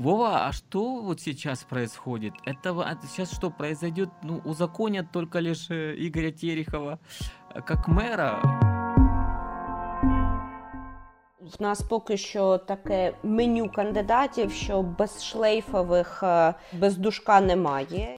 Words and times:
Вова, 0.00 0.46
а 0.46 0.52
что 0.52 1.00
вот 1.00 1.20
сейчас 1.20 1.64
происходит? 1.64 2.34
Это 2.44 2.70
а 2.82 2.98
сейчас 3.06 3.32
что 3.32 3.50
произойдет? 3.50 4.10
Ну, 4.22 4.42
узаконят 4.44 5.10
только 5.10 5.38
лишь 5.38 5.70
э, 5.70 5.94
Игоря 5.96 6.30
Терехова 6.30 6.98
э, 7.54 7.62
как 7.62 7.88
мэра. 7.88 8.40
В 11.40 11.62
нас 11.62 11.82
поки 11.82 12.16
що 12.16 12.58
таке 12.58 13.14
меню 13.22 13.70
кандидатів, 13.70 14.52
що 14.52 14.82
без 14.82 15.24
шлейфових, 15.24 16.22
е, 16.22 16.54
без 16.72 16.96
душка 16.96 17.40
немає. 17.40 18.16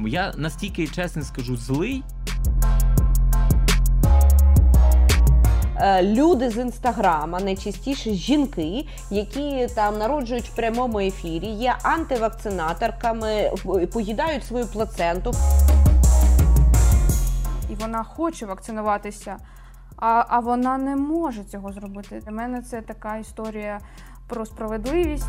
Я 0.00 0.32
настільки 0.36 0.86
чесно 0.86 1.22
скажу, 1.22 1.56
злий. 1.56 2.04
Люди 6.01 6.49
з 6.49 6.57
інстаграма, 6.57 7.39
найчастіше 7.39 8.11
жінки, 8.11 8.87
які 9.11 9.67
там 9.75 9.97
народжують 9.97 10.49
в 10.49 10.55
прямому 10.55 10.99
ефірі, 10.99 11.47
є 11.47 11.75
антивакцинаторками, 11.83 13.51
поїдають 13.93 14.45
свою 14.45 14.65
плаценту. 14.65 15.33
і 17.69 17.81
вона 17.81 18.03
хоче 18.03 18.45
вакцинуватися, 18.45 19.37
а, 19.97 20.25
а 20.27 20.39
вона 20.39 20.77
не 20.77 20.95
може 20.95 21.43
цього 21.43 21.71
зробити. 21.71 22.21
Для 22.25 22.31
мене 22.31 22.61
це 22.61 22.81
така 22.81 23.17
історія 23.17 23.79
про 24.27 24.45
справедливість. 24.45 25.27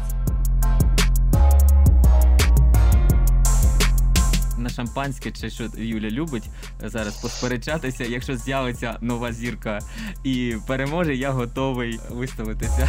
На 4.58 4.68
шампанське 4.68 5.30
чи 5.30 5.50
що 5.50 5.68
Юля 5.76 6.10
любить 6.10 6.48
зараз 6.80 7.16
посперечатися. 7.22 8.04
Якщо 8.04 8.36
з'явиться 8.36 8.98
нова 9.00 9.32
зірка 9.32 9.78
і 10.24 10.56
переможе, 10.66 11.14
я 11.14 11.30
готовий 11.30 12.00
виставитися. 12.10 12.88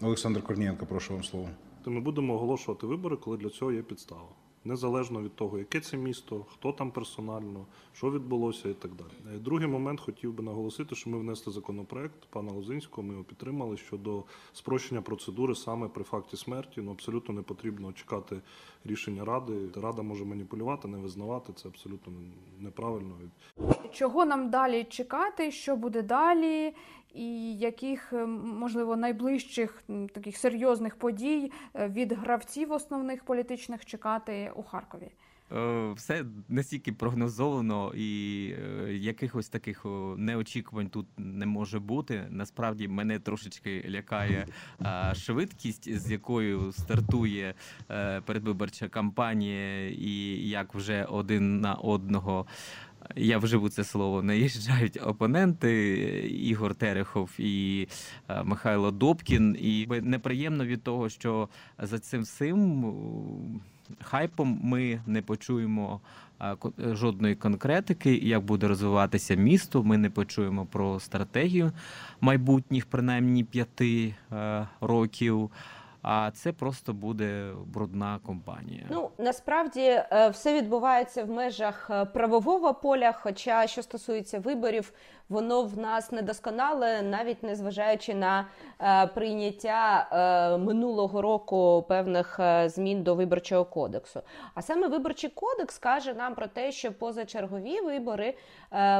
Олександр 0.00 0.42
Корнієнко, 0.42 0.86
прошу 0.86 1.12
вам 1.12 1.24
слово. 1.24 1.48
то 1.84 1.90
ми 1.90 2.00
будемо 2.00 2.34
оголошувати 2.34 2.86
вибори, 2.86 3.16
коли 3.16 3.36
для 3.36 3.50
цього 3.50 3.72
є 3.72 3.82
підстава. 3.82 4.28
Незалежно 4.64 5.22
від 5.22 5.36
того, 5.36 5.58
яке 5.58 5.80
це 5.80 5.96
місто, 5.96 6.46
хто 6.52 6.72
там 6.72 6.90
персонально, 6.90 7.66
що 7.96 8.10
відбулося 8.10 8.68
і 8.68 8.74
так 8.74 8.90
далі. 8.94 9.36
Е, 9.36 9.38
Другий 9.38 9.68
момент 9.68 10.00
хотів 10.00 10.32
би 10.32 10.44
наголосити, 10.44 10.94
що 10.94 11.10
ми 11.10 11.18
внесли 11.18 11.52
законопроект 11.52 12.26
пана 12.30 12.52
Лозинського, 12.52 13.06
ми 13.06 13.12
його 13.12 13.24
підтримали 13.24 13.76
щодо 13.76 14.24
спрощення 14.52 15.02
процедури 15.02 15.54
саме 15.54 15.88
при 15.88 16.04
факті 16.04 16.36
смерті. 16.36 16.80
Ну 16.80 16.90
абсолютно 16.90 17.34
не 17.34 17.42
потрібно 17.42 17.92
чекати 17.92 18.40
рішення 18.84 19.24
ради. 19.24 19.52
Рада 19.74 20.02
може 20.02 20.24
маніпулювати, 20.24 20.88
не 20.88 20.98
визнавати. 20.98 21.52
Це 21.52 21.68
абсолютно 21.68 22.12
неправильно. 22.58 23.14
Чого 23.92 24.24
нам 24.24 24.50
далі 24.50 24.84
чекати, 24.84 25.50
що 25.50 25.76
буде 25.76 26.02
далі, 26.02 26.74
і 27.14 27.58
яких 27.58 28.12
е, 28.12 28.26
можливо 28.26 28.96
найближчих 28.96 29.82
таких 30.12 30.36
серйозних 30.36 30.96
подій 30.96 31.52
е, 31.74 31.88
від 31.88 32.12
гравців 32.12 32.72
основних 32.72 33.24
політичних 33.24 33.84
чекати 33.84 34.52
у 34.56 34.62
Харкові? 34.62 35.10
Е, 35.52 35.92
Все 35.92 36.24
настільки 36.48 36.92
прогнозовано, 36.92 37.92
і 37.94 38.50
е, 38.58 38.92
якихось 38.94 39.48
таких 39.48 39.86
неочікувань 40.16 40.88
тут 40.88 41.06
не 41.18 41.46
може 41.46 41.78
бути. 41.78 42.26
Насправді 42.30 42.88
мене 42.88 43.18
трошечки 43.18 43.84
лякає 43.88 44.46
швидкість, 45.14 45.98
з 45.98 46.10
якою 46.10 46.72
стартує 46.72 47.54
е, 47.90 48.20
передвиборча 48.20 48.88
кампанія, 48.88 49.90
і 49.90 50.48
як 50.48 50.74
вже 50.74 51.04
один 51.04 51.60
на 51.60 51.74
одного. 51.74 52.46
Я 53.16 53.38
вживу 53.38 53.68
це 53.68 53.84
слово, 53.84 54.22
наїжджають 54.22 54.98
опоненти 55.02 55.92
Ігор 56.28 56.74
Терехов 56.74 57.30
і 57.38 57.88
Михайло 58.44 58.90
Добкін. 58.90 59.56
І 59.60 59.86
неприємно 60.02 60.64
від 60.64 60.82
того, 60.82 61.08
що 61.08 61.48
за 61.78 61.98
цим 61.98 62.22
всім 62.22 62.84
хайпом 64.02 64.60
ми 64.62 65.00
не 65.06 65.22
почуємо 65.22 66.00
е, 66.40 66.56
жодної 66.78 67.34
конкретики, 67.34 68.14
як 68.14 68.44
буде 68.44 68.68
розвиватися 68.68 69.34
місто. 69.34 69.82
Ми 69.82 69.98
не 69.98 70.10
почуємо 70.10 70.66
про 70.66 71.00
стратегію 71.00 71.72
майбутніх, 72.20 72.86
принаймні 72.86 73.44
п'яти 73.44 74.14
е, 74.32 74.66
років. 74.80 75.50
А 76.08 76.30
це 76.30 76.52
просто 76.52 76.92
буде 76.92 77.52
брудна 77.66 78.20
компанія. 78.26 78.86
Ну 78.90 79.10
насправді 79.18 79.80
е, 79.80 80.28
все 80.28 80.54
відбувається 80.54 81.24
в 81.24 81.30
межах 81.30 81.90
е, 81.90 82.04
правового 82.04 82.74
поля. 82.74 83.12
Хоча 83.12 83.66
що 83.66 83.82
стосується 83.82 84.38
виборів, 84.38 84.92
воно 85.28 85.62
в 85.62 85.78
нас 85.78 86.12
недосконале, 86.12 87.02
навіть 87.02 87.42
незважаючи 87.42 88.14
на 88.14 88.46
е, 88.80 89.06
прийняття 89.06 90.06
минулого 90.60 91.22
року 91.22 91.84
певних 91.88 92.40
змін 92.64 93.02
до 93.02 93.14
виборчого 93.14 93.64
кодексу. 93.64 94.20
А 94.54 94.62
саме 94.62 94.88
виборчий 94.88 95.30
кодекс 95.30 95.78
каже 95.78 96.14
нам 96.14 96.34
про 96.34 96.46
те, 96.46 96.72
що 96.72 96.92
позачергові 96.92 97.80
вибори 97.80 98.34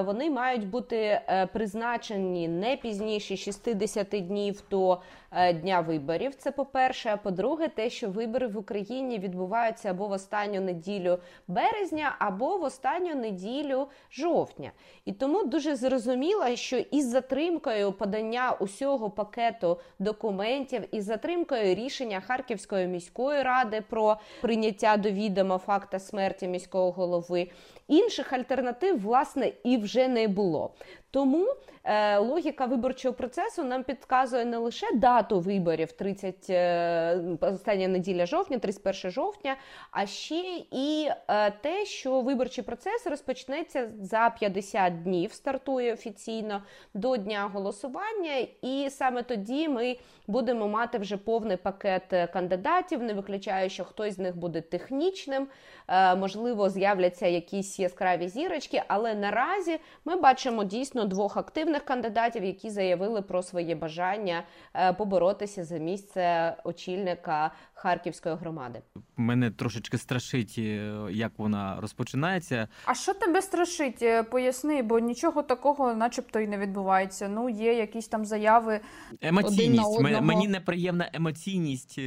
вони 0.07 0.31
мають 0.31 0.69
бути 0.69 0.97
е, 0.97 1.49
призначені 1.53 2.49
не 2.49 2.77
пізніше 2.77 3.37
60 3.37 4.09
днів 4.09 4.63
до 4.71 4.99
е, 5.33 5.53
дня 5.53 5.81
виборів. 5.81 6.35
Це 6.35 6.51
по-перше. 6.51 7.11
А 7.13 7.17
по-друге, 7.17 7.69
те, 7.69 7.91
що 7.91 8.09
вибори 8.09 8.47
в 8.47 8.59
Україні 8.59 9.19
відбуваються 9.19 9.91
або 9.91 10.09
в 10.09 10.11
останню 10.11 10.61
неділю 10.61 11.19
березня, 11.49 12.17
або 12.19 12.59
в 12.59 12.63
останню 12.63 13.15
неділю 13.15 13.89
жовтня. 14.13 14.71
І 15.05 15.13
тому 15.13 15.45
дуже 15.45 15.77
зрозуміло, 15.77 16.57
що 16.57 16.77
із 16.77 17.09
затримкою 17.09 17.93
подання 17.93 18.57
усього 18.61 19.11
пакету 19.11 19.81
документів, 19.99 20.83
із 20.93 21.05
затримкою 21.05 21.75
рішення 21.75 22.21
Харківської 22.21 22.87
міської 22.87 23.43
ради 23.43 23.83
про 23.91 24.17
прийняття 24.41 24.97
до 24.97 25.11
відома 25.11 25.59
факта 25.59 25.99
смерті 25.99 26.49
міського 26.49 26.91
голови, 26.91 27.51
інших 27.89 28.33
альтернатив, 28.33 29.03
власне, 29.03 29.53
і 29.67 29.77
вже 29.77 30.09
не 30.09 30.29
було. 30.29 30.75
Тому 31.17 31.47
е, 31.85 32.19
логіка 32.19 32.67
виборчого 32.67 33.15
процесу 33.15 33.65
нам 33.65 33.85
підказує 33.85 34.45
не 34.45 34.57
лише 34.57 34.87
дату 34.95 35.41
виборів 35.41 35.93
30, 35.93 36.51
е, 36.51 37.21
остання 37.41 37.89
неділя 37.89 38.27
жовтня, 38.27 38.59
31 38.59 39.11
жовтня, 39.11 39.57
а 39.91 40.07
ще 40.07 40.43
і 40.71 41.09
е, 41.29 41.51
те, 41.51 41.85
що 41.85 42.21
виборчий 42.21 42.65
процес 42.65 43.07
розпочнеться 43.07 43.91
за 44.01 44.31
50 44.39 45.03
днів, 45.03 45.33
стартує 45.33 45.93
офіційно 45.93 46.63
до 46.95 47.17
дня 47.17 47.51
голосування, 47.53 48.47
і 48.63 48.89
саме 48.91 49.23
тоді 49.23 49.69
ми 49.69 49.97
будемо 50.27 50.69
мати 50.69 50.99
вже 50.99 51.17
повний 51.17 51.57
пакет 51.57 52.13
е, 52.13 52.27
кандидатів. 52.27 53.03
Не 53.03 53.15
виключаю, 53.15 53.71
що 53.71 53.85
хтось 53.85 54.15
з 54.15 54.19
них 54.19 54.37
буде 54.37 54.61
технічним, 54.61 55.49
е, 55.89 56.15
можливо, 56.15 56.71
з'являться 56.71 57.27
якісь 57.27 57.79
яскраві 57.79 58.29
зірочки, 58.29 58.83
але 58.89 59.15
наразі 59.15 59.79
ми 60.05 60.17
бачимо 60.17 60.65
дійсно 60.65 61.06
двох 61.09 61.37
активних 61.37 61.85
кандидатів, 61.85 62.45
які 62.45 62.71
заявили 62.71 63.23
про 63.23 63.43
своє 63.43 63.75
бажання 63.75 64.43
е, 64.75 64.93
поборотися 64.93 65.65
за 65.65 65.79
місце 65.79 66.57
очільника 66.65 67.51
Харківської 67.75 68.35
громади. 68.35 68.83
Мене 69.17 69.51
трошечки 69.51 69.99
страшить, 69.99 70.55
е, 70.59 70.95
як 71.11 71.33
вона 71.37 71.81
розпочинається. 71.81 72.69
А 72.85 72.95
що 72.95 73.15
тебе 73.15 73.43
страшить? 73.43 74.03
Е, 74.03 74.23
Поясни, 74.23 74.83
бо 74.83 74.99
нічого 74.99 75.43
такого, 75.43 75.95
начебто, 75.95 76.41
і 76.41 76.47
не 76.47 76.59
відбувається. 76.59 77.29
Ну, 77.29 77.49
є 77.49 77.75
якісь 77.75 78.09
там 78.09 78.25
заяви. 78.25 78.81
Емоційність. 79.21 79.61
Один 79.61 79.75
на 79.75 79.87
одного. 79.87 80.23
Мені 80.23 80.49
неприємна 80.49 81.11
емоційність 81.13 82.01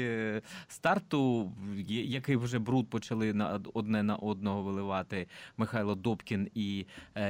старту, 0.68 1.52
який 1.88 2.36
вже 2.36 2.60
бруд 2.60 2.90
почали 2.90 3.34
на 3.34 3.62
одне 3.74 4.04
на 4.04 4.16
одного 4.16 4.62
виливати 4.62 5.28
Михайло 5.58 5.96
Добкін 5.96 6.50
і 6.56 6.86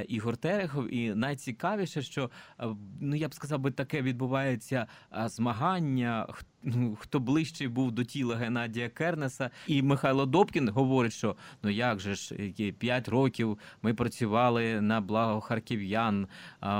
Ігор 0.08 0.36
Терехов. 0.36 0.94
І 0.94 1.14
найцікавіше, 1.60 2.02
що 2.02 2.30
е, 2.60 2.66
ну 3.00 3.16
я 3.16 3.28
б 3.28 3.34
сказав 3.34 3.60
би, 3.60 3.70
таке 3.70 4.02
відбувається 4.02 4.86
е, 5.12 5.28
змагання. 5.28 6.26
Ну, 6.62 6.96
Хто 7.00 7.20
ближче 7.20 7.68
був 7.68 7.92
до 7.92 8.04
тіла 8.04 8.36
Геннадія 8.36 8.88
Кернеса, 8.88 9.50
і 9.66 9.82
Михайло 9.82 10.26
Добкін 10.26 10.68
говорить, 10.68 11.12
що 11.12 11.36
ну 11.62 11.70
як 11.70 12.00
же 12.00 12.14
ж 12.14 12.34
п'ять 12.78 13.08
років 13.08 13.58
ми 13.82 13.94
працювали 13.94 14.80
на 14.80 15.00
благо 15.00 15.40
харків'ян, 15.40 16.26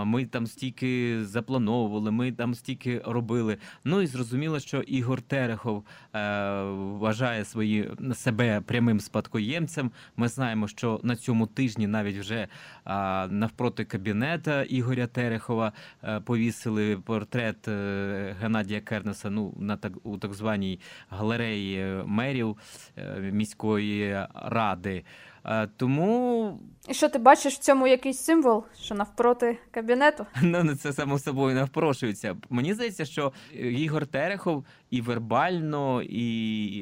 ми 0.04 0.26
там 0.26 0.46
стільки 0.46 1.24
заплановували, 1.24 2.10
ми 2.10 2.32
там 2.32 2.54
стільки 2.54 3.02
робили. 3.04 3.58
Ну 3.84 4.00
і 4.00 4.06
зрозуміло, 4.06 4.60
що 4.60 4.80
Ігор 4.80 5.22
Терехов 5.22 5.84
е, 6.14 6.62
вважає 6.72 7.44
свої 7.44 7.90
себе 8.14 8.60
прямим 8.60 9.00
спадкоємцем. 9.00 9.90
Ми 10.16 10.28
знаємо, 10.28 10.68
що 10.68 11.00
на 11.02 11.16
цьому 11.16 11.46
тижні 11.46 11.86
навіть 11.86 12.16
вже 12.16 12.48
а, 12.84 13.28
навпроти 13.30 13.84
кабінета 13.84 14.62
Ігоря 14.62 15.06
Терехова 15.06 15.72
е, 16.04 16.20
повісили 16.20 16.96
портрет 16.96 17.68
е, 17.68 18.36
Геннадія 18.40 18.80
Кернеса. 18.80 19.30
Ну 19.30 19.54
на 19.70 19.76
так 19.76 19.92
у 20.02 20.18
так 20.18 20.34
званій 20.34 20.80
галереї 21.10 21.80
е, 21.80 22.02
мерів 22.06 22.56
е, 22.96 23.30
міської 23.32 24.26
ради. 24.34 25.04
Е, 25.44 25.68
Тому 25.76 26.58
І 26.88 26.94
що 26.94 27.08
ти 27.08 27.18
бачиш 27.18 27.54
в 27.54 27.58
цьому 27.58 27.86
якийсь 27.86 28.18
символ, 28.18 28.64
що 28.80 28.94
навпроти 28.94 29.58
кабінету? 29.70 30.26
Ну, 30.42 30.64
ну, 30.64 30.74
це 30.74 30.92
само 30.92 31.18
собою 31.18 31.54
не 31.54 31.64
впрошується. 31.64 32.36
Мені 32.50 32.74
здається, 32.74 33.04
що 33.04 33.32
Ігор 33.54 34.06
Терехов 34.06 34.64
і 34.90 35.00
вербально, 35.00 36.02
і 36.02 36.18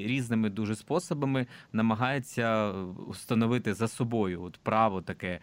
різними 0.07 0.51
дуже 0.51 0.77
способами 0.77 1.47
намагається 1.73 2.75
встановити 3.11 3.75
за 3.75 3.89
собою 3.89 4.43
от 4.43 4.59
право 4.63 5.03
таке. 5.03 5.41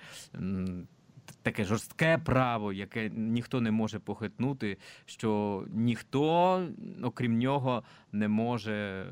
Таке 1.45 1.63
жорстке 1.63 2.17
право, 2.17 2.73
яке 2.73 3.09
ніхто 3.09 3.61
не 3.61 3.71
може 3.71 3.99
похитнути, 3.99 4.77
що 5.05 5.63
ніхто, 5.67 6.67
окрім 7.03 7.37
нього, 7.37 7.83
не 8.11 8.27
може 8.27 8.73
е, 8.73 9.11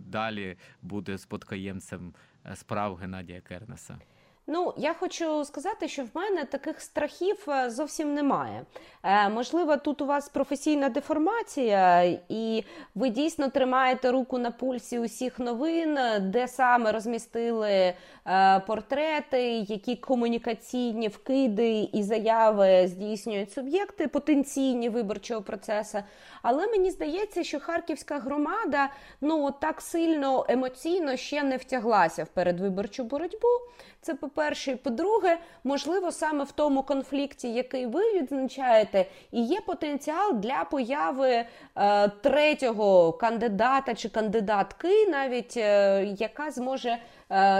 далі 0.00 0.56
бути 0.82 1.18
спадкоємцем 1.18 2.14
е, 2.46 2.56
справ 2.56 2.96
Геннадія 2.96 3.40
Кернеса. 3.40 3.98
Ну, 4.46 4.74
я 4.76 4.94
хочу 4.94 5.44
сказати, 5.44 5.88
що 5.88 6.02
в 6.02 6.08
мене 6.14 6.44
таких 6.44 6.80
страхів 6.80 7.36
е, 7.48 7.70
зовсім 7.70 8.14
немає. 8.14 8.64
Е, 9.02 9.28
можливо, 9.28 9.76
тут 9.76 10.02
у 10.02 10.06
вас 10.06 10.28
професійна 10.28 10.88
деформація, 10.88 12.02
і 12.28 12.64
ви 12.94 13.08
дійсно 13.08 13.48
тримаєте 13.48 14.10
руку 14.10 14.38
на 14.38 14.50
пульсі 14.50 14.98
усіх 14.98 15.38
новин, 15.38 15.98
е, 15.98 16.20
де 16.20 16.48
саме 16.48 16.92
розмістили 16.92 17.94
е, 18.26 18.60
портрети, 18.60 19.42
які 19.58 19.96
комунікаційні 19.96 21.08
вкиди 21.08 21.88
і 21.92 22.02
заяви 22.02 22.88
здійснюють 22.88 23.52
суб'єкти 23.52 24.08
потенційні 24.08 24.88
виборчого 24.88 25.42
процесу. 25.42 25.98
Але 26.42 26.66
мені 26.66 26.90
здається, 26.90 27.44
що 27.44 27.60
харківська 27.60 28.18
громада 28.18 28.88
ну 29.20 29.50
так 29.60 29.80
сильно 29.80 30.46
емоційно 30.48 31.16
ще 31.16 31.42
не 31.42 31.56
втяглася 31.56 32.24
в 32.24 32.28
передвиборчу 32.28 33.04
боротьбу. 33.04 33.48
Це 34.00 34.14
по-перше, 34.34 34.70
і 34.70 34.76
по-друге, 34.76 35.38
можливо, 35.64 36.12
саме 36.12 36.44
в 36.44 36.52
тому 36.52 36.82
конфлікті, 36.82 37.52
який 37.52 37.86
ви 37.86 38.12
відзначаєте, 38.14 39.06
і 39.32 39.42
є 39.44 39.60
потенціал 39.60 40.34
для 40.34 40.64
появи 40.70 41.44
е, 41.76 42.08
третього 42.08 43.12
кандидата 43.12 43.94
чи 43.94 44.08
кандидатки, 44.08 45.06
навіть 45.06 45.56
е, 45.56 46.04
яка 46.18 46.50
зможе 46.50 46.98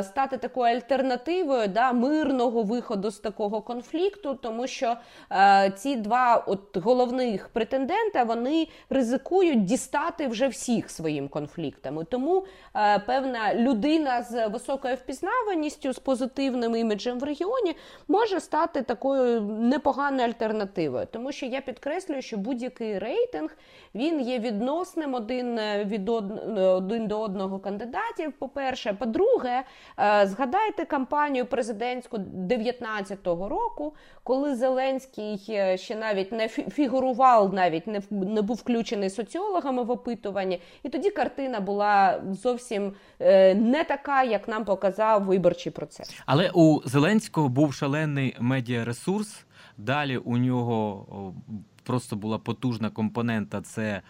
стати 0.02 0.36
такою 0.38 0.74
альтернативою 0.76 1.68
да, 1.68 1.92
мирного 1.92 2.62
виходу 2.62 3.10
з 3.10 3.18
такого 3.18 3.60
конфлікту, 3.62 4.34
тому 4.34 4.66
що 4.66 4.96
е, 5.32 5.72
ці 5.76 5.96
два 5.96 6.44
от 6.46 6.76
головних 6.76 7.48
претендента 7.48 8.24
вони 8.24 8.68
ризикують 8.90 9.64
дістати 9.64 10.26
вже 10.26 10.48
всіх 10.48 10.90
своїм 10.90 11.28
конфліктами. 11.28 12.04
Тому 12.04 12.44
е, 12.76 12.98
певна 12.98 13.54
людина 13.54 14.22
з 14.22 14.46
високою 14.48 14.94
впізнаваністю, 14.94 15.92
з 15.92 15.98
позитивним 15.98 16.76
іміджем 16.76 17.18
в 17.18 17.24
регіоні 17.24 17.76
може 18.08 18.40
стати 18.40 18.82
такою 18.82 19.40
непоганою 19.42 20.28
альтернативою, 20.28 21.06
тому 21.12 21.32
що 21.32 21.46
я 21.46 21.60
підкреслюю, 21.60 22.22
що 22.22 22.36
будь-який 22.36 22.98
рейтинг 22.98 23.56
він 23.94 24.20
є 24.20 24.38
відносним 24.38 25.14
один 25.14 25.58
е, 25.58 25.84
від 25.84 26.08
од- 26.08 26.58
один 26.58 27.06
до 27.06 27.20
одного 27.20 27.58
кандидатів. 27.58 28.32
По-перше, 28.38 28.92
по-друге, 28.92 29.53
е, 29.54 30.26
згадайте 30.26 30.84
кампанію 30.84 31.46
президентську 31.46 32.16
19-го 32.16 33.48
року, 33.48 33.94
коли 34.22 34.56
Зеленський 34.56 35.44
е, 35.48 35.78
ще 35.78 35.96
навіть 35.96 36.32
не 36.32 36.48
фігурував, 36.48 37.54
навіть 37.54 37.86
не 37.86 38.02
не 38.10 38.42
був 38.42 38.56
включений 38.56 39.10
соціологами 39.10 39.82
в 39.82 39.90
опитуванні, 39.90 40.60
і 40.82 40.88
тоді 40.88 41.10
картина 41.10 41.60
була 41.60 42.22
зовсім 42.30 42.92
е, 43.20 43.54
не 43.54 43.84
така, 43.84 44.22
як 44.22 44.48
нам 44.48 44.64
показав 44.64 45.24
виборчий 45.24 45.72
процес. 45.72 46.22
Але 46.26 46.50
у 46.54 46.80
Зеленського 46.84 47.48
був 47.48 47.74
шалений 47.74 48.36
медіаресурс. 48.40 49.44
Далі 49.78 50.16
у 50.16 50.36
нього 50.36 51.34
просто 51.82 52.16
була 52.16 52.38
потужна 52.38 52.90
компонента 52.90 53.60
це 53.60 54.02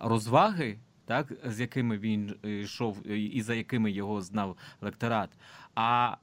розваги, 0.00 0.78
так, 1.10 1.32
з 1.44 1.60
якими 1.60 1.98
він 1.98 2.34
йшов 2.42 3.06
і 3.06 3.42
за 3.42 3.54
якими 3.54 3.90
його 3.90 4.22
знав 4.22 4.56
лекторат. 4.80 5.30
А 5.74 6.16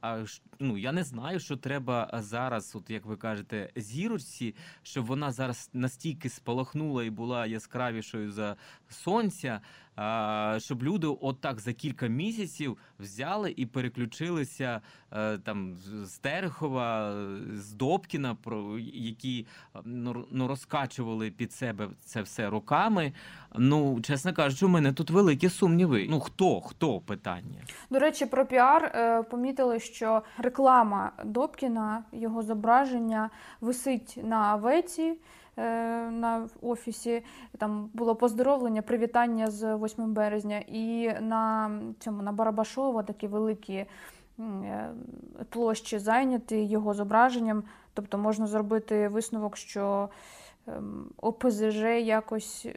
ну 0.60 0.78
я 0.78 0.92
не 0.92 1.04
знаю, 1.04 1.40
що 1.40 1.58
треба 1.58 2.10
зараз, 2.14 2.76
от 2.76 2.90
як 2.90 3.06
ви 3.06 3.18
кажете, 3.18 3.70
зірочці, 3.76 4.56
щоб 4.84 5.06
вона 5.06 5.32
зараз 5.32 5.70
настільки 5.74 6.30
спалахнула 6.30 7.04
і 7.04 7.10
була 7.10 7.46
яскравішою 7.46 8.32
за 8.32 8.56
сонця, 8.90 9.62
щоб 10.58 10.84
люди 10.84 11.08
отак 11.22 11.60
за 11.60 11.74
кілька 11.74 12.08
місяців 12.08 12.78
взяли 13.00 13.54
і 13.58 13.66
переключилися 13.66 14.82
е, 15.14 15.38
там 15.38 15.76
з- 15.76 16.18
Терехова, 16.18 17.14
з 17.54 17.74
Добкіна, 17.74 18.38
які 18.94 19.48
ну, 19.86 20.26
ну 20.32 20.48
розкачували 20.48 21.32
під 21.32 21.54
себе 21.54 21.88
це 22.06 22.22
все 22.22 22.50
руками. 22.50 23.14
Ну, 23.56 24.02
чесно 24.02 24.34
кажучи, 24.34 24.66
у 24.66 24.70
мене 24.70 24.94
тут 24.94 25.10
великі 25.10 25.50
сумніви. 25.50 26.08
Ну 26.10 26.20
хто, 26.20 26.62
хто 26.62 27.00
питання? 27.00 27.62
До 27.90 28.00
речі, 28.00 28.26
про 28.26 28.46
піар 28.46 28.84
е, 28.96 29.24
помітили, 29.24 29.80
що 29.80 30.22
реклама 30.38 31.12
Добкіна, 31.26 32.04
його 32.12 32.44
зображення 32.44 33.30
висить 33.62 34.20
на 34.24 34.36
авеці. 34.38 35.14
Е, 35.58 35.62
На 36.12 36.50
офісі 36.62 37.24
там 37.58 37.90
було 37.94 38.16
поздоровлення, 38.16 38.82
привітання 38.82 39.52
з 39.52 39.76
8 39.76 40.14
березня, 40.14 40.64
і 40.68 41.12
на 41.22 41.72
цьому 42.00 42.22
на 42.24 42.32
Барабашова 42.32 43.04
такі 43.04 43.28
великі 43.28 43.86
е, 44.40 44.90
площі 45.50 46.00
зайняті 46.00 46.64
його 46.64 46.94
зображенням. 46.94 47.64
Тобто 47.94 48.18
можна 48.18 48.48
зробити 48.48 49.08
висновок, 49.08 49.58
що 49.58 50.10
ОПЗЖ 51.18 51.84
якось 52.04 52.68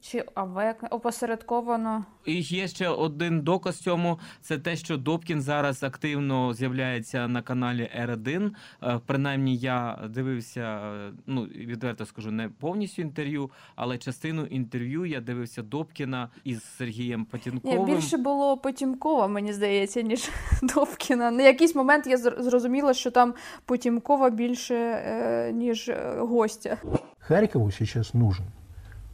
чи 0.00 0.24
АВЕК 0.34 0.84
опосередковано. 0.90 2.04
І 2.24 2.40
є 2.40 2.68
ще 2.68 2.88
один 2.88 3.40
доказ 3.40 3.78
цьому: 3.78 4.18
це 4.40 4.58
те, 4.58 4.76
що 4.76 4.96
Добкін 4.96 5.42
зараз 5.42 5.82
активно 5.82 6.54
з'являється 6.54 7.28
на 7.28 7.42
каналі 7.42 7.90
Р1. 8.06 8.50
Е, 8.82 9.00
Принаймні, 9.06 9.56
я 9.56 9.98
дивився, 10.08 10.60
е, 10.60 11.12
ну 11.26 11.42
відверто 11.42 12.06
скажу, 12.06 12.30
не 12.30 12.48
повністю 12.48 13.02
інтерв'ю, 13.02 13.50
але 13.76 13.98
частину 13.98 14.44
інтерв'ю 14.44 15.06
я 15.06 15.20
дивився 15.20 15.62
Добкіна 15.62 16.28
із 16.44 16.64
Сергієм 16.64 17.26
Ні, 17.64 17.84
більше 17.86 18.16
було 18.16 18.56
Потімкова, 18.56 19.28
мені 19.28 19.52
здається, 19.52 20.02
ніж 20.02 20.30
Добкіна. 20.62 21.30
На 21.30 21.42
якийсь 21.42 21.74
момент 21.74 22.06
я 22.06 22.16
зр- 22.16 22.42
зрозуміла, 22.42 22.94
що 22.94 23.10
там 23.10 23.34
Потімкова 23.64 24.30
більше, 24.30 24.74
е, 24.74 25.52
ніж 25.52 25.88
е, 25.88 26.14
гостя. 26.18 26.78
Харькову 27.20 27.70
сейчас 27.70 28.14
нужен 28.14 28.46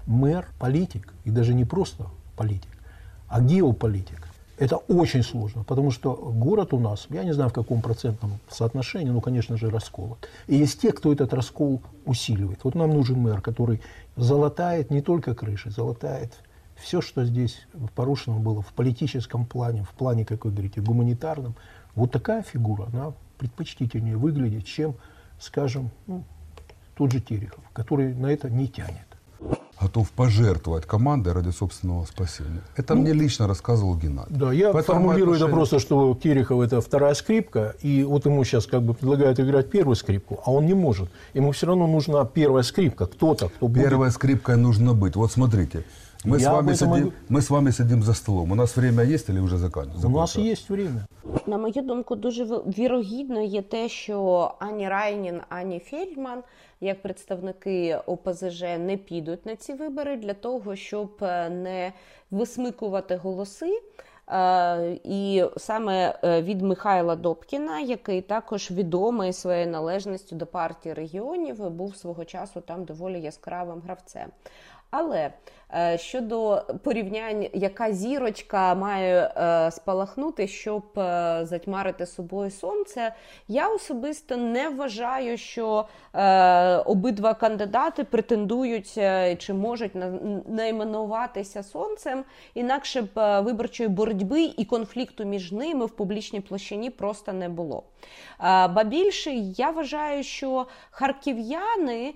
мэр, 0.07 0.47
политик, 0.59 1.13
и 1.25 1.31
даже 1.31 1.55
не 1.55 1.65
просто 1.65 2.07
политик, 2.37 2.71
а 3.29 3.41
геополитик. 3.41 4.29
Это 4.59 4.77
очень 4.77 5.23
сложно, 5.23 5.65
потому 5.65 5.91
что 5.91 6.15
город 6.15 6.73
у 6.73 6.79
нас, 6.79 7.07
я 7.11 7.25
не 7.25 7.33
знаю 7.33 7.51
в 7.51 7.53
каком 7.53 7.83
процентном 7.83 8.39
соотношении, 8.49 9.11
ну, 9.11 9.21
конечно 9.21 9.59
же, 9.59 9.69
расколот. 9.69 10.29
И 10.47 10.57
есть 10.57 10.81
те, 10.81 10.93
кто 10.93 11.13
этот 11.13 11.35
раскол 11.35 11.83
усиливает. 12.07 12.65
Вот 12.65 12.75
нам 12.75 12.95
нужен 12.95 13.19
мэр, 13.21 13.43
который 13.43 13.83
залатает 14.17 14.91
не 14.91 15.03
только 15.03 15.35
крыши, 15.35 15.71
залатает 15.71 16.41
все, 16.75 17.03
что 17.03 17.27
здесь 17.27 17.67
порушено 17.95 18.39
было 18.39 18.63
в 18.63 18.73
политическом 18.73 19.45
плане, 19.45 19.83
в 19.83 19.91
плане, 19.91 20.25
как 20.25 20.47
вы 20.47 20.53
говорите, 20.53 20.81
гуманитарном. 20.81 21.55
Вот 21.95 22.13
такая 22.13 22.43
фигура, 22.43 22.87
она 22.93 23.13
предпочтительнее 23.37 24.17
выглядит, 24.17 24.65
чем, 24.65 24.95
скажем, 25.39 25.91
ну, 26.07 26.25
тот 26.97 27.13
же 27.13 27.21
Терехов, 27.21 27.63
который 27.73 28.15
на 28.15 28.27
это 28.29 28.49
не 28.49 28.69
тянет. 28.69 29.07
готов 29.81 30.11
пожертвовать 30.11 30.87
командой 30.87 31.33
ради 31.33 31.51
собственного 31.51 32.07
спасения. 32.07 32.63
Это 32.77 32.95
мне 32.95 33.13
лично 33.13 33.47
рассказывал 33.47 33.95
Геннадий. 33.97 34.35
Да, 34.35 34.53
я 34.53 34.73
Поэтому 34.73 35.01
формулирую 35.01 35.37
это 35.37 35.49
просто, 35.49 35.79
что 35.79 36.15
Терехов 36.15 36.61
это 36.61 36.81
вторая 36.81 37.15
скрипка, 37.15 37.75
и 37.83 38.03
вот 38.03 38.27
ему 38.27 38.45
сейчас 38.45 38.67
как 38.67 38.83
бы 38.83 38.95
предлагают 38.95 39.39
играть 39.39 39.71
первую 39.71 39.95
скрипку, 39.97 40.41
а 40.45 40.51
он 40.51 40.67
не 40.67 40.75
может. 40.75 41.11
Ему 41.35 41.53
все 41.53 41.67
равно 41.67 41.87
нужна 41.87 42.25
первая 42.25 42.63
скрипка, 42.63 43.07
кто-то, 43.07 43.49
кто 43.51 43.69
будет. 43.69 43.85
Первой 43.85 44.11
скрипкой 44.11 44.57
нужно 44.57 44.95
быть. 44.95 45.17
Вот 45.17 45.31
смотрите, 45.31 45.85
мы, 46.26 46.36
с 46.38 46.42
Я 46.42 46.50
об 46.50 46.56
вами 46.56 46.72
этом 46.72 46.76
сидим, 46.76 46.90
говорю. 46.90 47.12
мы 47.30 47.38
с 47.42 47.50
вами 47.50 47.72
сидим 47.72 48.04
за 48.04 48.14
столом. 48.14 48.52
У 48.52 48.56
нас 48.56 48.78
время 48.78 49.04
есть 49.04 49.30
или 49.30 49.40
уже 49.40 49.56
закан- 49.58 49.84
У 49.90 49.94
нас 49.94 50.02
закончилось? 50.02 50.38
есть 50.52 50.70
время. 50.70 51.06
На 51.48 51.58
мою 51.58 51.82
думку, 51.82 52.16
дуже 52.16 52.44
ви- 52.44 52.64
вірогідно 52.78 53.42
є 53.42 53.62
те, 53.62 53.90
що 53.90 54.52
ані 54.60 54.90
Райнін, 54.90 55.42
ані 55.50 55.80
Фельдман, 55.80 56.44
як 56.82 57.02
представники 57.02 58.00
ОПЗЖ, 58.06 58.62
не 58.62 58.98
підуть 58.98 59.46
на 59.46 59.56
ці 59.56 59.74
вибори 59.74 60.18
для 60.18 60.34
того, 60.34 60.76
щоб 60.76 61.12
е, 61.22 61.50
не 61.50 61.94
висмикувати 62.32 63.16
голоси. 63.16 63.82
Е, 64.30 64.98
І 65.04 65.44
саме 65.58 66.20
е, 66.24 66.42
від 66.42 66.62
Михайла 66.62 67.16
Добкіна, 67.16 67.80
який 67.80 68.22
також 68.22 68.72
відомий 68.72 69.34
своєю 69.34 69.68
належністю 69.68 70.36
до 70.36 70.46
партії 70.46 70.94
регіонів, 70.94 71.70
був 71.70 71.96
свого 71.96 72.26
часу 72.26 72.62
там 72.62 72.84
доволі 72.84 73.22
яскравим 73.22 73.82
гравцем. 73.82 74.28
Але 74.91 75.33
е, 75.75 75.99
щодо 75.99 76.63
порівнянь, 76.83 77.47
яка 77.53 77.93
зірочка 77.93 78.75
має 78.75 79.33
е, 79.37 79.71
спалахнути, 79.71 80.49
щоб 80.49 80.83
е, 80.99 81.41
затьмарити 81.43 82.07
собою 82.07 82.51
сонце, 82.51 83.13
я 83.49 83.69
особисто 83.69 84.37
не 84.37 84.69
вважаю, 84.69 85.37
що 85.39 85.85
обидва 86.87 87.35
кандидати 87.35 88.05
претендують 88.05 88.93
чи 89.39 89.55
можуть 89.55 89.95
на- 89.95 90.19
найменуватися 90.49 91.63
сонцем, 91.63 92.25
інакше 92.55 93.03
б 93.03 93.41
виборчої 93.41 93.89
боротьби 93.89 94.43
і 94.57 94.65
конфлікту 94.65 95.25
між 95.25 95.53
ними 95.53 95.87
в 95.87 95.91
публічній 95.91 96.41
площині 96.41 96.91
просто 96.91 97.33
не 97.33 97.49
було. 97.49 97.83
Ба 98.41 98.85
більше 98.85 99.31
я 99.57 99.71
вважаю, 99.71 100.23
що 100.23 100.67
харків'яни 100.91 102.15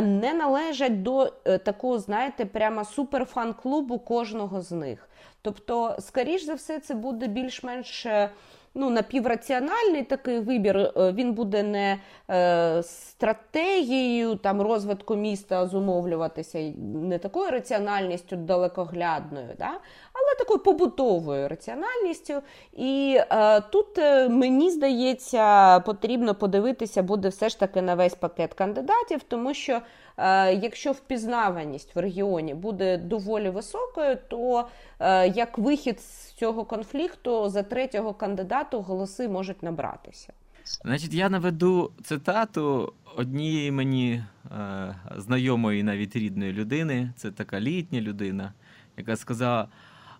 не 0.00 0.32
належать 0.34 1.02
до 1.02 1.32
е, 1.44 1.58
такого, 1.58 1.98
знаєте, 1.98 2.44
прямо 2.46 2.84
суперфан-клубу 2.84 3.98
кожного 3.98 4.60
з 4.60 4.72
них. 4.72 5.08
Тобто, 5.42 5.96
скоріш 6.00 6.44
за 6.44 6.54
все, 6.54 6.80
це 6.80 6.94
буде 6.94 7.26
більш-менш. 7.26 8.06
е, 8.06 8.30
Ну, 8.74 8.90
напівраціональний 8.90 10.02
такий 10.02 10.40
вибір, 10.40 10.76
Е, 10.78 11.12
він 11.12 11.32
буде 11.32 11.62
не 11.62 11.98
е, 12.30 12.82
стратегією 12.82 14.34
там, 14.36 14.62
розвитку 14.62 15.16
міста 15.16 15.66
зумовлюватися, 15.66 16.72
не 16.94 17.18
такою 17.18 17.50
раціональністю 17.50 18.36
далекоглядною, 18.36 19.48
да? 19.58 19.70
Але 20.12 20.38
такою 20.38 20.58
побутовою 20.58 21.48
раціональністю. 21.48 22.42
І 22.72 23.20
е, 23.30 23.60
тут 23.60 23.98
е, 23.98 24.28
мені 24.28 24.70
здається, 24.70 25.80
потрібно 25.80 26.34
подивитися 26.34 27.02
буде 27.02 27.28
все 27.28 27.48
ж 27.48 27.58
таки 27.58 27.82
на 27.82 27.94
весь 27.94 28.14
пакет 28.14 28.54
кандидатів, 28.54 29.22
тому 29.28 29.54
що 29.54 29.80
е, 30.16 30.54
якщо 30.54 30.92
впізнаваність 30.92 31.96
в 31.96 31.98
регіоні 31.98 32.54
буде 32.54 32.98
доволі 32.98 33.50
високою, 33.50 34.18
то 34.28 34.68
е, 34.98 35.28
як 35.28 35.58
вихід 35.58 36.00
з 36.00 36.32
цього 36.32 36.64
конфлікту 36.64 37.48
за 37.48 37.62
третього 37.62 38.14
кандидату 38.14 38.80
голоси 38.80 39.28
можуть 39.28 39.62
набратися. 39.62 40.32
Значить, 40.64 41.14
я 41.14 41.28
наведу 41.28 41.92
цитату 42.04 42.92
однієї 43.16 43.70
мені 43.70 44.24
е, 44.50 44.96
знайомої, 45.16 45.82
навіть 45.82 46.16
рідної 46.16 46.52
людини. 46.52 47.12
Це 47.16 47.30
така 47.30 47.60
літня 47.60 48.00
людина, 48.00 48.52
яка 48.96 49.16
сказала: 49.16 49.68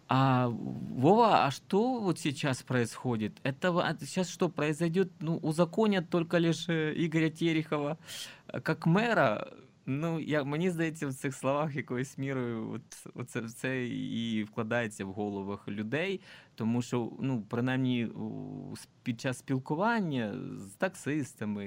А 0.10 0.48
Вова, 0.98 1.46
а 1.46 1.52
что 1.52 2.00
вот 2.00 2.20
сейчас 2.20 2.62
происходит? 2.62 3.32
Это 3.44 3.72
во- 3.72 3.96
сейчас 4.00 4.30
что 4.30 4.50
произойдет? 4.50 5.10
Ну, 5.20 5.38
узаконят 5.42 6.10
только 6.10 6.38
лишь 6.38 6.70
э, 6.70 6.94
Игоря 7.06 7.30
Терехова 7.30 7.98
э, 8.48 8.62
как 8.62 8.86
мэра. 8.88 9.48
Ну, 9.88 10.20
я, 10.20 10.44
мені 10.44 10.70
здається, 10.70 11.08
в 11.08 11.14
цих 11.14 11.36
словах 11.36 11.76
якоюсь 11.76 12.18
мірою 12.18 12.72
от, 12.72 13.08
оце 13.16 13.42
все 13.42 13.86
і 13.88 14.44
вкладається 14.44 15.06
в 15.06 15.12
головах 15.12 15.68
людей, 15.68 16.22
тому 16.56 16.82
що, 16.82 17.12
ну, 17.20 17.44
принаймні, 17.50 18.06
у- 18.06 18.74
с- 18.74 18.88
під 19.04 19.22
час 19.22 19.38
спілкування 19.40 20.34
з 20.58 20.74
таксистами. 20.74 21.66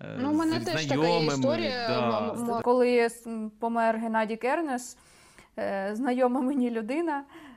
е, 0.00 0.16
Ну, 0.20 0.30
у 0.30 0.34
мене 0.34 0.60
з 0.60 0.64
теж 0.64 0.66
така 0.66 0.80
є 0.80 0.86
знайомими, 0.86 1.34
історія, 1.34 1.88
да. 1.88 2.32
м- 2.32 2.50
м- 2.50 2.60
Коли 2.62 3.08
м, 3.26 3.50
помер 3.58 3.96
Геннадій 3.96 4.36
Кернес, 4.36 4.96
е, 5.58 5.90
знайома 5.94 6.40
мені 6.40 6.70
людина 6.70 7.24
сп- 7.24 7.51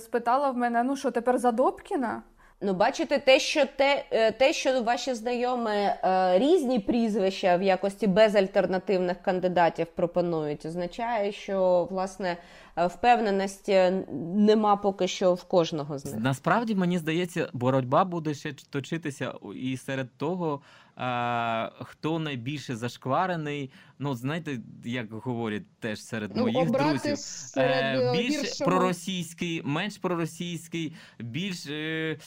спитала 0.00 0.50
в 0.50 0.56
мене: 0.56 0.82
ну 0.82 0.96
що, 0.96 1.10
тепер 1.10 1.38
за 1.38 1.52
Добкіна? 1.52 2.22
Ну, 2.60 2.74
бачите, 2.74 3.18
те, 3.18 3.38
що 3.38 3.64
те, 3.76 4.04
е, 4.10 4.32
те, 4.32 4.52
що 4.52 4.82
ваші 4.82 5.14
знайомі 5.14 5.70
е, 5.70 5.98
різні 6.38 6.78
прізвища 6.78 7.56
в 7.56 7.62
якості 7.62 8.06
безальтернативних 8.06 9.22
кандидатів 9.22 9.86
пропонують, 9.86 10.66
означає, 10.66 11.32
що 11.32 11.88
власне 11.90 12.36
впевненості 12.86 13.92
нема 14.36 14.76
поки 14.76 15.08
що 15.08 15.34
в 15.34 15.44
кожного 15.44 15.98
з 15.98 16.04
них. 16.04 16.14
Насправді 16.18 16.74
мені 16.74 16.98
здається, 16.98 17.50
боротьба 17.52 18.04
буде 18.04 18.34
ще 18.34 18.52
точитися 18.70 19.34
і 19.54 19.76
серед 19.76 20.16
того, 20.16 20.60
хто 21.80 22.18
найбільше 22.18 22.76
зашкварений. 22.76 23.70
Ну, 23.98 24.14
знаєте, 24.14 24.58
як 24.84 25.12
говорять 25.12 25.62
теж 25.80 26.00
серед 26.02 26.30
Ну, 26.36 26.42
моїх 26.42 26.70
друзів. 26.70 27.18
серед 27.18 28.00
е, 28.00 28.12
більш 28.12 28.38
гіршого. 28.38 28.70
проросійський, 28.70 29.62
менш 29.64 29.98
проросійський, 29.98 30.92
більш 31.18 31.66
е, 31.66 32.18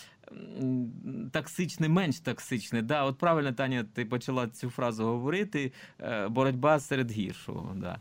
токсичний, 1.32 1.90
менш 1.90 2.20
токсичний. 2.20 2.82
Да, 2.82 3.04
от 3.04 3.18
правильно, 3.18 3.52
Таня, 3.54 3.86
ти 3.94 4.06
почала 4.06 4.48
цю 4.48 4.70
фразу 4.70 5.06
говорити. 5.06 5.72
е, 6.00 6.28
Боротьба 6.28 6.80
серед 6.80 7.12
гіршого. 7.12 7.74
Да. 7.76 8.00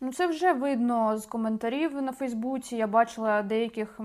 Ну, 0.00 0.12
це 0.12 0.26
вже 0.26 0.52
видно 0.52 1.18
з 1.18 1.26
коментарів 1.26 2.02
на 2.02 2.12
Фейсбуці. 2.12 2.76
Я 2.76 2.86
бачила 2.86 3.42
деяких 3.42 4.00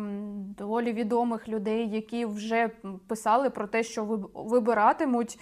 доволі 0.58 0.94
відомих 0.94 1.48
людей, 1.48 1.90
які 1.90 2.26
вже 2.26 2.70
писали 3.08 3.50
про 3.50 3.68
те, 3.68 3.84
що 3.84 4.06
вибиратимуть 4.34 5.40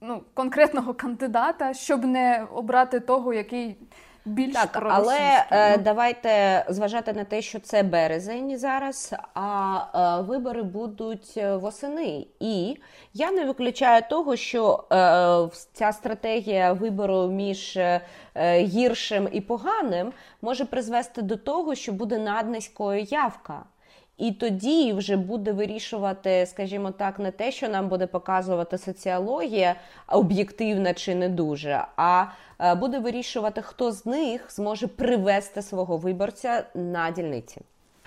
ну, 0.00 0.22
конкретного 0.34 0.94
кандидата, 0.94 1.74
щоб 1.74 2.04
не 2.04 2.46
обрати 2.52 3.00
того, 3.00 3.32
який 3.32 3.76
більш 4.24 4.54
Так, 4.54 4.78
але 4.90 5.44
е, 5.50 5.76
Ну, 5.76 5.82
давайте 5.82 6.64
зважати 6.68 7.12
на 7.12 7.24
те, 7.24 7.42
що 7.42 7.60
це 7.60 7.82
березень 7.82 8.58
зараз, 8.58 9.14
а 9.34 9.78
е, 10.20 10.22
вибори 10.22 10.62
будуть 10.62 11.34
е, 11.36 11.56
восени. 11.56 12.26
І 12.40 12.76
я 13.14 13.32
не 13.32 13.44
виключаю 13.44 14.02
того, 14.10 14.36
що 14.36 14.84
е, 14.92 15.56
ця 15.72 15.92
стратегія 15.92 16.72
вибору 16.72 17.28
між 17.28 17.76
е, 17.76 18.00
е, 18.34 18.58
гіршим 18.58 19.28
і 19.32 19.40
поганим 19.40 20.12
може 20.42 20.64
призвести 20.64 21.22
до 21.22 21.36
того, 21.36 21.74
що 21.74 21.92
буде 21.92 22.18
наднизькою 22.18 23.00
явка. 23.02 23.64
І 24.18 24.32
тоді 24.32 24.92
вже 24.92 25.16
буде 25.16 25.52
вирішувати, 25.52 26.46
скажімо 26.46 26.90
так, 26.90 27.18
не 27.18 27.30
те, 27.30 27.52
що 27.52 27.68
нам 27.68 27.88
буде 27.88 28.06
показувати 28.06 28.78
соціологія, 28.78 29.74
об'єктивна 30.08 30.94
чи 30.94 31.14
не 31.14 31.28
дуже, 31.28 31.84
а 31.96 32.24
е, 32.60 32.74
буде 32.74 32.98
вирішувати, 32.98 33.62
хто 33.62 33.92
з 33.92 34.06
них 34.06 34.46
зможе 34.50 34.86
привести 34.86 35.62
свого 35.62 35.96
виборця 35.96 36.64
на 36.74 37.10
дільниці. 37.10 37.60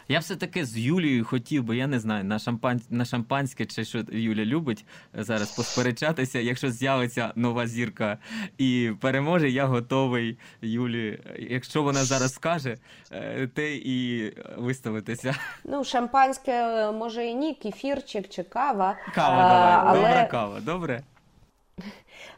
Я 0.08 0.20
все-таки 0.20 0.66
з 0.66 0.78
Юлією 0.78 1.26
хотів, 1.26 1.64
бо 1.64 1.74
я 1.74 1.88
не 1.88 2.00
знаю, 2.00 2.24
на 2.24 2.40
шампань 2.40 2.82
на 2.90 3.06
шампанське 3.06 3.66
чи 3.66 3.86
що 3.86 4.04
Юля 4.12 4.46
любить 4.46 4.86
зараз 5.14 5.52
посперечатися. 5.52 6.40
Якщо 6.40 6.72
з'явиться 6.72 7.32
нова 7.36 7.68
зірка 7.68 8.18
і 8.58 8.92
переможе, 9.02 9.50
я 9.50 9.66
готовий 9.66 10.38
Юлі. 10.62 11.20
Якщо 11.40 11.84
вона 11.84 12.04
зараз 12.04 12.34
скаже, 12.34 12.78
е, 13.12 13.48
те 13.48 13.76
і 13.76 14.32
виставитися. 14.58 15.36
Ну, 15.64 15.84
шампанське 15.84 16.52
е, 16.52 16.92
може 16.92 17.26
і 17.26 17.36
ні, 17.36 17.54
кефірчик 17.54 18.30
чи 18.30 18.44
кава. 18.44 18.98
Кава, 19.16 19.44
А, 19.44 19.50
давай, 19.50 19.74
але... 19.88 20.10
добра 20.10 20.26
кава, 20.26 20.60
добре. 20.60 21.02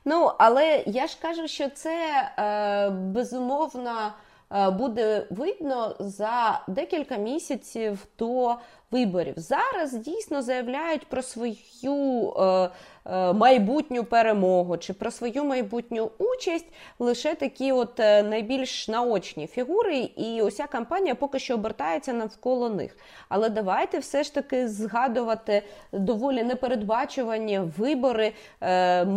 Ну, 0.05 0.31
але 0.39 0.83
я 0.88 1.07
ж 1.07 1.17
кажу, 1.21 1.47
що 1.47 1.69
це 1.69 2.29
е, 2.38 2.89
безумовно 2.89 3.91
е, 3.91 4.12
буде 4.77 5.27
видно 5.30 5.96
за 6.00 6.62
декілька 6.68 7.18
місяців 7.18 8.08
до 8.20 8.56
виборів. 8.92 9.34
Зараз 9.38 9.94
дійсно 9.94 10.42
заявляють 10.42 11.06
про 11.06 11.22
свою 11.22 12.34
е, 12.38 12.70
е, 13.06 13.34
майбутню 13.34 14.04
перемогу 14.04 14.77
чи 14.77 14.94
про 14.94 15.12
свою 15.12 15.44
майбутню 15.44 16.12
участь 16.18 16.66
лише 17.00 17.36
такі 17.36 17.72
от 17.72 18.00
е, 18.00 18.24
найбільш 18.24 18.88
наочні 18.88 19.48
фігури, 19.48 19.98
і 19.98 20.42
уся 20.42 20.68
кампанія 20.68 21.16
поки 21.16 21.39
що 21.39 21.54
обертається 21.54 22.13
навколо 22.13 22.70
них. 22.70 22.98
Але 23.30 23.50
давайте 23.50 24.00
все 24.00 24.24
ж 24.24 24.34
таки 24.34 24.68
згадувати 24.68 25.63
доволі 25.92 26.44
непередбачувані 26.44 27.60
вибори 27.60 28.32
е, 28.63 29.08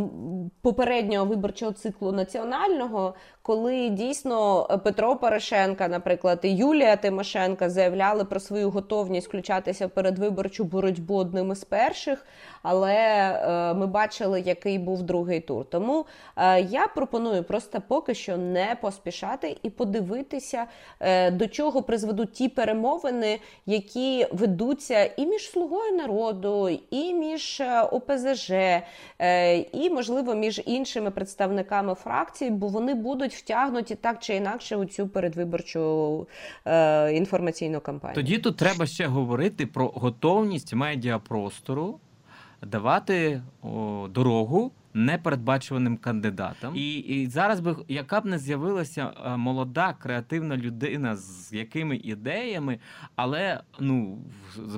попереднього 0.63 1.27
виборчого 1.27 1.73
циклу 1.73 2.13
національного, 2.13 3.15
коли 3.43 3.89
дійсно 3.89 4.65
Петро 4.85 5.17
Порошенка, 5.17 5.89
наприклад, 5.89 6.39
і 6.43 6.57
Юлія 6.57 6.97
Тимошенка 6.97 7.71
заявляли 7.71 8.25
про 8.25 8.41
свою 8.41 8.71
готовність 8.71 9.29
включатися 9.29 9.87
в 9.87 9.91
передвиборчу 9.91 10.65
боротьбу 10.65 11.15
одним 11.15 11.53
із 11.53 11.65
перших. 11.65 12.27
Але 12.63 12.95
е, 12.95 13.75
ми 13.75 13.87
бачили, 13.87 14.41
який 14.41 14.79
був 14.79 15.03
другий 15.03 15.41
тур. 15.41 15.65
Тому 15.65 16.07
е, 16.37 16.61
я 16.61 16.87
пропоную 16.87 17.45
просто 17.45 17.83
поки 17.89 18.15
що 18.15 18.37
не 18.37 18.77
поспішати 18.81 19.57
і 19.63 19.71
подивитися, 19.71 20.67
е, 21.01 21.31
до 21.31 21.49
чого 21.49 21.83
призведуть 21.83 22.33
ті 22.33 22.49
перемовини, 22.49 23.39
які 23.67 24.27
ведуться 24.33 25.05
і 25.05 25.27
між 25.27 25.51
слугою 25.51 25.97
народу, 25.97 26.69
і 26.91 27.15
між 27.15 27.63
ОПЗЖ, 27.91 28.51
і 29.73 29.91
можливо 29.91 30.35
між 30.35 30.63
іншими 30.67 31.11
представниками 31.11 31.95
фракцій, 31.95 32.51
бо 32.51 32.69
вони 32.69 32.95
будуть 32.95 33.30
втягнуті 33.35 33.95
так 33.95 34.19
чи 34.19 34.35
інакше 34.35 34.77
у 34.77 34.85
цю 34.85 35.09
передвиборчу 35.09 36.27
інформаційну 37.13 37.81
кампанію. 37.81 38.15
Тоді 38.15 38.39
тут 38.39 38.57
треба 38.57 38.87
ще 38.87 39.07
говорити 39.07 39.67
про 39.67 39.89
готовність 39.89 40.75
медіапростору 40.75 42.01
давати 42.63 43.43
о, 43.63 44.09
дорогу 44.11 44.73
непередбачуваним 44.95 45.97
кандидатам. 45.97 46.77
І 46.77 46.95
і 46.95 47.27
зараз 47.27 47.61
би 47.61 47.77
яка 47.89 48.21
б 48.21 48.27
не 48.27 48.39
з'явилася 48.39 49.13
е, 49.27 49.37
молода 49.37 49.93
креативна 49.93 50.57
людина 50.57 51.17
з 51.17 51.53
якими 51.53 51.97
ідеями, 51.97 52.79
але 53.17 53.61
ну 53.81 54.19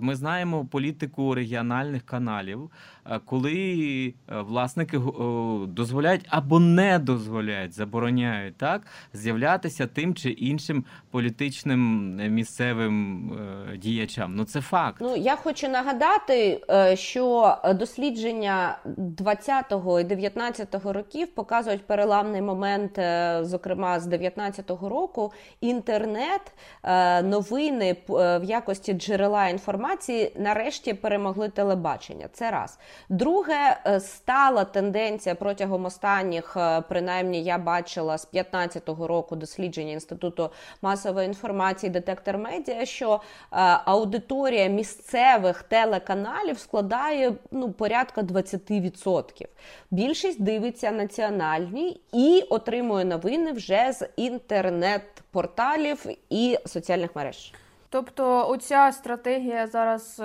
ми 0.01 0.17
знаємо 0.17 0.65
політику 0.65 1.35
регіональних 1.35 2.03
каналів, 2.03 2.71
е, 3.02 3.02
коли 3.25 4.15
е, 4.29 4.41
власники 4.41 5.01
дозволяють 5.67 6.27
або 6.29 6.61
не 6.61 6.99
дозволяють, 6.99 7.73
забороняють 7.73 8.57
так 8.57 8.83
з'являтися 9.13 9.87
тим 9.87 10.15
чи 10.15 10.31
іншим 10.31 10.85
політичним 11.11 12.15
місцевим 12.35 13.33
діячам. 13.79 14.35
Ну 14.37 14.45
це 14.45 14.61
факт. 14.61 14.99
Ну 15.01 15.17
я 15.17 15.37
хочу 15.37 15.69
нагадати, 15.69 16.61
що 16.95 17.57
дослідження 17.75 18.79
20-го 18.99 20.01
і 20.01 20.05
19-го 20.05 20.93
років 20.93 21.29
показують 21.35 21.87
переламний 21.87 22.43
момент, 22.43 22.99
е, 22.99 23.39
зокрема 23.43 24.01
з 24.01 24.07
19-го 24.07 24.89
року. 24.89 25.33
Інтернет, 25.61 26.53
е, 26.83 27.23
новини 27.23 27.97
е, 28.11 28.39
в 28.39 28.45
якості 28.45 28.93
джерела 28.93 29.49
інформації 29.49 30.33
нарешті 30.37 30.95
перемогли 30.95 31.49
телебачення. 31.49 32.29
Це 32.33 32.51
раз. 32.51 32.79
Друге, 33.09 33.79
стала 34.01 34.65
тенденція 34.65 35.35
протягом 35.35 35.85
останніх, 35.85 36.57
принаймні 36.89 37.43
я 37.43 37.59
бачила 37.59 38.19
з 38.19 38.29
15-го 38.35 39.07
року 39.07 39.37
дослідження 39.37 39.93
інституту 39.93 40.51
масової 40.83 41.27
інформації, 41.27 41.91
детектор 41.91 42.39
медіа, 42.39 42.85
що 42.87 43.21
аудиторія 43.85 44.67
місцевих 44.67 45.63
телеканалів 45.63 46.59
складає 46.59 47.33
ну 47.51 47.73
порядка 47.73 48.21
20% 48.21 49.47
більшість 49.91 50.43
дивиться 50.43 50.91
національні 50.91 52.01
і 52.13 52.45
отримує 52.51 53.05
новини 53.05 53.53
вже 53.53 53.93
з 53.93 54.09
інтернет-порталів 54.17 56.07
і 56.31 56.59
соціальних 56.67 57.17
мереж. 57.17 57.53
Тобто, 57.89 58.49
оця 58.49 58.93
стратегія 58.93 59.67
зараз. 59.67 60.23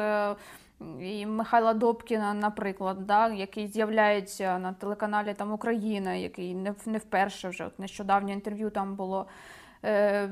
І 1.02 1.26
Михайла 1.26 1.74
Добкіна, 1.74 2.34
наприклад, 2.34 3.08
да, 3.08 3.30
який 3.30 3.68
з'являється 3.68 4.60
на 4.60 4.74
телеканалі 4.74 5.34
там 5.34 5.52
Україна, 5.52 6.14
який 6.14 6.56
не 6.56 6.74
не 6.86 6.98
вперше 6.98 7.50
вже 7.50 7.66
от 7.66 7.80
нещодавнє 7.80 8.34
інтерв'ю 8.34 8.70
там 8.70 8.96
було 8.96 9.26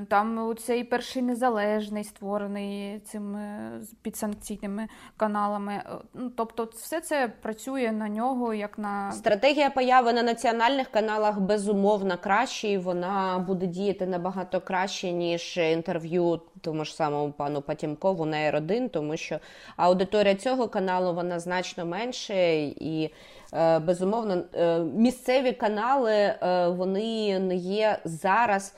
там 0.10 0.56
цей 0.58 0.84
перший 0.84 1.22
незалежний 1.22 2.04
створений 2.04 3.00
цими 3.00 3.72
підсанкційними 4.02 4.88
каналами. 5.18 5.74
Е, 5.74 5.98
ну, 6.14 6.30
Тобто, 6.30 6.70
все 6.74 7.02
це 7.02 7.32
працює 7.42 7.92
на 7.92 8.10
нього 8.10 8.54
як 8.54 8.80
на 8.80 9.12
стратегія 9.12 9.70
появи 9.70 10.14
на 10.14 10.24
національних 10.24 10.88
каналах 10.88 11.40
безумовно 11.40 12.18
краще, 12.18 12.68
і 12.68 12.78
вона 12.78 13.44
буде 13.48 13.66
діяти 13.68 14.06
набагато 14.06 14.62
краще 14.62 15.12
ніж 15.12 15.58
інтерв'ю 15.58 16.42
тому 16.62 16.86
ж 16.86 16.96
самому 16.96 17.32
пану 17.32 17.62
Патімкову 17.62 18.26
на 18.26 18.38
Р1, 18.38 18.90
тому 18.90 19.18
що 19.18 19.40
аудиторія 19.78 20.36
цього 20.36 20.68
каналу 20.68 21.14
вона 21.14 21.40
значно 21.40 21.86
менше 21.86 22.56
і. 22.64 23.10
Е, 23.54 23.80
безумовно, 23.80 24.44
е, 24.54 24.80
місцеві 24.80 25.52
канали 25.52 26.14
е, 26.14 26.68
вони 26.68 27.40
не 27.40 27.56
є 27.56 28.00
зараз 28.06 28.76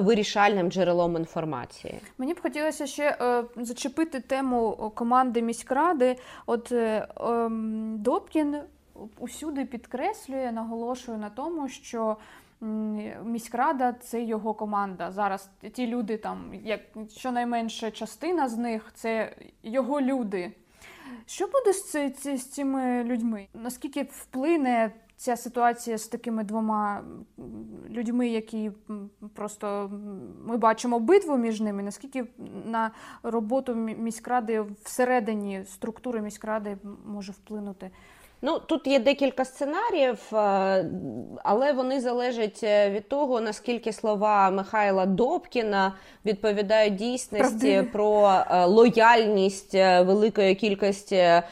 вирішальним 0.00 0.70
джерелом 0.70 1.16
інформації. 1.16 2.00
Мені 2.18 2.34
б 2.34 2.42
хотілося 2.42 2.86
ще 2.86 3.16
зачепити 3.56 4.20
тему 4.20 4.92
команди 4.94 5.42
міськради. 5.42 6.16
От 6.46 6.72
ем, 6.72 7.96
Добкін 7.98 8.56
усюди 9.18 9.64
підкреслює, 9.64 10.52
наголошує 10.52 11.18
на 11.18 11.30
тому, 11.30 11.68
що. 11.68 12.16
Міськрада 13.24 13.92
це 13.92 14.22
його 14.22 14.54
команда. 14.54 15.10
Зараз 15.10 15.50
ті 15.72 15.86
люди, 15.86 16.16
там 16.16 16.54
як 16.64 16.80
щонайменше 17.16 17.90
частина 17.90 18.48
з 18.48 18.56
них 18.56 18.90
це 18.94 19.32
його 19.62 20.00
люди. 20.00 20.52
Що 21.26 21.46
буде 21.46 21.72
з, 21.72 22.12
ці, 22.12 22.36
з 22.36 22.46
цими 22.46 23.04
людьми? 23.04 23.46
Наскільки 23.54 24.02
вплине 24.02 24.92
ця 25.16 25.36
ситуація 25.36 25.98
з 25.98 26.08
такими 26.08 26.44
двома 26.44 27.02
людьми, 27.90 28.28
які 28.28 28.70
просто 29.34 29.90
ми 30.44 30.56
бачимо 30.56 31.00
битву 31.00 31.36
між 31.36 31.60
ними? 31.60 31.82
Наскільки 31.82 32.24
на 32.64 32.90
роботу 33.22 33.74
міськради 33.74 34.64
всередині 34.82 35.64
структури 35.64 36.20
міськради 36.20 36.76
може 37.06 37.32
вплинути? 37.32 37.90
Ну 38.42 38.58
тут 38.58 38.86
є 38.86 38.98
декілька 38.98 39.44
сценаріїв, 39.44 40.18
е, 40.32 40.86
але 41.44 41.72
вони 41.72 42.00
залежать 42.00 42.60
е, 42.62 42.90
від 42.90 43.08
того, 43.08 43.40
наскільки 43.40 43.92
слова 43.92 44.50
Михайла 44.50 45.06
Добкіна 45.06 45.92
відповідають 46.24 46.94
дійсності 46.94 47.38
Правдиві. 47.40 47.82
про 47.82 48.42
е, 48.50 48.64
лояльність 48.64 49.74
великої 49.74 50.54
кількості 50.54 51.42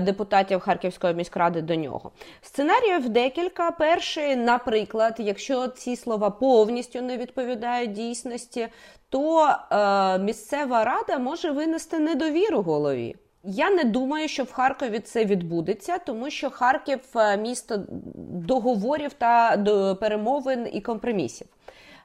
депутатів 0.00 0.60
Харківської 0.60 1.14
міськради 1.14 1.62
до 1.62 1.74
нього. 1.74 2.10
Сценаріїв 2.42 3.08
декілька. 3.08 3.70
Перший, 3.70 4.36
наприклад, 4.36 5.14
якщо 5.18 5.68
ці 5.68 5.96
слова 5.96 6.30
повністю 6.30 7.02
не 7.02 7.16
відповідають 7.16 7.92
дійсності, 7.92 8.68
то 9.08 9.48
місцева 10.20 10.84
рада 10.84 11.18
може 11.18 11.50
винести 11.50 11.98
недовіру 11.98 12.62
голові. 12.62 13.16
Я 13.44 13.70
не 13.70 13.84
думаю, 13.84 14.28
що 14.28 14.44
в 14.44 14.52
Харкові 14.52 15.00
це 15.00 15.24
відбудеться, 15.24 15.98
тому 15.98 16.30
що 16.30 16.50
Харків 16.50 17.00
е, 17.16 17.36
місто 17.36 17.82
договорів 18.46 19.12
та 19.12 19.56
перемовин 20.00 20.68
і 20.72 20.80
компромісів. 20.80 21.46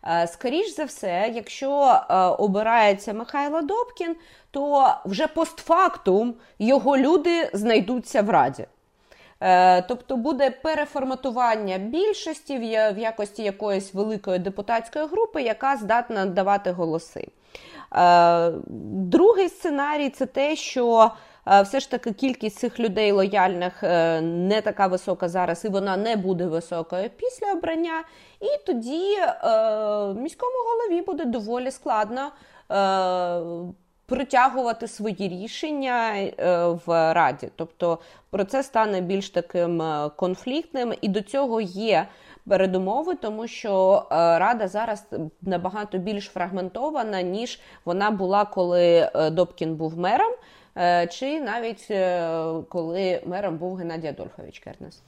Е, 0.04 0.28
скоріш 0.28 0.76
за 0.76 0.84
все, 0.84 1.32
якщо 1.36 2.02
е, 2.10 2.16
обирається 2.16 3.14
Михайло 3.14 3.62
Добкін, 3.62 4.16
то 4.52 4.94
вже 5.06 5.28
постфактум 5.28 6.34
його 6.60 6.98
люди 6.98 7.50
знайдуться 7.54 8.22
в 8.22 8.30
раді. 8.30 8.66
Тобто 9.88 10.18
буде 10.18 10.50
переформатування 10.50 11.78
більшості 11.78 12.58
в 12.58 12.98
якості 12.98 13.44
якоїсь 13.44 13.94
великої 13.94 14.40
депутатської 14.40 15.06
групи, 15.06 15.42
яка 15.42 15.78
здатна 15.78 16.26
давати 16.26 16.72
голоси. 16.72 17.28
Другий 18.92 19.50
сценарій 19.50 20.10
це 20.10 20.26
те, 20.26 20.56
що 20.56 21.12
все 21.64 21.80
ж 21.80 21.92
таки 21.92 22.14
кількість 22.14 22.60
цих 22.60 22.80
людей 22.80 23.12
лояльних 23.12 23.84
не 24.22 24.62
така 24.64 24.88
висока 24.88 25.30
зараз, 25.30 25.66
і 25.66 25.70
вона 25.70 25.98
не 25.98 26.16
буде 26.16 26.46
високою 26.46 27.10
після 27.10 27.52
обрання. 27.52 28.04
І 28.42 28.66
тоді 28.66 29.16
міському 30.22 30.56
голові 30.66 31.02
буде 31.02 31.26
доволі 31.26 31.72
складно 31.72 32.32
притягувати 34.08 34.88
свої 34.88 35.30
рішення 35.30 36.14
е, 36.16 36.32
в 36.86 37.14
раді. 37.14 37.50
Тобто 37.56 38.00
процес 38.30 38.66
стане 38.66 39.02
більш 39.02 39.30
таким 39.30 39.82
е, 39.82 40.10
конфліктним, 40.16 40.94
і 41.02 41.08
до 41.08 41.22
цього 41.22 41.62
є 41.62 42.08
передумови, 42.50 43.16
тому 43.16 43.48
що 43.48 44.04
е, 44.12 44.16
рада 44.16 44.68
зараз 44.68 45.06
набагато 45.42 45.98
більш 45.98 46.26
фрагментована, 46.26 47.22
ніж 47.22 47.60
вона 47.86 48.12
була, 48.12 48.46
коли 48.46 49.12
Добкін 49.32 49.76
був 49.76 49.98
мером, 49.98 50.32
чи 51.10 51.42
навіть 51.42 51.88
коли 52.70 53.22
мером 53.26 53.58
був 53.58 53.76
Геннадій 53.76 54.08
Адольфович 54.08 54.60
Кернес. 54.60 55.04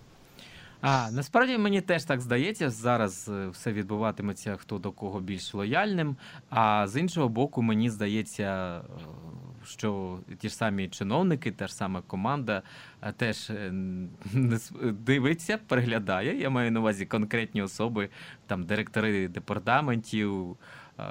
А 0.81 1.11
насправді 1.11 1.57
мені 1.57 1.81
теж 1.81 2.03
так 2.03 2.21
здається, 2.21 2.69
зараз 2.69 3.29
е, 3.29 3.47
все 3.47 3.71
відбуватиметься 3.71 4.55
хто 4.55 4.77
до 4.77 4.91
кого 4.91 5.19
більш 5.19 5.53
лояльним. 5.53 6.15
А 6.49 6.87
з 6.87 6.99
іншого 6.99 7.29
боку, 7.29 7.61
мені 7.61 7.89
здається, 7.89 8.77
е, 8.77 8.81
що 9.65 10.19
ті 10.39 10.49
ж 10.49 10.55
самі 10.55 10.87
чиновники, 10.87 11.51
та 11.51 11.67
ж 11.67 11.75
сама 11.75 12.01
команда 12.01 12.61
е, 13.01 13.11
теж 13.11 13.51
дивиться, 14.83 15.59
переглядає. 15.67 16.39
Я 16.39 16.49
маю 16.49 16.71
на 16.71 16.79
увазі 16.79 17.05
конкретні 17.05 17.61
особи, 17.61 18.09
там 18.47 18.63
директори 18.63 19.27
департаментів. 19.27 20.57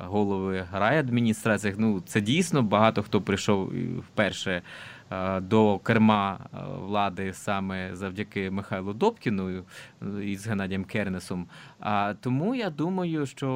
Голови 0.05 0.67
райадміністрації. 0.73 1.75
Ну 1.79 2.01
це 2.01 2.21
дійсно 2.21 2.63
багато 2.63 3.03
хто 3.03 3.21
прийшов 3.21 3.73
вперше 3.99 4.63
Е, 5.11 5.41
до 5.41 5.79
керма 5.79 6.39
е, 6.41 6.59
влади 6.81 7.33
саме 7.33 7.97
завдяки 7.97 8.51
Михайлу 8.51 8.93
Добкіну 8.93 9.49
е, 9.49 10.25
із 10.25 10.47
Геннадієм 10.47 10.85
Кернесом. 10.85 11.47
А 11.81 12.15
тому 12.21 12.55
я 12.55 12.71
думаю, 12.71 13.27
що 13.27 13.49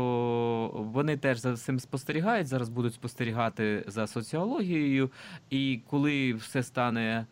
вони 0.75 1.17
теж 1.17 1.39
за 1.39 1.57
цим 1.57 1.81
спостерігають. 1.81 2.47
Зараз 2.47 2.69
будуть 2.69 2.95
спостерігати 2.95 3.85
за 3.87 4.07
соціологією, 4.07 5.11
і 5.51 5.81
коли 5.91 6.35
все 6.35 6.63
стане 6.63 7.27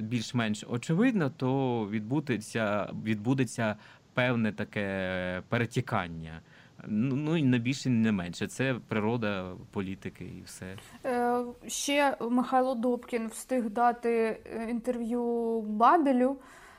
більш-менш 0.00 0.64
очевидно, 0.68 1.30
то 1.30 1.88
відбудеться 1.90 2.90
відбудеться 3.04 3.76
певне 4.14 4.52
таке 4.52 5.42
перетікання. 5.48 6.40
Ну, 6.86 7.16
ну 7.16 7.36
і 7.36 7.42
не 7.42 7.58
більше, 7.58 7.90
не 7.90 8.12
менше. 8.12 8.46
Це 8.46 8.74
природа 8.88 9.52
політики 9.70 10.24
і 10.24 10.42
все. 10.44 10.76
Е, 11.04 11.44
Ще 11.66 12.16
Михайло 12.20 12.74
Добкін 12.74 13.26
встиг 13.26 13.70
дати 13.70 14.10
е, 14.10 14.66
інтерв'ю 14.70 15.60
Бабелю 15.60 16.36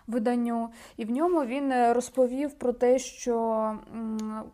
виданню, 0.09 0.69
і 0.97 1.05
в 1.05 1.11
ньому 1.11 1.45
він 1.45 1.71
е, 1.71 1.93
розповів 1.93 2.53
про 2.53 2.73
те, 2.73 2.99
що 2.99 3.75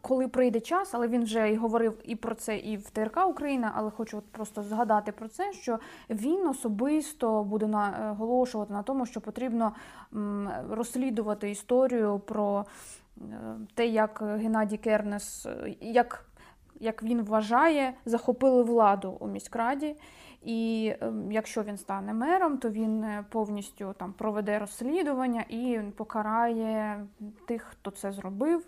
коли 0.01 0.27
прийде 0.27 0.59
час, 0.59 0.93
але 0.93 1.07
він 1.07 1.23
вже 1.23 1.51
і 1.51 1.55
говорив 1.55 2.01
і 2.03 2.15
про 2.15 2.35
це, 2.35 2.57
і 2.57 2.77
в 2.77 2.89
ТРК 2.89 3.27
Україна, 3.27 3.71
але 3.75 3.91
хочу 3.91 4.17
от 4.17 4.25
просто 4.31 4.63
згадати 4.63 5.11
про 5.11 5.27
це, 5.27 5.53
що 5.53 5.79
він 6.09 6.47
особисто 6.47 7.43
буде 7.43 7.67
наголошувати 7.67 8.73
на 8.73 8.83
тому, 8.83 9.05
що 9.05 9.21
потрібно 9.21 9.71
розслідувати 10.69 11.49
історію 11.49 12.19
про 12.19 12.65
те, 13.73 13.87
як 13.87 14.19
Геннадій 14.21 14.77
Кернес, 14.77 15.47
як 15.81 16.25
як 16.79 17.03
він 17.03 17.21
вважає, 17.21 17.93
захопили 18.05 18.63
владу 18.63 19.17
у 19.19 19.27
міськраді. 19.27 19.95
І 20.43 20.93
ем, 21.01 21.31
якщо 21.31 21.63
він 21.63 21.77
стане 21.77 22.13
мером, 22.13 22.57
то 22.57 22.69
він 22.69 23.03
е, 23.03 23.25
повністю 23.29 23.95
там 23.97 24.13
проведе 24.13 24.59
розслідування 24.59 25.45
і 25.49 25.79
покарає 25.95 27.05
тих, 27.47 27.61
хто 27.61 27.91
це 27.91 28.11
зробив. 28.11 28.65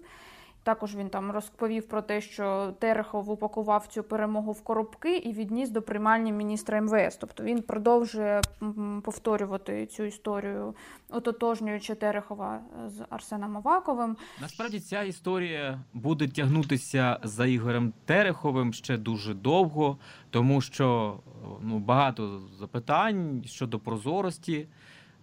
Також 0.67 0.95
він 0.95 1.10
там 1.10 1.32
розповів 1.32 1.88
про 1.88 2.01
те, 2.01 2.21
що 2.21 2.73
Терехов 2.80 3.30
упакував 3.30 3.88
цю 3.88 4.03
перемогу 4.03 4.51
в 4.51 4.62
коробки 4.62 5.17
і 5.17 5.34
відніс 5.34 5.69
до 5.69 5.82
приймальні 5.82 6.32
міністра 6.32 6.82
МВС. 6.82 7.17
Тобто 7.21 7.43
він 7.43 7.62
продовжує 7.62 8.41
повторювати 9.03 9.86
цю 9.86 10.03
історію, 10.03 10.75
ототожнюючи 11.10 11.95
Терехова 11.95 12.60
з 12.88 13.06
Арсеном 13.10 13.58
Аваковим. 13.58 14.17
Насправді 14.41 14.80
ця 14.80 15.03
історія 15.03 15.80
буде 15.93 16.27
тягнутися 16.27 17.19
за 17.23 17.45
Ігорем 17.45 17.93
Тереховим 18.06 18.73
ще 18.73 18.97
дуже 18.97 19.34
довго, 19.34 19.97
тому 20.30 20.62
що 20.62 21.19
ну 21.62 21.80
багато 21.80 22.41
запитань 22.60 23.43
щодо 23.45 23.80
прозорості. 23.80 24.67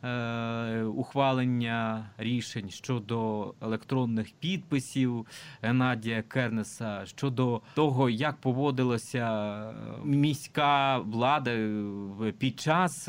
Е, 0.05 0.83
ухвалення 0.83 2.07
рішень 2.19 2.71
щодо 2.71 3.55
електронних 3.61 4.33
підписів 4.41 5.27
Геннадія 5.63 6.23
Кернеса, 6.23 7.07
щодо 7.07 7.61
того, 7.75 8.11
як 8.11 8.37
поводилася 8.37 9.73
міська 10.05 10.99
влада 10.99 11.51
під 12.39 12.61
час 12.61 13.09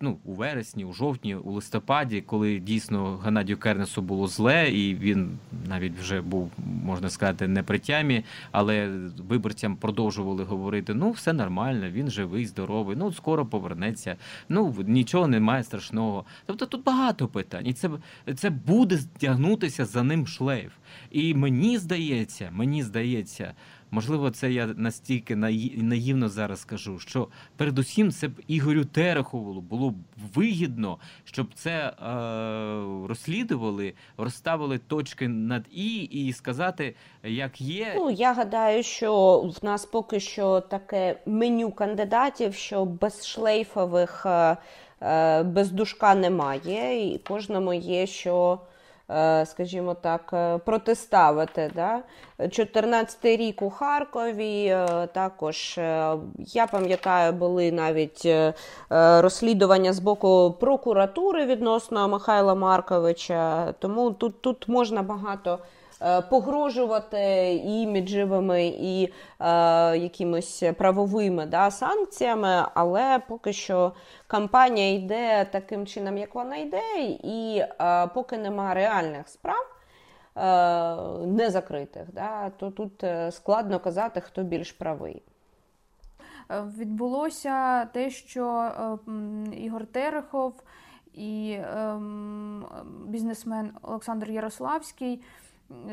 ну, 0.00 0.18
у 0.24 0.32
вересні, 0.32 0.84
у 0.84 0.92
жовтні, 0.92 1.34
у 1.34 1.52
листопаді, 1.52 2.20
коли 2.20 2.58
дійсно 2.58 3.16
Геннадію 3.16 3.58
Кернесу 3.58 4.02
було 4.02 4.26
зле, 4.26 4.70
і 4.70 4.94
він 4.94 5.38
навіть 5.68 5.98
вже 5.98 6.20
був, 6.20 6.50
можна 6.84 7.10
сказати, 7.10 7.48
не 7.48 7.62
при 7.62 7.78
тямі, 7.78 8.24
але 8.52 8.88
виборцям 9.28 9.76
продовжували 9.76 10.44
говорити: 10.44 10.94
ну, 10.94 11.10
все 11.10 11.32
нормально, 11.32 11.90
він 11.90 12.10
живий, 12.10 12.46
здоровий, 12.46 12.96
ну 12.96 13.12
скоро 13.12 13.46
повернеться, 13.46 14.16
ну 14.48 14.74
нічого 14.86 15.26
немає 15.26 15.62
страшного. 15.62 15.83
Тобто 16.46 16.66
тут 16.66 16.84
багато 16.84 17.28
питань, 17.28 17.66
і 17.66 17.72
це, 17.72 17.90
це 18.36 18.50
буде 18.50 18.98
тягнутися 19.18 19.84
за 19.84 20.02
ним 20.02 20.26
шлейф. 20.26 20.72
І 21.10 21.34
мені 21.34 21.78
здається, 21.78 22.48
мені 22.52 22.82
здається. 22.82 23.54
Можливо, 23.94 24.30
це 24.30 24.52
я 24.52 24.66
настільки 24.66 25.36
наївно 25.76 26.28
зараз 26.28 26.60
скажу, 26.60 26.98
що 26.98 27.28
передусім 27.56 28.10
це 28.12 28.28
б 28.28 28.32
Ігорю 28.46 28.84
Терехову 28.84 29.60
було 29.60 29.90
б 29.90 29.94
вигідно, 30.34 30.98
щоб 31.24 31.54
це 31.54 31.70
е, 31.70 31.92
розслідували, 33.08 33.94
розставили 34.16 34.78
точки 34.78 35.28
над 35.28 35.64
і 35.72 36.02
і 36.02 36.32
сказати, 36.32 36.94
як 37.22 37.60
є. 37.60 37.94
Ну 37.96 38.10
я 38.10 38.32
гадаю, 38.32 38.82
що 38.82 39.40
в 39.40 39.64
нас 39.64 39.86
поки 39.86 40.20
що 40.20 40.60
таке 40.60 41.20
меню 41.26 41.70
кандидатів, 41.70 42.54
що 42.54 42.84
без 42.84 43.26
шлейфових, 43.26 44.26
е 44.26 44.56
без 45.44 45.70
душка 45.70 46.14
немає, 46.14 47.14
і 47.14 47.18
кожному 47.18 47.74
є 47.74 48.06
що. 48.06 48.58
Е, 49.10 49.46
скажімо 49.46 49.94
так, 49.94 50.30
е, 50.32 50.58
протиставити. 50.58 51.70
Да? 51.74 52.02
14-й 52.38 53.36
рік 53.36 53.62
у 53.62 53.70
Харкові 53.70 54.66
е, 54.66 55.08
також 55.12 55.80
я 56.38 56.66
пам'ятаю, 56.66 57.32
були 57.32 57.72
навіть 57.72 58.28
розслідування 58.90 59.92
з 59.92 59.98
боку 59.98 60.56
прокуратури 60.60 61.46
відносно 61.46 62.08
Михайла 62.08 62.54
Марковича, 62.54 63.72
тому 63.78 64.10
тут, 64.10 64.40
тут 64.40 64.68
можна 64.68 65.02
багато. 65.02 65.58
Е, 66.04 66.20
погрожувати 66.20 67.54
іміджевими, 67.64 68.66
і 68.66 69.04
е, 69.04 69.10
якимось 69.96 70.62
правовими 70.78 71.46
да, 71.46 71.70
санкціями, 71.70 72.66
але 72.74 73.18
поки 73.28 73.52
що 73.52 73.92
кампанія 74.26 74.94
йде 74.94 75.44
таким 75.44 75.86
чином, 75.86 76.18
як 76.18 76.34
вона 76.34 76.56
йде, 76.56 76.82
і 77.22 77.64
е, 77.80 78.06
поки 78.06 78.38
нема 78.38 78.74
реальних 78.74 79.28
справ. 79.28 79.66
Е, 80.36 81.26
не 81.26 81.50
закритих, 81.50 82.12
да, 82.12 82.50
то 82.50 82.70
тут 82.70 83.04
складно 83.30 83.80
казати, 83.80 84.20
хто 84.20 84.42
більш 84.42 84.72
правий. 84.72 85.22
Відбулося 86.50 87.84
те, 87.84 88.10
що 88.10 88.72
Ігор 89.56 89.86
Терехов 89.86 90.54
і 91.14 91.58
ем, 91.76 92.66
бізнесмен 93.06 93.70
Олександр 93.82 94.30
Ярославський 94.30 95.22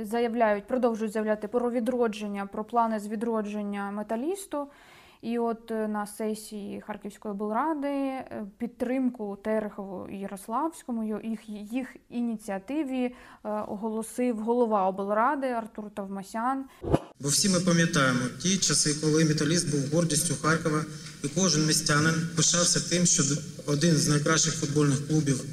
заявляють, 0.01 0.67
продовжують 0.67 1.13
заявляти 1.13 1.47
про 1.47 1.71
відродження, 1.71 2.45
про 2.45 2.63
плани 2.63 2.99
з 2.99 3.07
відродження 3.07 3.91
металісту. 3.91 4.67
І 5.21 5.39
от 5.39 5.71
е, 5.71 5.87
на 5.87 6.07
сесії 6.07 6.83
Харківської 6.87 7.31
облради 7.31 7.87
е, 7.87 8.45
підтримку 8.57 9.37
Терехову 9.43 10.07
і 10.09 10.17
Ярославському 10.17 11.21
їх, 11.23 11.39
їх 11.71 11.87
ініціативі 12.09 13.03
е, 13.05 13.13
оголосив 13.43 14.37
голова 14.37 14.87
облради 14.87 15.47
Артур 15.47 15.85
Тавмасян. 15.95 16.65
Бо 17.19 17.29
всі 17.29 17.49
ми 17.49 17.59
пам'ятаємо 17.59 18.19
ті 18.39 18.57
часи, 18.57 18.95
коли 19.01 19.25
металіст 19.25 19.71
був 19.71 19.93
гордістю 19.93 20.35
Харкова, 20.41 20.85
і 21.23 21.27
кожен 21.27 21.67
містянин 21.67 22.13
пишався 22.35 22.89
тим, 22.89 23.05
що 23.05 23.23
один 23.65 23.95
з 23.95 24.07
найкращих 24.07 24.53
футбольних 24.53 25.07
клубів 25.07 25.43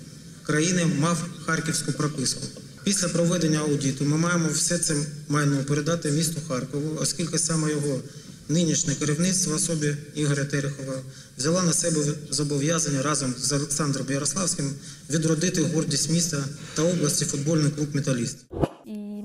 країни 0.46 0.86
мав 1.00 1.16
харківську 1.46 1.92
прописку. 1.92 2.67
Після 2.88 3.08
проведення 3.08 3.58
аудиту 3.58 4.04
ми 4.04 4.16
маємо 4.16 4.48
все 4.48 4.78
це 4.78 4.94
майно 5.28 5.64
передати 5.64 6.10
місту 6.10 6.40
Харкову, 6.48 6.98
оскільки 7.00 7.38
саме 7.38 7.70
його 7.70 8.00
нинішнє 8.48 8.94
керівництво 8.94 9.52
в 9.52 9.56
особі 9.56 9.96
Ігоря 10.14 10.44
Терехова 10.44 10.94
взяла 11.38 11.62
на 11.62 11.72
себе 11.72 12.00
зобов'язання 12.30 13.02
разом 13.02 13.34
з 13.38 13.52
Олександром 13.52 14.06
Ярославським 14.10 14.70
відродити 15.10 15.62
гордість 15.62 16.10
міста 16.10 16.44
та 16.74 16.82
області 16.82 17.24
футбольний 17.24 17.70
клуб 17.70 17.88
Металіст. 17.92 18.36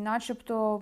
І, 0.04 0.06
начебто, 0.06 0.82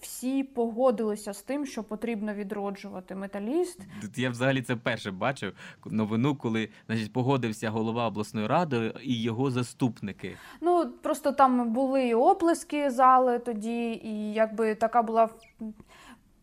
всі 0.00 0.42
погодилися 0.44 1.32
з 1.32 1.42
тим, 1.42 1.66
що 1.66 1.84
потрібно 1.84 2.34
відроджувати 2.34 3.14
металіст. 3.14 3.80
Я 4.16 4.30
взагалі 4.30 4.62
це 4.62 4.76
перше 4.76 5.10
бачив 5.10 5.52
новину, 5.86 6.36
коли 6.36 6.68
значить 6.86 7.12
погодився 7.12 7.70
голова 7.70 8.06
обласної 8.06 8.46
ради 8.46 8.92
і 9.02 9.22
його 9.22 9.50
заступники. 9.50 10.36
Ну 10.60 10.92
просто 11.02 11.32
там 11.32 11.72
були 11.72 12.14
оплески 12.14 12.90
зали 12.90 13.38
тоді, 13.38 14.00
і 14.04 14.32
якби 14.32 14.74
така 14.74 15.02
була 15.02 15.28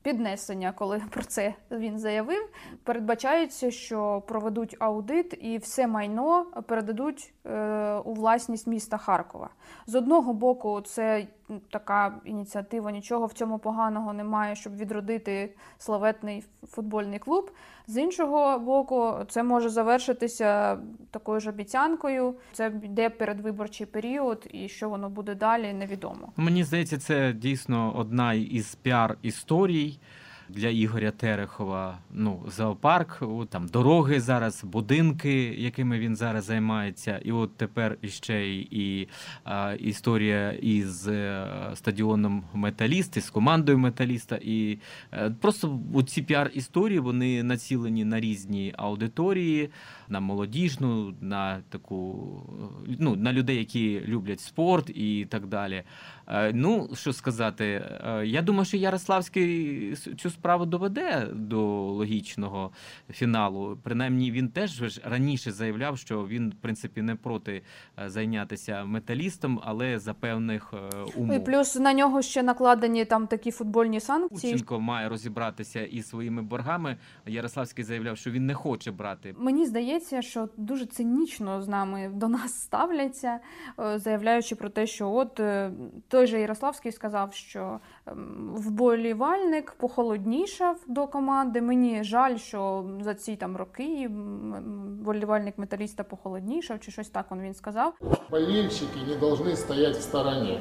піднесення, 0.04 0.72
коли 0.72 1.02
про 1.10 1.24
це 1.24 1.54
він 1.72 2.00
заявив. 2.00 2.50
Передбачається, 2.84 3.72
що 3.72 4.24
проведуть 4.28 4.76
аудит 4.80 5.38
і 5.42 5.58
все 5.58 5.88
майно 5.88 6.46
передадуть 6.68 7.34
е, 7.46 7.94
у 8.06 8.14
власність 8.14 8.68
міста 8.68 8.98
Харкова. 8.98 9.50
З 9.88 9.96
одного 9.96 10.34
боку, 10.34 10.82
це 10.82 11.28
така 11.70 12.16
ініціатива, 12.26 12.92
нічого 12.92 13.26
в 13.26 13.34
цьому 13.34 13.60
поганого 13.60 14.14
немає, 14.14 14.56
щоб 14.56 14.78
відродити 14.78 15.56
славетний 15.78 16.44
футбольний 16.68 17.20
клуб. 17.20 17.52
З 17.88 17.98
іншого 17.98 18.60
боку, 18.60 19.14
це 19.30 19.44
може 19.44 19.70
завершитися 19.70 20.78
такою 21.12 21.40
ж 21.40 21.50
обіцянкою. 21.50 22.36
Це 22.54 22.72
йде 22.84 23.10
передвиборчий 23.10 23.88
період, 23.88 24.48
і 24.52 24.70
що 24.70 24.90
воно 24.90 25.10
буде 25.10 25.36
далі, 25.36 25.74
невідомо. 25.74 26.34
Мені 26.38 26.64
здається, 26.64 26.98
це 26.98 27.34
дійсно 27.34 27.94
одна 27.98 28.34
із 28.34 28.76
піар 28.76 29.18
історій 29.22 30.00
для 30.50 30.70
Ігоря 30.70 31.12
Терехова. 31.12 31.98
Ну, 32.12 32.44
зоопарк, 32.48 33.24
там 33.50 33.68
дороги 33.68 34.20
зараз, 34.20 34.64
будинки, 34.64 35.34
якими 35.58 36.00
він 36.00 36.16
зараз 36.16 36.46
займається. 36.46 37.20
І 37.24 37.32
от 37.32 37.58
тепер 37.58 37.98
іще 38.02 38.48
і 38.50 39.08
а, 39.44 39.74
історія 39.80 40.52
із 40.52 41.08
е, 41.08 41.48
стадіоном 41.76 42.44
Металіст, 42.54 43.18
із 43.18 43.30
командою 43.30 43.78
Металіста. 43.78 44.40
І 44.42 44.78
а, 45.12 45.26
е, 45.26 45.36
просто 45.42 45.80
ці 46.08 46.22
піар-історії 46.22 47.00
вони 47.00 47.44
націлені 47.44 48.06
на 48.06 48.20
різні 48.20 48.74
аудиторії, 48.78 49.70
на 50.14 50.20
молодіжну, 50.20 51.14
на 51.22 51.62
таку 51.70 52.30
ну, 53.00 53.16
на 53.16 53.34
людей, 53.34 53.58
які 53.58 54.02
люблять 54.08 54.40
спорт 54.40 54.90
і 54.90 55.28
так 55.30 55.48
далі. 55.48 55.84
Е, 56.28 56.52
ну, 56.54 56.90
що 56.94 57.14
сказати, 57.14 57.66
е, 58.06 58.26
я 58.26 58.42
думаю, 58.42 58.66
що 58.66 58.78
Ярославський 58.78 59.96
цю 59.96 60.30
справу 60.30 60.66
доведе 60.66 61.28
до 61.34 61.62
логічного 61.92 62.72
фіналу. 63.10 63.78
Принаймні, 63.84 64.32
він 64.32 64.50
теж 64.50 65.02
раніше 65.04 65.52
заявляв, 65.52 65.98
що 65.98 66.28
він, 66.28 66.50
в 66.50 66.62
принципі, 66.62 67.02
не 67.02 67.16
проти 67.16 67.62
е, 68.00 68.10
зайнятися 68.10 68.86
металістом, 68.86 69.62
але 69.64 70.00
за 70.00 70.14
певних 70.14 70.74
умов. 71.16 71.38
І 71.38 71.40
плюс 71.40 71.76
на 71.76 71.94
нього 71.94 72.22
ще 72.22 72.44
накладені 72.44 73.06
там 73.06 73.28
такі 73.28 73.52
футбольні 73.52 74.00
санкції. 74.00 74.54
Курченко 74.54 74.80
має 74.80 75.10
розібратися 75.10 75.82
із 75.82 76.10
своїми 76.10 76.42
боргами. 76.42 76.98
Ярославський 77.26 77.84
заявляв, 77.84 78.18
що 78.18 78.32
він 78.32 78.46
не 78.46 78.54
хоче 78.54 78.92
брати. 78.92 79.36
Мені 79.38 79.66
здається, 79.66 80.03
що 80.20 80.50
дуже 80.58 80.86
цинічно 80.86 81.62
з 81.62 81.68
нами 81.68 82.12
до 82.14 82.28
нас 82.28 82.62
ставляться, 82.62 83.40
заявляючи 83.96 84.56
про 84.56 84.70
те, 84.70 84.88
що 84.88 85.12
от 85.12 85.42
той 86.08 86.28
же 86.28 86.40
Ярославський 86.40 86.92
сказав, 86.92 87.34
що 87.34 87.80
ем, 88.06 88.52
вболівальник 88.56 89.72
похолоднішав 89.72 90.80
до 90.88 91.08
команди. 91.08 91.62
Мені 91.62 92.04
жаль, 92.04 92.38
що 92.38 92.86
за 93.02 93.14
ці 93.14 93.36
там 93.36 93.58
роки 93.58 94.10
вболівальник 95.04 95.58
металіста 95.58 96.04
похолоднішав, 96.04 96.80
чи 96.80 96.92
щось 96.92 97.10
так 97.10 97.26
він 97.32 97.54
сказав. 97.54 97.94
Болельщики 98.32 99.00
не 99.08 99.16
повинні 99.16 99.56
стояти 99.56 100.00
в 100.00 100.02
стороні. 100.02 100.60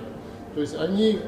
Тобто 0.55 0.79
вони 0.79 1.19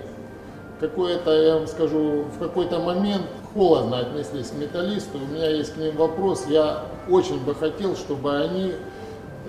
какое-то, 0.80 1.30
я 1.30 1.56
вам 1.56 1.66
скажу, 1.66 2.24
в 2.24 2.38
какой-то 2.38 2.80
момент 2.80 3.26
холодно 3.52 3.98
отнеслись 3.98 4.48
к 4.48 4.54
металлисту. 4.54 5.18
У 5.18 5.32
меня 5.32 5.48
есть 5.48 5.74
к 5.74 5.76
ним 5.76 5.96
вопрос. 5.96 6.46
Я 6.48 6.84
очень 7.08 7.42
бы 7.44 7.54
хотел, 7.54 7.96
чтобы 7.96 8.36
они 8.36 8.72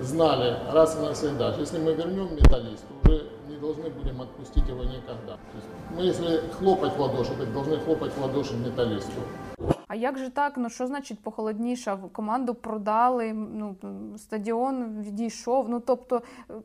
знали 0.00 0.56
раз 0.72 0.96
и 0.96 1.02
навсегда, 1.02 1.52
что 1.52 1.60
если 1.60 1.78
мы 1.78 1.92
вернем 1.94 2.34
металлисту, 2.34 2.86
уже 3.04 3.24
не 3.48 3.56
должны 3.56 3.88
будем 3.90 4.20
отпустить 4.20 4.66
его 4.68 4.84
никогда. 4.84 5.38
мы 5.90 6.02
если 6.02 6.40
хлопать 6.58 6.94
в 6.94 7.00
ладоши, 7.00 7.32
так 7.38 7.52
должны 7.52 7.78
хлопать 7.78 8.12
в 8.12 8.20
ладоши 8.20 8.54
металлисту. 8.54 9.20
А 9.88 9.94
як 9.94 10.18
же 10.18 10.30
так? 10.30 10.52
Ну 10.56 10.70
що 10.70 10.86
значить 10.86 11.20
похолоднішав? 11.20 12.12
Команду 12.12 12.54
продали, 12.54 13.32
ну 13.32 13.76
стадіон 14.18 15.02
відійшов. 15.02 15.68
Ну 15.68 15.80
тобто, 15.86 16.22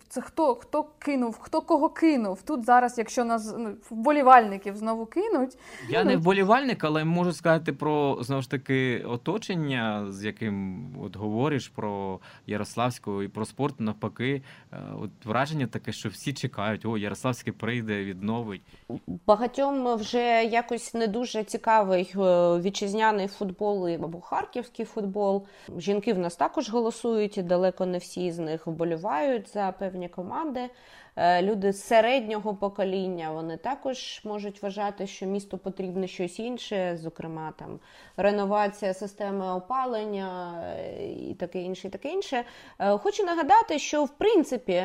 це 0.09 0.21
хто 0.21 0.55
хто 0.55 0.83
кинув, 0.99 1.37
хто 1.39 1.61
кого 1.61 1.89
кинув? 1.89 2.41
Тут 2.41 2.65
зараз, 2.65 2.97
якщо 2.97 3.25
нас 3.25 3.55
ну, 3.57 3.73
вболівальників 3.89 4.77
знову 4.77 5.05
кинуть, 5.05 5.57
я 5.89 6.03
не 6.03 6.17
вболівальник, 6.17 6.83
але 6.83 7.03
можу 7.03 7.33
сказати 7.33 7.73
про 7.73 8.17
знову 8.21 8.41
ж 8.41 8.51
таки 8.51 9.05
оточення, 9.07 10.05
з 10.11 10.25
яким 10.25 10.85
от 11.01 11.15
говориш 11.15 11.67
про 11.67 12.19
Ярославську 12.47 13.23
і 13.23 13.27
про 13.27 13.45
спорт. 13.45 13.79
Навпаки, 13.79 14.41
е, 14.73 14.77
от 15.01 15.25
враження 15.25 15.67
таке, 15.67 15.91
що 15.91 16.09
всі 16.09 16.33
чекають, 16.33 16.85
о, 16.85 16.97
Ярославський 16.97 17.53
прийде, 17.53 18.03
відновить. 18.03 18.61
Багатьом 19.27 19.95
вже 19.95 20.43
якось 20.43 20.93
не 20.93 21.07
дуже 21.07 21.43
цікавий 21.43 22.13
е, 22.15 22.59
вітчизняний 23.11 23.27
футбол 23.27 23.87
або 23.87 24.21
харківський 24.21 24.85
футбол. 24.85 25.45
Жінки 25.77 26.13
в 26.13 26.19
нас 26.19 26.35
також 26.35 26.69
голосують, 26.69 27.37
і 27.37 27.41
далеко 27.41 27.85
не 27.85 27.97
всі 27.97 28.31
з 28.31 28.39
них 28.39 28.67
вболівають 28.67 29.53
за 29.53 29.73
певні 29.79 30.09
команди. 30.09 30.69
Е, 31.15 31.41
люди 31.41 31.73
середнього 31.73 32.55
покоління 32.55 33.31
вони 33.31 33.57
також 33.57 34.21
можуть 34.23 34.63
вважати, 34.63 35.07
що 35.07 35.25
місту 35.25 35.57
потрібно 35.57 36.07
щось 36.07 36.39
інше, 36.39 36.97
зокрема 37.01 37.53
там 37.59 37.79
реновація 38.17 38.93
системи 38.93 39.53
опалення 39.53 40.53
е, 40.65 41.11
і 41.29 41.33
таке 41.33 41.61
інше. 41.61 41.87
і 41.87 41.91
таке 41.91 42.09
інше. 42.09 42.43
Е, 42.79 42.97
хочу 42.97 43.23
нагадати, 43.23 43.79
що 43.79 44.03
в 44.03 44.09
принципі 44.09 44.83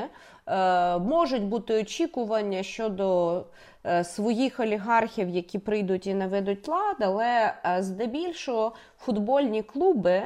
можуть 1.01 1.43
бути 1.43 1.81
очікування 1.81 2.62
щодо 2.62 3.45
своїх 4.05 4.61
олігархів, 4.61 5.29
які 5.29 5.59
прийдуть 5.59 6.07
і 6.07 6.14
наведуть 6.14 6.68
лад, 6.68 6.96
але 7.01 7.55
здебільшого 7.79 8.72
футбольні 8.99 9.62
клуби. 9.62 10.22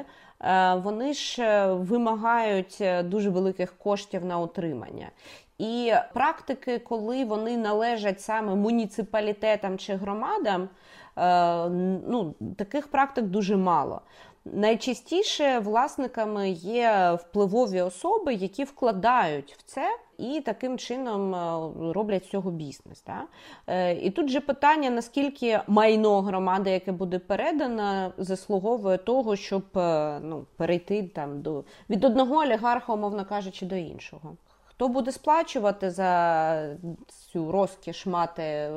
Вони 0.75 1.15
ж 1.15 1.67
вимагають 1.67 2.83
дуже 3.05 3.31
великих 3.31 3.79
коштів 3.79 4.25
на 4.25 4.39
утримання. 4.39 5.11
І 5.61 5.93
практики, 6.15 6.79
коли 6.79 7.25
вони 7.25 7.57
належать 7.57 8.21
саме 8.21 8.55
муніципалітетам 8.55 9.79
чи 9.79 9.95
громадам, 9.95 10.69
е, 11.17 11.69
ну, 12.09 12.35
таких 12.57 12.89
практик 12.89 13.25
дуже 13.25 13.57
мало. 13.57 14.01
Найчастіше 14.45 15.59
власниками 15.59 16.51
є 16.51 17.19
впливові 17.21 17.81
особи, 17.81 18.35
які 18.35 18.65
вкладають 18.65 19.53
в 19.59 19.63
це 19.63 19.99
і 20.19 20.41
таким 20.41 20.79
чином 20.79 21.35
е, 21.35 21.71
роблять 21.93 22.25
з 22.25 22.29
цього 22.29 22.51
бізнес. 22.51 23.01
Так? 23.01 23.25
Е, 23.67 23.95
і 23.95 24.11
тут 24.11 24.29
же 24.29 24.41
питання: 24.41 24.91
наскільки 24.91 25.61
майно 25.67 26.21
громади, 26.21 26.71
яке 26.71 26.93
буде 26.93 27.19
передано, 27.19 28.13
заслуговує 28.19 28.99
того, 28.99 29.37
щоб 29.37 29.65
ну, 30.23 30.47
перейти 30.57 31.03
там 31.03 31.43
до 31.43 31.65
від 31.91 32.05
одного 32.05 32.37
олігарха, 32.37 32.93
умовно 32.93 33.25
кажучи, 33.25 33.67
до 33.67 33.77
іншого 33.77 34.37
Хто 34.81 34.89
буде 34.89 35.13
сплачувати 35.13 35.91
за 35.91 36.77
цю 37.33 37.53
розкіш 37.53 38.07
мати 38.07 38.71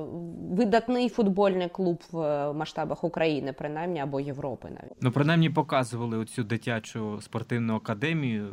видатний 0.51 1.09
футбольний 1.09 1.69
клуб 1.69 2.03
в 2.11 2.53
масштабах 2.53 3.03
України, 3.03 3.53
принаймні 3.53 3.99
або 3.99 4.19
Європи 4.19 4.67
навіть? 4.69 4.97
Ну, 5.01 5.11
принаймні 5.11 5.49
показували 5.49 6.17
оцю 6.17 6.43
дитячу 6.43 7.21
спортивну 7.21 7.75
академію, 7.75 8.47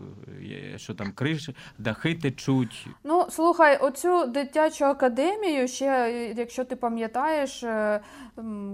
е, 0.75 0.79
що 0.79 0.95
там 0.95 1.13
криш, 1.13 1.51
дахи 1.79 2.15
течуть. 2.15 2.87
Ну, 3.05 3.27
слухай, 3.31 3.79
оцю 3.79 4.27
дитячу 4.27 4.85
академію, 4.85 5.69
ще, 5.69 6.13
якщо 6.37 6.65
ти 6.65 6.77
пам'ятаєш, 6.77 7.63
е, 7.63 8.01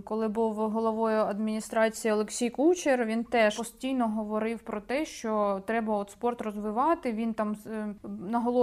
коли 0.05 0.29
був 0.29 0.55
головою 0.55 1.19
адміністрації 1.19 2.15
Олексій 2.15 2.51
Кучер, 2.51 3.05
він 3.05 3.25
теж 3.25 3.57
постійно 3.57 4.09
говорив 4.09 4.59
про 4.59 4.81
те, 4.81 5.05
що 5.05 5.63
треба 5.67 5.97
от 5.97 6.11
спорт 6.11 6.41
розвивати. 6.41 7.13
Він 7.13 7.35
там 7.35 7.57
е, 7.67 7.95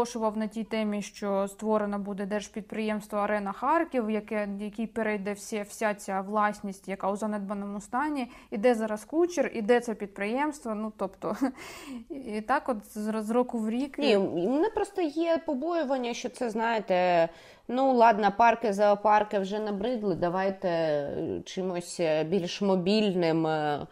наголошував 0.04 0.38
на 0.38 0.48
тій 0.48 0.64
темі, 0.64 1.02
що 1.02 1.48
створено 1.48 2.00
буде 2.00 2.26
держпідприємство 2.26 3.20
Арена 3.20 3.52
Харків, 3.52 4.10
яке 4.10 4.48
який 4.60 4.88
перейде 4.88 5.34
всі, 5.34 5.62
вся 5.62 5.94
ця 5.94 6.22
власність, 6.22 6.88
яка 6.88 7.12
у 7.12 7.16
занедбаному 7.16 7.82
стані. 7.82 8.28
І 8.52 8.58
де 8.58 8.76
зараз 8.76 9.06
кучер, 9.06 9.52
і 9.54 9.62
де 9.62 9.80
це 9.80 9.94
підприємство. 9.94 10.76
Ну 10.76 10.94
тобто, 10.98 11.38
і 12.10 12.42
так, 12.42 12.70
от 12.70 12.98
з, 12.98 13.30
року 13.30 13.60
в 13.60 13.70
рік. 13.70 13.98
Ні, 13.98 14.18
мене 14.18 14.70
просто 14.70 15.02
є 15.02 15.38
побоювання, 15.46 16.14
що 16.14 16.30
це 16.30 16.50
знаєте. 16.50 17.30
Ну, 17.68 17.94
ладно, 17.94 18.32
парки, 18.38 18.74
зоопарки 18.74 19.40
вже 19.40 19.60
набридли. 19.60 20.16
Давайте 20.16 20.68
е, 20.70 21.42
чимось 21.46 22.00
е, 22.00 22.24
більш 22.24 22.62
мобільним 22.62 23.48
е, 23.48 23.88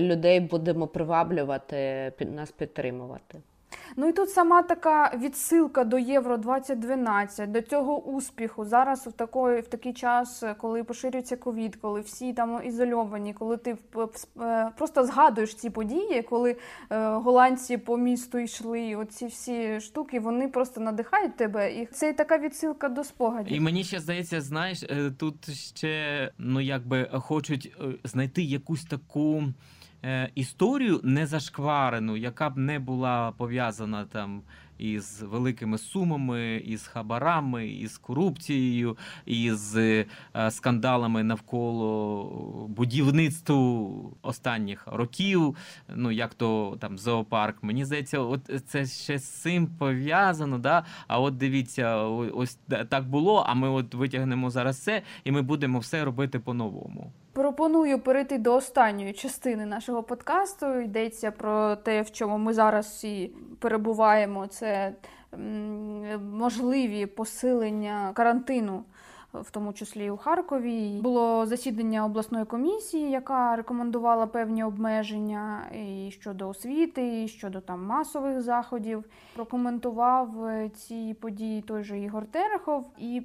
людей 0.00 0.40
будемо 0.40 0.86
приваблювати, 0.86 2.12
нас 2.20 2.50
підтримувати. 2.50 3.40
Ну 3.96 4.08
і 4.08 4.12
тут 4.12 4.30
сама 4.30 4.62
така 4.62 5.12
відсилка 5.16 5.84
до 5.84 5.98
Євро 5.98 6.36
2012, 6.36 7.50
до 7.50 7.60
цього 7.60 8.02
успіху. 8.02 8.64
Зараз 8.64 9.06
в 9.06 9.12
такої 9.12 9.60
в 9.60 9.66
такий 9.66 9.92
час, 9.92 10.44
коли 10.58 10.84
поширюється 10.84 11.36
ковід, 11.36 11.76
коли 11.76 12.00
всі 12.00 12.32
там 12.32 12.60
ізольовані, 12.64 13.34
коли 13.34 13.56
ти 13.56 13.76
е, 14.40 14.70
просто 14.76 15.04
згадуєш 15.04 15.54
ці 15.54 15.70
події, 15.70 16.22
коли 16.22 16.56
е, 16.90 17.08
голландці 17.08 17.76
по 17.76 17.96
місту 17.96 18.38
йшли, 18.38 18.96
оці 18.96 19.26
всі 19.26 19.80
штуки, 19.80 20.20
вони 20.20 20.48
просто 20.48 20.80
надихають 20.80 21.36
тебе. 21.36 21.74
І 21.74 21.86
це 21.86 22.12
така 22.12 22.38
відсилка 22.38 22.88
до 22.88 23.04
спогадів. 23.04 23.56
І 23.56 23.60
мені 23.60 23.84
ще 23.84 24.00
здається, 24.00 24.40
знаєш, 24.40 24.82
е, 24.82 25.10
тут 25.18 25.50
ще 25.50 26.30
ну 26.38 26.60
якби 26.60 27.10
хочуть 27.12 27.76
знайти 28.04 28.42
якусь 28.42 28.84
таку. 28.84 29.42
Е, 30.04 30.30
Історію 30.34 31.00
незашкварену, 31.02 32.16
яка 32.16 32.50
б 32.50 32.58
не 32.58 32.78
була 32.78 33.32
пов'язана 33.32 34.04
там 34.04 34.42
із 34.78 35.22
великими 35.22 35.78
сумами, 35.78 36.56
із 36.56 36.86
хабарами, 36.86 37.68
із 37.68 37.98
корупцією, 37.98 38.96
із 39.26 39.76
е, 39.76 40.06
скандалами 40.50 41.22
навколо 41.22 42.68
будівництву 42.68 44.16
останніх 44.22 44.86
років. 44.86 45.56
Ну 45.88 46.10
як 46.10 46.34
то 46.34 46.76
там 46.80 46.98
зоопарк. 46.98 47.62
Мені 47.62 47.84
здається, 47.84 48.18
от 48.18 48.50
це 48.66 48.86
ще 48.86 49.18
з 49.18 49.28
цим 49.28 49.66
пов'язано. 49.66 50.58
Да? 50.58 50.84
А 51.06 51.20
от 51.20 51.36
дивіться, 51.36 51.96
ось 52.06 52.58
так 52.88 53.08
було. 53.08 53.44
А 53.48 53.54
ми 53.54 53.68
от 53.68 53.94
витягнемо 53.94 54.50
зараз 54.50 54.82
це, 54.82 55.02
і 55.24 55.32
ми 55.32 55.42
будемо 55.42 55.78
все 55.78 56.04
робити 56.04 56.38
по-новому. 56.38 57.12
Пропоную 57.34 57.98
перейти 57.98 58.38
до 58.38 58.54
останньої 58.54 59.12
частини 59.12 59.66
нашого 59.66 60.02
подкасту. 60.02 60.80
Йдеться 60.80 61.30
про 61.30 61.76
те, 61.76 62.02
в 62.02 62.10
чому 62.10 62.38
ми 62.38 62.52
зараз 62.54 62.86
всі 62.86 63.32
перебуваємо. 63.58 64.46
Це 64.46 64.92
можливі 66.32 67.06
посилення 67.06 68.12
карантину. 68.14 68.84
В 69.40 69.50
тому 69.50 69.72
числі 69.72 70.04
і 70.04 70.10
у 70.10 70.16
Харкові 70.16 71.00
було 71.02 71.46
засідання 71.46 72.04
обласної 72.04 72.44
комісії, 72.44 73.10
яка 73.10 73.56
рекомендувала 73.56 74.26
певні 74.26 74.64
обмеження 74.64 75.70
і 75.72 76.10
щодо 76.10 76.48
освіти, 76.48 77.24
і 77.24 77.28
щодо 77.28 77.60
там 77.60 77.86
масових 77.86 78.42
заходів. 78.42 79.04
Прокоментував 79.34 80.44
е, 80.44 80.68
ці 80.68 81.16
події 81.20 81.62
той 81.62 81.82
же 81.84 82.00
Ігор 82.00 82.26
Терехов, 82.26 82.90
і 82.98 83.22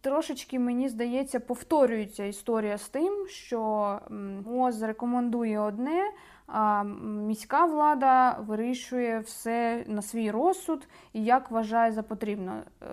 трошечки 0.00 0.58
мені 0.58 0.88
здається 0.88 1.40
повторюється 1.40 2.24
історія 2.24 2.78
з 2.78 2.88
тим, 2.88 3.26
що 3.28 4.00
МОЗ 4.46 4.82
рекомендує 4.82 5.60
одне. 5.60 6.10
А 6.46 6.82
міська 7.02 7.64
влада 7.64 8.38
вирішує 8.46 9.18
все 9.18 9.84
на 9.86 10.02
свій 10.02 10.30
розсуд 10.30 10.88
і 11.12 11.24
як 11.24 11.50
вважає 11.50 11.92
за 11.92 12.02
потрібно. 12.02 12.62
Е, 12.82 12.86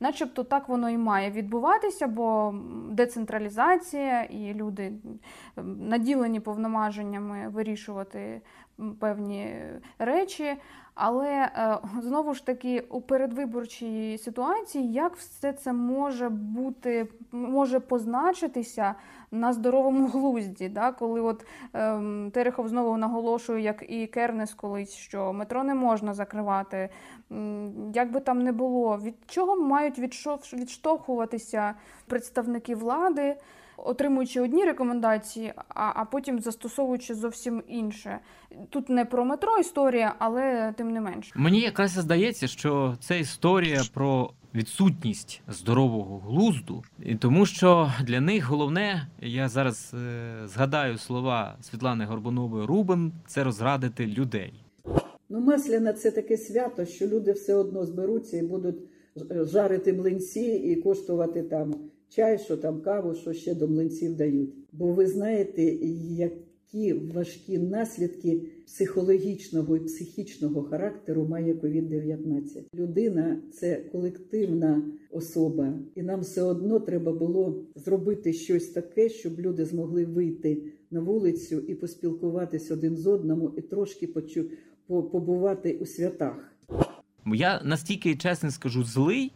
Начебто 0.00 0.44
так 0.44 0.68
воно 0.68 0.90
і 0.90 0.98
має 0.98 1.30
відбуватися, 1.30 2.06
бо 2.06 2.54
децентралізація 2.90 4.22
і 4.22 4.54
люди 4.54 4.92
наділені 5.64 6.40
повноваженнями 6.40 7.48
вирішувати 7.48 8.40
певні 9.00 9.56
речі. 9.98 10.56
Але 10.94 11.30
е, 11.30 11.78
знову 12.02 12.34
ж 12.34 12.46
таки 12.46 12.80
у 12.80 13.00
передвиборчій 13.00 14.18
ситуації, 14.18 14.92
як 14.92 15.16
все 15.16 15.52
це 15.52 15.72
може 15.72 16.28
бути, 16.28 17.08
може 17.32 17.80
позначитися 17.80 18.94
на 19.34 19.52
здоровому 19.52 20.06
глузді, 20.12 20.68
да? 20.68 20.92
коли 20.92 21.20
от 21.20 21.46
ем, 21.72 22.30
Терехов 22.34 22.68
знову 22.68 22.96
наголошує, 22.96 23.62
як 23.62 23.84
і 23.88 24.06
Кернес 24.06 24.54
колись, 24.54 24.92
що 24.92 25.32
метро 25.32 25.64
не 25.64 25.74
можна 25.74 26.14
закривати. 26.14 26.88
Як 27.94 28.12
би 28.12 28.20
там 28.20 28.38
не 28.38 28.52
було, 28.52 28.98
від 28.98 29.14
чого 29.26 29.56
мають 29.56 29.98
відштовхуватися 30.52 31.74
представники 32.06 32.74
влади, 32.74 33.36
отримуючи 33.76 34.40
одні 34.40 34.64
рекомендації, 34.64 35.52
а, 35.68 35.92
а 35.94 36.04
потім 36.04 36.40
застосовуючи 36.40 37.14
зовсім 37.14 37.62
інше. 37.68 38.18
Тут 38.70 38.88
не 38.88 39.04
про 39.04 39.24
метро 39.24 39.58
історія, 39.58 40.14
але 40.18 40.74
тим 40.76 40.90
не 40.90 41.00
менш. 41.00 41.32
Мені 41.34 41.60
якраз 41.60 41.90
здається, 41.90 42.46
що 42.46 42.96
це 43.00 43.20
історія 43.20 43.82
про 43.94 44.30
відсутність 44.54 45.42
здорового 45.48 46.18
глузду, 46.18 46.82
і 47.02 47.14
тому 47.14 47.46
що 47.46 47.92
для 48.06 48.20
них 48.20 48.48
головне, 48.48 49.08
я 49.22 49.48
зараз 49.48 49.94
е, 49.94 50.46
згадаю 50.46 50.98
слова 50.98 51.56
Світлани 51.62 52.04
Горбунової 52.04 52.66
Рубен, 52.66 53.12
це 53.26 53.44
розрадити 53.44 54.06
людей. 54.06 54.52
Ну, 55.28 55.40
Масляна 55.40 55.92
це 55.92 56.10
таке 56.10 56.36
свято, 56.36 56.84
що 56.84 57.06
люди 57.06 57.32
все 57.32 57.54
одно 57.54 57.86
зберуться 57.86 58.36
і 58.36 58.42
будуть 58.42 58.76
жарити 59.30 59.92
млинці 59.92 60.40
і 60.40 60.76
коштувати 60.76 61.42
там 61.42 61.74
чай, 62.08 62.38
що 62.38 62.56
там 62.56 62.80
каву, 62.80 63.14
що 63.14 63.32
ще 63.32 63.54
до 63.54 63.68
млинців 63.68 64.16
дають. 64.16 64.54
Бо 64.72 64.92
ви 64.92 65.06
знаєте, 65.06 65.62
які 66.74 66.92
важкі 66.92 67.58
наслідки 67.58 68.40
психологічного 68.66 69.76
і 69.76 69.80
психічного 69.80 70.62
характеру 70.62 71.28
має 71.28 71.54
COVID-19. 71.54 72.62
Людина 72.74 73.42
це 73.52 73.76
колективна 73.76 74.82
особа, 75.10 75.78
і 75.94 76.02
нам 76.02 76.20
все 76.20 76.42
одно 76.42 76.80
треба 76.80 77.12
було 77.12 77.64
зробити 77.74 78.32
щось 78.32 78.68
таке, 78.68 79.08
щоб 79.08 79.40
люди 79.40 79.64
змогли 79.64 80.04
вийти 80.04 80.62
на 80.90 81.00
вулицю 81.00 81.60
і 81.60 81.74
поспілкуватись 81.74 82.70
один 82.70 82.96
з 82.96 83.06
одному, 83.06 83.52
і 83.56 83.62
трошки 83.62 84.08
побувати 84.86 85.78
у 85.80 85.86
святах. 85.86 86.54
Я 87.26 87.62
настільки 87.64 88.16
чесно 88.16 88.50
скажу, 88.50 88.84
злий. 88.84 89.32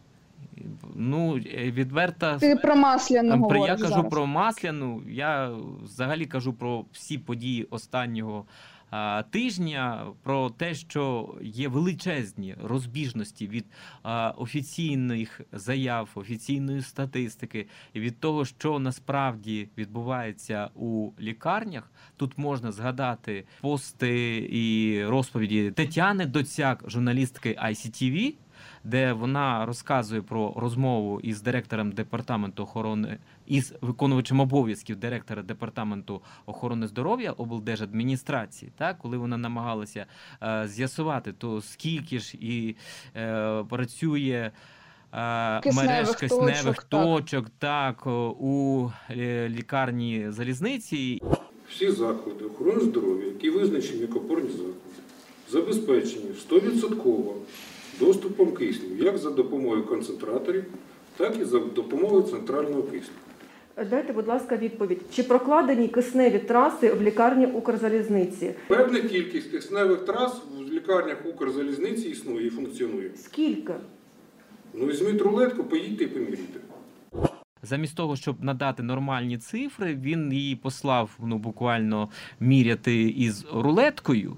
Ну, 0.95 1.37
е, 1.37 1.71
відверто 1.71 2.37
Ти 2.39 2.55
про 2.55 2.75
масляну 2.75 3.29
Про- 3.29 3.37
я 3.37 3.61
говориш 3.61 3.81
кажу 3.81 3.93
зараз. 3.93 4.11
про 4.11 4.25
масляну. 4.27 5.03
Я 5.09 5.51
взагалі 5.83 6.25
кажу 6.25 6.53
про 6.53 6.85
всі 6.91 7.17
події 7.17 7.63
останнього 7.63 8.45
а, 8.91 9.23
тижня, 9.29 10.05
про 10.23 10.49
те, 10.49 10.73
що 10.73 11.35
є 11.41 11.67
величезні 11.67 12.55
розбіжності 12.63 13.47
від 13.47 13.65
а, 14.03 14.33
офіційних 14.37 15.41
заяв, 15.51 16.09
офіційної 16.15 16.81
статистики 16.81 17.67
і 17.93 17.99
від 17.99 18.19
того, 18.19 18.45
що 18.45 18.79
насправді 18.79 19.69
відбувається 19.77 20.69
у 20.75 21.11
лікарнях. 21.19 21.91
Тут 22.17 22.37
можна 22.37 22.71
згадати 22.71 23.45
пости 23.61 24.49
і 24.51 25.05
розповіді 25.05 25.71
Тетяни 25.71 26.25
Доцяк, 26.25 26.83
журналістки 26.87 27.57
ICTV, 27.63 28.33
де 28.83 29.13
вона 29.13 29.65
розказує 29.65 30.21
про 30.21 30.53
розмову 30.55 31.19
із 31.19 31.41
директором 31.41 31.91
департаменту 31.91 32.63
охорони 32.63 33.17
із 33.47 33.73
виконувачем 33.81 34.39
обов'язків 34.39 34.95
директора 34.95 35.41
департаменту 35.41 36.21
охорони 36.45 36.87
здоров'я 36.87 37.31
облдержадміністрації, 37.31 38.71
так 38.77 38.97
коли 38.97 39.17
вона 39.17 39.37
намагалася 39.37 40.05
е, 40.43 40.67
з'ясувати, 40.67 41.33
то 41.33 41.61
скільки 41.61 42.19
ж 42.19 42.37
і 42.41 42.75
е, 43.15 43.63
працює. 43.69 44.51
е, 45.13 45.59
Кисневих 45.61 45.89
Мереж 45.91 46.15
кисневих 46.15 46.83
точок, 46.83 46.89
так. 46.89 47.03
точок, 47.03 47.49
так, 47.59 48.07
о, 48.07 48.35
у 48.39 48.89
е, 49.11 49.49
лікарні 49.49 50.25
залізниці. 50.29 51.21
Всі 51.69 51.91
заклади 51.91 52.45
охорони 52.45 52.79
здоров'я, 52.79 53.25
які 53.25 53.49
визначені 53.49 54.01
як 54.01 54.15
опорні 54.15 54.49
заклади, 54.49 54.73
забезпечені 55.49 56.25
100% 56.49 57.33
доступом 57.99 58.51
кисню, 58.51 58.89
як 59.05 59.17
за 59.17 59.29
допомогою 59.29 59.83
концентраторів, 59.83 60.63
так 61.17 61.37
і 61.41 61.43
за 61.45 61.59
допомогою 61.59 62.21
центрального 62.21 62.83
кисню. 62.83 63.13
Дайте, 63.89 64.13
будь 64.13 64.27
ласка, 64.27 64.57
відповідь. 64.57 65.01
Чи 65.13 65.23
прокладені 65.23 65.87
кисневі 65.87 66.39
траси 66.39 66.93
в 66.93 67.01
лікарні 67.01 67.45
Укрзалізниці? 67.45 68.53
Певна 68.67 69.01
кількість 69.01 69.51
кисневих 69.51 69.99
трас 69.99 70.41
в 70.57 70.73
лікарнях 70.73 71.17
Укрзалізниці 71.25 72.09
існує 72.09 72.47
і 72.47 72.49
функціонує. 72.49 73.11
Скільки? 73.15 73.73
Ну, 74.73 74.85
візьміть 74.85 75.21
рулетку, 75.21 75.63
поїдьте 75.63 76.03
і 76.03 76.07
поміряйте. 76.07 76.59
Замість 77.63 77.95
того, 77.95 78.15
щоб 78.15 78.43
надати 78.43 78.83
нормальні 78.83 79.37
цифри, 79.37 79.95
він 79.95 80.33
її 80.33 80.55
послав 80.55 81.09
ну 81.19 81.37
буквально 81.37 82.09
міряти 82.39 83.01
із 83.01 83.45
рулеткою. 83.53 84.35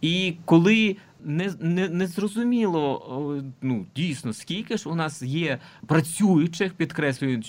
І 0.00 0.34
коли 0.44 0.96
не 1.24 1.52
не, 1.60 1.88
не 1.88 2.06
зрозуміло, 2.06 3.42
ну 3.62 3.86
дійсно, 3.96 4.32
скільки 4.32 4.76
ж 4.76 4.88
у 4.88 4.94
нас 4.94 5.22
є 5.22 5.58
працюючих, 5.86 6.74
підкреслюю, 6.74 7.42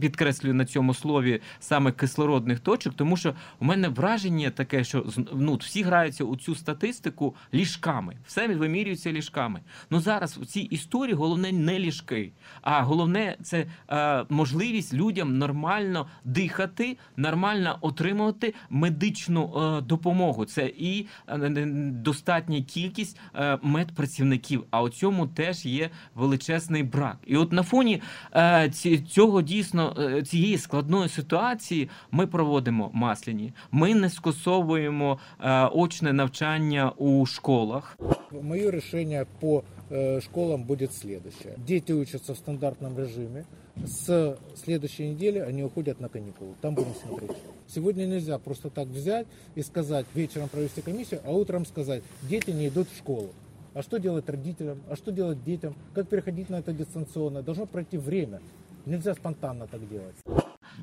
підкреслюю 0.00 0.54
на 0.54 0.64
цьому 0.64 0.94
слові 0.94 1.40
саме 1.60 1.92
кислородних 1.92 2.60
точок, 2.60 2.94
тому 2.94 3.16
що 3.16 3.34
у 3.60 3.64
мене 3.64 3.88
враження 3.88 4.50
таке, 4.50 4.84
що 4.84 5.06
ну, 5.34 5.54
всі 5.54 5.82
граються 5.82 6.24
у 6.24 6.36
цю 6.36 6.54
статистику 6.54 7.34
ліжками, 7.54 8.16
все 8.26 8.48
вимірюється 8.48 9.12
ліжками. 9.12 9.60
Ну 9.90 10.00
зараз 10.00 10.38
у 10.38 10.44
цій 10.44 10.60
історії 10.60 11.14
головне 11.14 11.52
не 11.52 11.78
ліжки, 11.78 12.32
а 12.62 12.82
головне 12.82 13.36
це 13.42 13.66
е, 13.90 14.24
можливість 14.28 14.94
людям 14.94 15.38
нормально 15.38 16.06
дихати, 16.24 16.96
нормально 17.16 17.78
отримувати 17.80 18.54
медичну 18.70 19.52
е, 19.56 19.80
допомогу. 19.80 20.44
Це 20.44 20.66
і 20.66 21.06
е, 21.28 21.66
достатня 21.92 22.62
кількість 22.62 22.91
кількість 22.92 23.16
е, 23.34 23.58
медпрацівників. 23.62 24.64
А 24.70 24.82
у 24.82 24.88
цьому 24.88 25.26
теж 25.26 25.66
є 25.66 25.90
величезний 26.14 26.82
брак. 26.82 27.16
І 27.26 27.36
от 27.36 27.52
на 27.52 27.62
фоні 27.62 28.02
е, 28.34 28.70
цього 29.10 29.42
дійсно 29.42 29.96
е, 29.98 30.22
цієї 30.22 30.58
складної 30.58 31.08
ситуації 31.08 31.88
ми 32.10 32.26
проводимо 32.26 32.90
масляні. 32.92 33.52
Ми 33.70 33.94
не 33.94 34.10
скасовуємо 34.10 35.18
очне 35.72 36.12
навчання 36.12 36.92
у 36.96 37.26
школах. 37.26 37.98
Моє 38.42 38.70
рішення 38.70 39.26
по 39.40 39.62
школам 40.20 40.64
буде 40.64 40.88
следующее. 40.88 41.54
Дети 41.58 41.92
учатся 41.92 42.34
в 42.34 42.38
стандартном 42.38 42.98
режиме. 42.98 43.44
С 43.84 44.38
следующей 44.56 45.08
недели 45.08 45.38
они 45.38 45.62
уходят 45.62 46.00
на 46.00 46.08
каникулы. 46.08 46.54
Там 46.60 46.74
будем 46.74 46.94
смотреть. 46.94 47.36
Сегодня 47.68 48.04
нельзя 48.04 48.38
просто 48.38 48.70
так 48.70 48.88
взять 48.88 49.26
и 49.54 49.62
сказать, 49.62 50.06
вечером 50.14 50.48
провести 50.48 50.82
комиссию, 50.82 51.20
а 51.24 51.32
утром 51.32 51.64
сказать, 51.64 52.02
дети 52.22 52.50
не 52.50 52.68
идут 52.68 52.88
в 52.88 52.96
школу. 52.96 53.30
А 53.74 53.82
что 53.82 53.98
делать 53.98 54.28
родителям? 54.28 54.82
А 54.88 54.96
что 54.96 55.12
делать 55.12 55.42
детям? 55.44 55.74
Как 55.94 56.08
переходить 56.08 56.50
на 56.50 56.56
это 56.56 56.72
дистанционно? 56.72 57.42
Должно 57.42 57.66
пройти 57.66 57.96
время. 57.96 58.40
Нельзя 58.84 59.14
спонтанно 59.14 59.66
так 59.66 59.88
делать. 59.88 60.16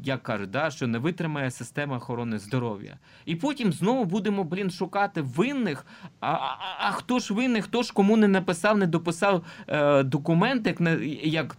Як 0.03 0.23
кажуть, 0.23 0.51
да, 0.51 0.71
що 0.71 0.87
не 0.87 0.97
витримає 0.97 1.51
система 1.51 1.97
охорони 1.97 2.39
здоров'я. 2.39 2.97
І 3.25 3.35
потім 3.35 3.73
знову 3.73 4.05
будемо 4.05 4.43
блін 4.43 4.71
шукати 4.71 5.21
винних. 5.21 5.85
А 6.19 6.31
а, 6.31 6.57
а 6.79 6.91
хто 6.91 7.19
ж 7.19 7.33
винний, 7.33 7.61
хто 7.61 7.83
ж 7.83 7.93
кому 7.93 8.17
не 8.17 8.27
написав, 8.27 8.77
не 8.77 8.87
дописав 8.87 9.45
е, 9.67 10.03
документ, 10.03 10.67
як 10.67 10.81
як 11.23 11.57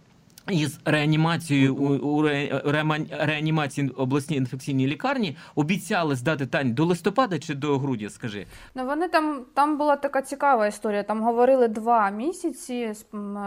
із 0.49 0.79
реанімацією 0.85 1.75
у, 1.75 1.87
у 1.87 2.21
реанімації 3.09 3.89
обласній 3.89 4.37
інфекційній 4.37 4.87
лікарні 4.87 5.37
обіцяли 5.55 6.15
здати 6.15 6.45
тань 6.45 6.73
до 6.73 6.85
листопада 6.85 7.39
чи 7.39 7.55
до 7.55 7.77
грудня. 7.77 8.09
Скажи, 8.09 8.45
ну 8.75 8.85
вони 8.85 9.07
там 9.07 9.45
там 9.53 9.77
була 9.77 9.95
така 9.95 10.21
цікава 10.21 10.67
історія. 10.67 11.03
Там 11.03 11.21
говорили 11.21 11.67
два 11.67 12.09
місяці 12.09 12.93
з, 12.93 13.05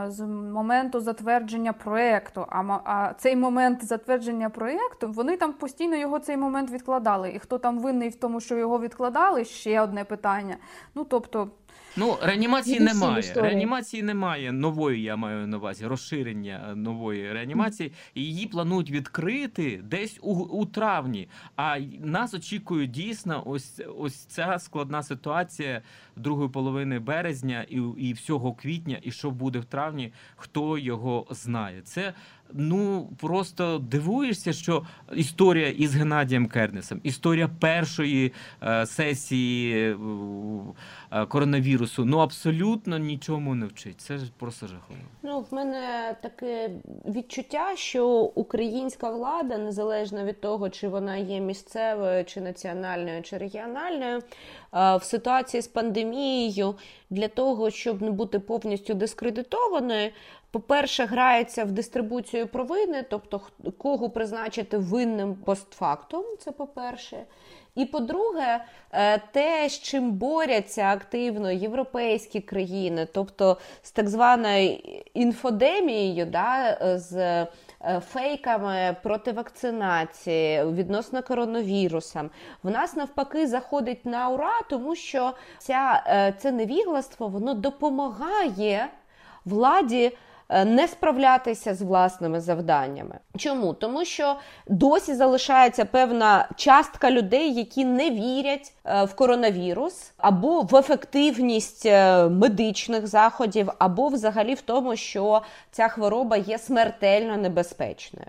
з 0.09 0.21
моменту 0.27 1.01
затвердження 1.01 1.73
проекту. 1.73 2.47
А 2.49 2.63
а 2.85 3.15
цей 3.19 3.37
момент 3.37 3.85
затвердження 3.85 4.51
проекту 4.51 5.09
вони 5.13 5.37
там 5.37 5.53
постійно 5.53 5.97
його 5.97 6.19
цей 6.19 6.37
момент 6.37 6.71
відкладали. 6.71 7.33
І 7.37 7.39
хто 7.39 7.59
там 7.59 7.79
винний 7.79 8.09
в 8.09 8.15
тому, 8.15 8.41
що 8.41 8.57
його 8.57 8.81
відкладали? 8.81 9.45
Ще 9.45 9.81
одне 9.81 10.05
питання. 10.05 10.57
Ну 10.95 11.05
тобто. 11.05 11.51
Ну, 11.97 12.19
реанімації 12.23 12.81
немає. 12.81 13.33
Реанімації 13.37 14.03
немає 14.03 14.53
нової, 14.53 15.03
я 15.03 15.17
маю 15.17 15.47
на 15.47 15.57
увазі 15.57 15.87
розширення 15.87 16.67
е, 16.71 16.75
нової 16.75 17.33
реанімації. 17.33 17.93
І 18.15 18.23
її 18.23 18.47
планують 18.47 18.91
відкрити 18.91 19.81
десь 19.85 20.19
у 20.23 20.33
у 20.35 20.67
травні. 20.67 21.29
А 21.57 21.79
нас 22.01 22.35
очікує 22.35 22.87
дійсно 22.87 23.43
ось 23.47 23.81
ось 23.99 24.15
ця 24.15 24.59
складна 24.59 25.03
ситуація 25.03 25.83
другої 26.17 26.49
половини 26.49 26.99
березня 26.99 27.67
і 27.69 27.81
і 27.99 28.13
всього 28.13 28.53
квітня. 28.53 28.99
І 29.03 29.11
що 29.11 29.31
буде 29.31 29.59
в 29.59 29.65
травні, 29.65 30.13
хто 30.37 30.79
його 30.79 31.27
знає. 31.31 31.83
Це 31.83 32.15
ну 32.53 33.09
просто 33.21 33.79
дивуєшся, 33.79 34.53
що 34.53 34.83
історія 35.15 35.69
із 35.69 35.95
Геннадієм 35.95 36.47
Кернесом, 36.47 37.01
історія 37.03 37.51
першої 37.61 38.33
е, 38.63 38.87
сесії 38.87 39.91
е, 41.13 41.27
коронавірусу, 41.27 42.05
ну 42.05 42.19
абсолютно 42.19 42.99
нічому 42.99 43.55
не 43.55 43.67
вчить. 43.67 44.01
Це 44.01 44.19
ж 44.19 44.33
просто 44.39 44.67
жахливо. 44.67 45.03
Ну 45.23 45.41
в 45.51 45.55
мене 45.55 46.17
таке 46.23 46.71
відчуття, 47.07 47.73
що 47.77 48.09
українська 48.35 49.11
влада, 49.11 49.59
незалежно 49.59 50.25
від 50.25 50.41
того, 50.41 50.71
чи 50.71 50.89
вона 50.89 51.17
є 51.17 51.41
місцевою, 51.41 52.25
чи 52.25 52.41
національною, 52.41 53.23
чи 53.23 53.39
регіональною, 53.39 54.19
е, 54.75 54.97
в 54.97 55.03
ситуації 55.03 55.63
з 55.63 55.69
пандемією 55.69 56.75
для 57.11 57.29
того, 57.29 57.71
щоб 57.71 58.03
не 58.03 58.11
бути 58.11 58.39
повністю 58.39 58.95
дискредитованою, 58.95 60.11
по-перше, 60.55 61.05
грається 61.05 61.65
в 61.65 61.71
дистрибуцію 61.71 62.47
провини, 62.47 63.05
тобто 63.11 63.41
кого 63.79 64.11
призначити 64.11 64.79
винним 64.79 65.35
постфактум, 65.35 66.25
це 66.39 66.53
по-перше. 66.53 67.25
І 67.75 67.85
по-друге, 67.85 68.65
е, 68.93 69.19
те, 69.19 69.69
з 69.69 69.81
чим 69.81 70.11
борються 70.11 70.83
активно 70.83 71.51
європейські 71.51 72.41
країни, 72.41 73.09
тобто 73.15 73.59
з 73.83 73.93
так 73.93 74.09
званою 74.09 74.79
інфодемією, 75.15 76.27
да, 76.27 76.79
з 76.99 77.17
е, 77.17 77.47
фейками 78.01 78.97
проти 79.03 79.33
вакцинації 79.33 80.65
відносно 80.65 81.23
коронавірусом, 81.23 82.31
в 82.63 82.71
нас 82.71 82.97
навпаки 82.97 83.47
заходить 83.47 84.07
на 84.07 84.29
ура, 84.29 84.61
тому 84.71 84.95
що 84.95 85.33
ця, 85.59 86.05
е, 86.07 86.35
це 86.39 86.53
невігластво 86.53 87.29
воно 87.29 87.55
допомагає 87.55 88.89
владі. 89.45 90.13
Е, 90.55 90.65
не 90.65 90.89
справлятися 90.89 91.75
з 91.75 91.83
власними 91.83 92.41
завданнями. 92.41 93.19
Чому? 93.37 93.75
Тому 93.75 94.05
що 94.05 94.37
досі 94.67 95.15
залишається 95.15 95.85
певна 95.85 96.49
частка 96.57 97.11
людей, 97.11 97.55
які 97.55 97.85
не 97.85 98.11
вірять 98.11 98.73
е, 98.85 99.05
в 99.05 99.15
коронавірус, 99.15 100.13
або 100.17 100.61
в 100.63 100.77
ефективність 100.77 101.87
е, 101.87 102.29
медичних 102.29 103.07
заходів, 103.07 103.71
або 103.79 104.09
взагалі 104.09 104.55
в 104.55 104.61
тому, 104.61 104.97
що 104.97 105.43
ця 105.71 105.89
хвороба 105.89 106.37
є 106.37 106.59
смертельно 106.59 107.37
небезпечною. 107.37 108.27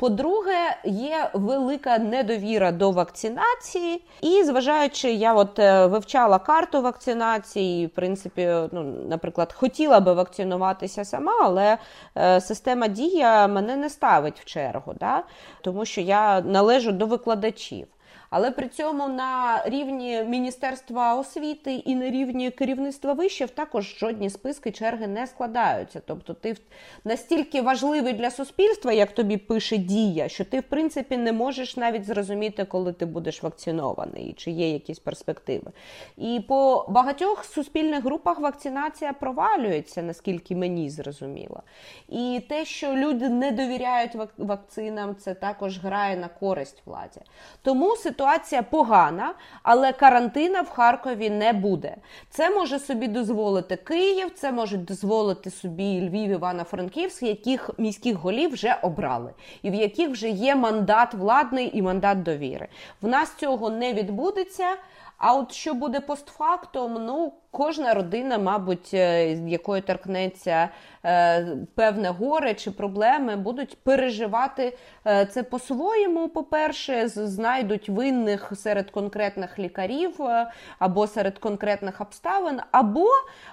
По-друге, 0.00 0.76
є 0.84 1.30
велика 1.32 1.98
недовіра 1.98 2.72
до 2.72 2.90
вакцинації, 2.90 4.02
і 4.20 4.44
зважаючи, 4.44 5.12
я 5.12 5.34
от 5.34 5.58
е, 5.58 5.86
вивчала 5.86 6.38
карту 6.38 6.82
вакцинації, 6.82 7.86
в 7.86 7.90
принципі, 7.90 8.54
ну, 8.72 8.82
наприклад, 9.08 9.52
хотіла 9.52 10.00
би 10.00 10.12
вакцинуватися 10.12 11.04
сама, 11.04 11.32
але 11.42 11.78
е, 12.16 12.40
система 12.40 12.88
дія 12.88 13.46
мене 13.46 13.76
не 13.76 13.90
ставить 13.90 14.40
в 14.40 14.44
чергу, 14.44 14.94
да? 15.00 15.22
тому 15.60 15.84
що 15.84 16.00
я 16.00 16.40
належу 16.40 16.92
до 16.92 17.06
викладачів. 17.06 17.86
Але 18.30 18.50
при 18.50 18.68
цьому 18.68 19.08
на 19.08 19.62
рівні 19.64 20.24
Міністерства 20.24 21.14
освіти 21.14 21.74
і 21.74 21.94
на 21.94 22.10
рівні 22.10 22.50
керівництва 22.50 23.12
вишів 23.12 23.50
також 23.50 23.98
жодні 23.98 24.30
списки 24.30 24.70
черги 24.70 25.06
не 25.06 25.26
складаються. 25.26 26.02
Тобто, 26.06 26.34
ти 26.34 26.56
настільки 27.04 27.62
важливий 27.62 28.12
для 28.12 28.30
суспільства, 28.30 28.92
як 28.92 29.12
тобі 29.12 29.36
пише 29.36 29.76
дія, 29.76 30.28
що 30.28 30.44
ти 30.44 30.60
в 30.60 30.62
принципі 30.62 31.16
не 31.16 31.32
можеш 31.32 31.76
навіть 31.76 32.04
зрозуміти, 32.04 32.64
коли 32.64 32.92
ти 32.92 33.06
будеш 33.06 33.42
вакцинований, 33.42 34.34
чи 34.36 34.50
є 34.50 34.72
якісь 34.72 34.98
перспективи. 34.98 35.70
І 36.16 36.40
по 36.48 36.86
багатьох 36.88 37.44
суспільних 37.44 38.04
групах 38.04 38.40
вакцинація 38.40 39.12
провалюється, 39.12 40.02
наскільки 40.02 40.56
мені 40.56 40.90
зрозуміло. 40.90 41.62
І 42.08 42.42
те, 42.48 42.64
що 42.64 42.94
люди 42.94 43.28
не 43.28 43.50
довіряють 43.50 44.12
вакцинам, 44.38 45.16
це 45.16 45.34
також 45.34 45.78
грає 45.78 46.16
на 46.16 46.28
користь 46.28 46.82
владі. 46.86 47.20
Тому 47.62 47.96
ситуація 47.96 48.19
ситуація 48.20 48.62
погана, 48.62 49.34
але 49.62 49.92
карантина 49.92 50.60
в 50.60 50.70
Харкові 50.70 51.30
не 51.30 51.52
буде. 51.52 51.96
Це 52.30 52.50
може 52.50 52.78
собі 52.78 53.08
дозволити 53.08 53.76
Київ, 53.76 54.30
це 54.34 54.52
можуть 54.52 54.84
дозволити 54.84 55.50
собі 55.50 56.08
Львів, 56.08 56.30
Івано-Франківськ, 56.30 57.22
яких 57.22 57.70
міських 57.78 58.16
голів 58.16 58.52
вже 58.52 58.76
обрали, 58.82 59.32
і 59.62 59.70
в 59.70 59.74
яких 59.74 60.10
вже 60.10 60.28
є 60.28 60.54
мандат 60.54 61.14
владний 61.14 61.78
і 61.78 61.82
мандат 61.82 62.22
довіри. 62.22 62.68
В 63.02 63.08
нас 63.08 63.34
цього 63.34 63.70
не 63.70 63.92
відбудеться. 63.92 64.76
А 65.20 65.34
от 65.34 65.52
що 65.52 65.74
буде 65.74 66.00
постфактум, 66.00 66.94
ну 66.94 67.32
кожна 67.50 67.94
родина, 67.94 68.38
мабуть, 68.38 68.90
е, 68.94 69.32
якої 69.32 69.82
торкнеться 69.82 70.68
е, 71.04 71.56
певне 71.74 72.08
горе 72.08 72.54
чи 72.54 72.70
проблеми, 72.70 73.36
будуть 73.36 73.78
переживати 73.82 74.76
е, 75.06 75.26
це 75.26 75.42
по-своєму. 75.42 76.28
По-перше, 76.28 77.08
знайдуть 77.08 77.88
винних 77.88 78.52
серед 78.56 78.90
конкретних 78.90 79.58
лікарів 79.58 80.22
е, 80.22 80.50
або 80.78 81.06
серед 81.06 81.38
конкретних 81.38 82.00
обставин, 82.00 82.60
або 82.70 83.06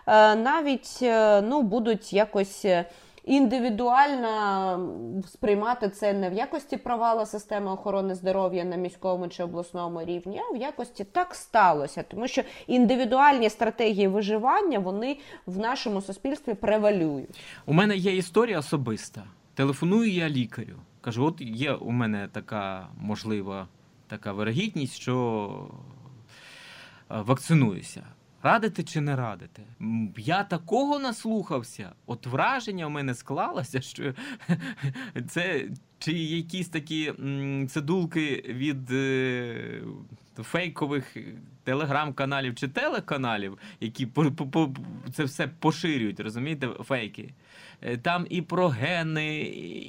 е, 0.07 0.35
навіть 0.35 0.99
е, 1.01 1.41
ну, 1.41 1.61
будуть 1.61 2.13
якось 2.13 2.65
індивідуально 3.27 5.23
сприймати 5.27 5.89
це 5.89 6.13
не 6.13 6.29
в 6.29 6.33
якості 6.33 6.77
провала 6.77 7.25
системи 7.25 7.71
охорони 7.71 8.15
здоров'я 8.15 8.63
на 8.63 8.75
міському 8.75 9.27
чи 9.27 9.43
обласному 9.43 10.03
рівні, 10.03 10.41
а 10.49 10.53
в 10.53 10.57
якості 10.57 11.03
так 11.03 11.35
сталося, 11.35 12.03
тому 12.03 12.27
що 12.27 12.41
індивідуальні 12.67 13.49
стратегії 13.49 14.07
виживання 14.07 14.79
вони 14.79 15.17
в 15.45 15.59
нашому 15.59 16.01
суспільстві 16.01 16.53
превалюють. 16.53 17.29
У 17.65 17.73
мене 17.73 17.95
є 17.95 18.15
історія 18.15 18.59
особиста. 18.59 19.23
Телефоную 19.53 20.11
я 20.11 20.29
лікарю. 20.29 20.75
Кажу, 21.01 21.25
от 21.25 21.41
є 21.41 21.73
у 21.73 21.91
мене 21.91 22.29
така 22.31 22.87
можлива 22.99 23.67
така 24.07 24.33
вирогідність, 24.33 24.93
що 24.93 25.69
е, 27.11 27.21
вакцинуюся. 27.21 28.03
Радити 28.47 28.83
чи 28.83 29.01
не 29.01 29.15
радити? 29.15 29.61
Я 30.17 30.43
такого 30.43 30.99
наслухався. 30.99 31.91
От 32.05 32.27
враження 32.27 32.87
в 32.87 32.89
мене 32.89 33.13
склалося, 33.13 33.81
що 33.81 34.13
це 35.29 35.69
чи 35.99 36.13
якісь 36.13 36.69
такі 36.69 37.13
цидулки 37.69 38.43
від 38.47 38.91
е, 38.91 39.81
фейкових 40.43 41.17
телеграм-каналів 41.63 42.55
чи 42.55 42.67
телеканалів, 42.67 43.57
які 43.79 44.07
це 45.13 45.23
все 45.23 45.47
поширюють, 45.47 46.19
розумієте, 46.19 46.67
фейки. 46.67 47.33
Е, 47.81 47.97
там 47.97 48.25
і 48.29 48.41
про 48.41 48.67
гени, 48.67 49.39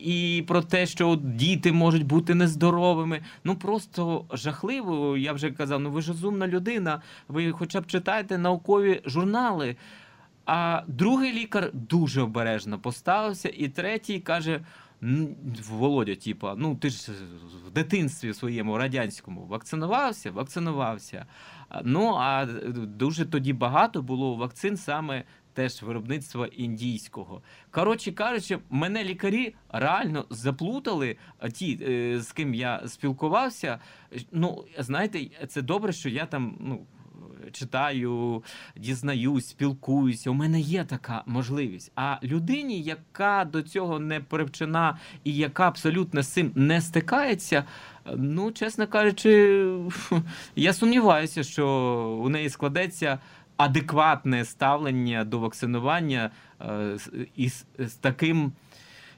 і 0.05 0.45
про 0.49 0.63
те, 0.63 0.87
що 0.87 1.19
діти 1.23 1.73
можуть 1.73 2.07
бути 2.07 2.35
нездоровими. 2.35 3.21
Ну 3.45 3.57
просто 3.57 4.25
жахливо. 4.33 5.17
Я 5.17 5.33
вже 5.33 5.51
казав, 5.51 5.81
ну 5.81 5.91
ви 5.91 6.03
ж 6.03 6.09
розумна 6.09 6.49
людина, 6.49 7.03
ви 7.29 7.53
хоча 7.53 7.81
б 7.81 7.87
читаєте 7.87 8.39
наукові 8.39 9.01
журнали. 9.07 9.77
А 10.47 10.83
другий 10.87 11.33
лікар 11.33 11.71
дуже 11.73 12.23
обережно 12.23 12.79
поставився, 12.79 13.51
і 13.57 13.69
третій 13.69 14.21
каже: 14.21 14.61
Володя, 15.71 16.15
типа, 16.15 16.55
ну 16.55 16.77
ти 16.77 16.91
ж 16.91 17.13
в 17.67 17.71
дитинстві 17.71 18.35
своєму 18.35 18.79
радянському 18.79 19.47
вакцинувався, 19.47 20.31
вакцинувався. 20.31 21.27
Ну 21.85 22.15
а 22.19 22.47
дуже 22.77 23.27
тоді 23.27 23.53
багато 23.53 24.03
було 24.03 24.35
вакцин 24.35 24.77
саме 24.77 25.25
теж 25.53 25.83
виробництва 25.83 26.47
індійського. 26.47 27.43
Коротше 27.71 28.13
кажучи, 28.13 28.59
мене 28.71 29.05
лікарі 29.05 29.55
реально 29.69 30.25
заплутали. 30.31 31.17
Ті, 31.53 31.79
е, 31.89 32.21
з 32.21 32.33
ким 32.33 32.55
я 32.55 32.89
спілкувався. 32.89 33.79
Ну, 34.33 34.65
знаєте, 34.79 35.47
це 35.49 35.63
добре, 35.63 35.93
що 35.93 36.09
я 36.09 36.27
там, 36.27 36.57
ну. 36.61 36.87
Читаю, 37.53 38.43
дізнаюсь, 38.77 39.49
спілкуюся. 39.49 40.31
У 40.31 40.35
мене 40.35 40.61
є 40.61 40.85
така 40.85 41.23
можливість. 41.27 41.93
А 41.97 42.17
людині, 42.23 42.83
яка 42.83 43.45
до 43.53 43.63
цього 43.63 43.99
не 43.99 44.21
привчена 44.21 44.99
і 45.25 45.35
яка 45.35 45.69
абсолютно 45.69 46.23
з 46.23 46.29
цим 46.29 46.53
не 46.55 46.81
стикається, 46.81 47.65
ну, 48.17 48.53
чесно 48.53 48.87
кажучи, 48.87 49.65
я 50.57 50.73
сумніваюся, 50.73 51.43
що 51.43 51.69
у 52.25 52.29
неї 52.29 52.51
складеться 52.51 53.19
адекватне 53.57 54.45
ставлення 54.45 55.25
до 55.25 55.39
вакцинування 55.39 56.31
е, 56.61 56.97
із 57.37 57.65
з 57.79 57.93
таким 57.93 58.53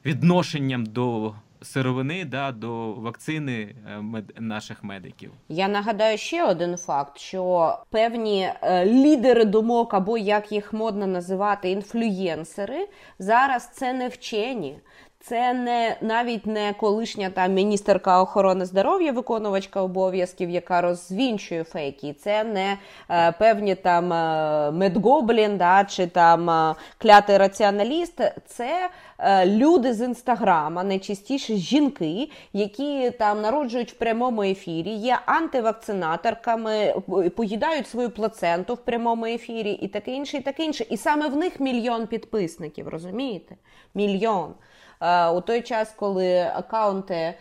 відношенням 0.05 0.87
до 0.87 1.35
сировини 1.63 2.25
да, 2.25 2.53
до 2.53 2.93
вакцини 2.93 3.75
е, 3.89 4.01
мед, 4.01 4.25
наших 4.39 4.85
медиків. 4.85 5.31
Я 5.49 5.69
нагадаю 5.69 6.19
ще 6.19 6.45
один 6.45 6.77
факт: 6.77 7.19
що 7.19 7.75
певні 7.91 8.53
е, 8.63 8.87
лідери 8.87 9.45
думок, 9.45 9.95
або 9.95 10.19
як 10.19 10.53
їх 10.53 10.73
модно 10.73 11.07
називати, 11.07 11.71
інфлюєнсери, 11.71 12.89
зараз 13.19 13.71
це 13.73 13.93
не 13.93 14.09
вчені. 14.09 14.79
Це 15.23 15.55
не 15.55 15.97
навіть 16.01 16.47
не 16.47 16.73
колишня 16.73 17.31
там 17.31 17.53
міністерка 17.53 18.23
охорони 18.23 18.65
здоров'я, 18.65 19.13
виконувачка 19.13 19.83
обов'язків, 19.83 20.51
яка 20.51 20.81
розвінчує 20.81 21.65
фейки. 21.65 22.13
Це 22.13 22.45
не 22.45 22.79
е, 23.11 23.33
певні 23.33 23.75
там 23.75 24.13
е, 24.13 24.71
медгоблін, 24.71 25.57
да, 25.57 25.85
чи 25.85 26.07
там 26.07 26.51
е, 26.51 26.75
клятий 26.99 27.39
раціоналіст. 27.39 28.21
Це 28.47 28.91
е, 29.19 29.47
люди 29.47 29.95
з 29.95 30.01
інстаграма, 30.01 30.85
найчастіше 30.85 31.55
жінки, 31.55 32.31
які 32.53 33.11
там 33.11 33.41
народжують 33.41 33.93
в 33.93 33.95
прямому 33.95 34.43
ефірі, 34.43 34.91
є 34.91 35.19
антивакцинаторками, 35.27 36.95
поїдають 37.37 37.89
свою 37.89 38.11
плаценту 38.11 38.75
в 38.75 38.85
прямому 38.85 39.27
ефірі, 39.27 39.73
і 39.73 39.89
таке 39.89 40.11
інше, 40.13 40.37
і 40.37 40.41
таке 40.41 40.65
інше. 40.65 40.87
І 40.91 40.97
саме 40.97 41.29
в 41.29 41.37
них 41.37 41.61
мільйон 41.61 42.07
підписників, 42.07 42.89
розумієте? 42.89 43.57
Мільйон. 43.95 44.55
Е, 45.03 45.29
у 45.29 45.41
той 45.41 45.63
час, 45.63 45.95
коли 45.99 46.39
акаунти, 46.39 47.35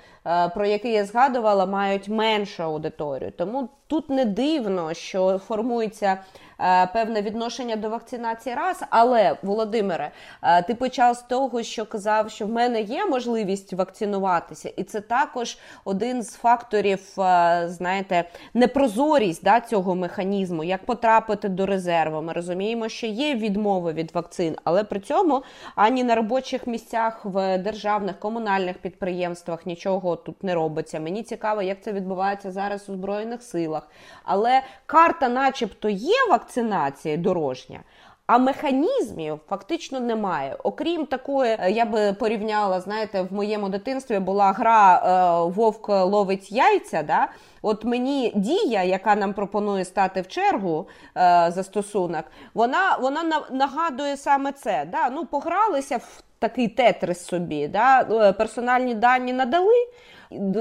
про 0.53 0.65
які 0.65 0.91
я 0.91 1.05
згадувала, 1.05 1.65
мають 1.65 2.09
меншу 2.09 2.63
аудиторію. 2.63 3.32
Тому 3.32 3.70
тут 3.88 4.09
не 4.09 4.26
дивно, 4.26 4.93
що 4.93 5.38
формується 5.47 6.17
Е, 6.61 6.88
певне 6.88 7.22
відношення 7.22 7.76
до 7.76 7.89
вакцинації 7.89 8.55
раз. 8.55 8.84
Але, 8.89 9.38
Володимире, 9.43 10.11
е, 10.43 10.63
ти 10.63 10.76
почав 10.76 11.15
з 11.15 11.22
того, 11.22 11.63
що 11.63 11.86
казав, 11.86 12.32
що 12.32 12.45
в 12.45 12.49
мене 12.49 12.82
є 12.82 13.05
можливість 13.05 13.74
вакцинуватися, 13.74 14.70
і 14.78 14.84
це 14.84 15.01
також 15.01 15.57
один 15.86 16.24
з 16.24 16.36
факторів, 16.36 16.99
е, 17.20 17.63
знаєте, 17.67 18.24
непрозорість 18.53 19.43
да, 19.43 19.59
цього 19.59 19.95
механізму, 19.95 20.63
як 20.63 20.86
потрапити 20.86 21.49
до 21.49 21.65
резерву. 21.65 22.22
Ми 22.22 22.34
розуміємо, 22.34 22.89
що 22.89 23.07
є 23.07 23.36
відмови 23.36 23.93
від 23.93 24.15
вакцин, 24.15 24.55
але 24.63 24.84
при 24.84 24.99
цьому 24.99 25.43
ані 25.76 26.03
на 26.03 26.15
робочих 26.15 26.67
місцях 26.67 27.26
в 27.26 27.57
державних 27.57 28.20
комунальних 28.20 28.78
підприємствах 28.78 29.65
нічого 29.65 30.09
тут 30.16 30.43
не 30.43 30.55
робиться. 30.55 30.99
Мені 30.99 31.24
цікаво, 31.24 31.62
як 31.62 31.82
це 31.84 31.93
відбувається 31.93 32.51
зараз 32.51 32.89
у 32.89 32.93
збройних 32.93 33.43
силах. 33.43 33.88
Але 34.24 34.62
карта, 34.86 35.30
начебто, 35.30 35.89
є 35.89 36.16
вакцинація, 36.30 37.18
дорожня. 37.18 37.80
А 38.30 38.38
механізмів 38.38 39.39
фактично 39.49 39.99
немає. 39.99 40.57
Окрім 40.64 41.05
такої, 41.05 41.57
е, 41.60 41.72
я 41.72 41.86
би 41.86 42.14
порівняла, 42.14 42.82
знаєте, 42.82 43.22
в 43.22 43.34
моєму 43.34 43.70
дитинстві 43.70 44.20
була 44.20 44.51
гра 44.51 44.95
е, 44.95 45.51
Вовк 45.51 45.89
ловить 45.89 46.51
яйця. 46.51 47.03
Да? 47.03 47.28
От 47.62 47.86
мені 47.86 48.32
дія, 48.36 48.84
яка 48.84 49.16
нам 49.16 49.34
пропонує 49.34 49.86
стати 49.86 50.22
в 50.22 50.28
чергу 50.28 50.88
е, 51.18 51.51
застосунок, 51.55 52.26
вона 52.53 52.97
вона 53.01 53.43
нагадує 53.51 54.18
саме 54.18 54.51
це. 54.51 54.88
Да? 54.91 55.10
Ну, 55.10 55.26
Погралися 55.26 55.97
в 55.97 56.24
такий 56.39 56.67
тетрис 56.67 57.25
собі, 57.25 57.67
да? 57.67 58.01
Е, 58.01 58.33
персональні 58.33 58.95
дані 58.95 59.33
надали 59.33 59.87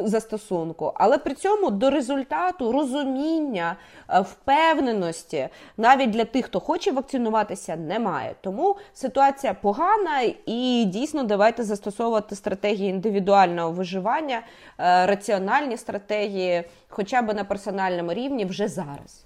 застосунку, 0.04 0.92
але 0.94 1.18
при 1.18 1.34
цьому 1.34 1.70
до 1.70 1.90
результату 1.90 2.72
розуміння, 2.72 3.76
е, 4.08 4.20
впевненості 4.20 5.48
навіть 5.76 6.10
для 6.10 6.24
тих, 6.24 6.46
хто 6.46 6.60
хоче 6.60 6.92
вакцинуватися, 6.92 7.76
немає. 7.76 8.34
Тому 8.40 8.76
ситуація 8.94 9.54
погана 9.54 10.20
і 10.46 10.84
дійсно 10.86 11.22
давайте 11.22 11.64
застосовувати 11.64 12.36
стратегії 12.36 12.90
індивідуального 12.90 13.70
виживання, 13.72 14.42
е, 14.80 15.06
раціональні 15.06 15.76
стратегії, 15.76 16.64
хоча 16.88 17.22
б 17.22 17.34
на 17.34 17.44
персональному 17.44 18.12
рівні 18.12 18.44
вже 18.44 18.68
зараз. 18.68 19.24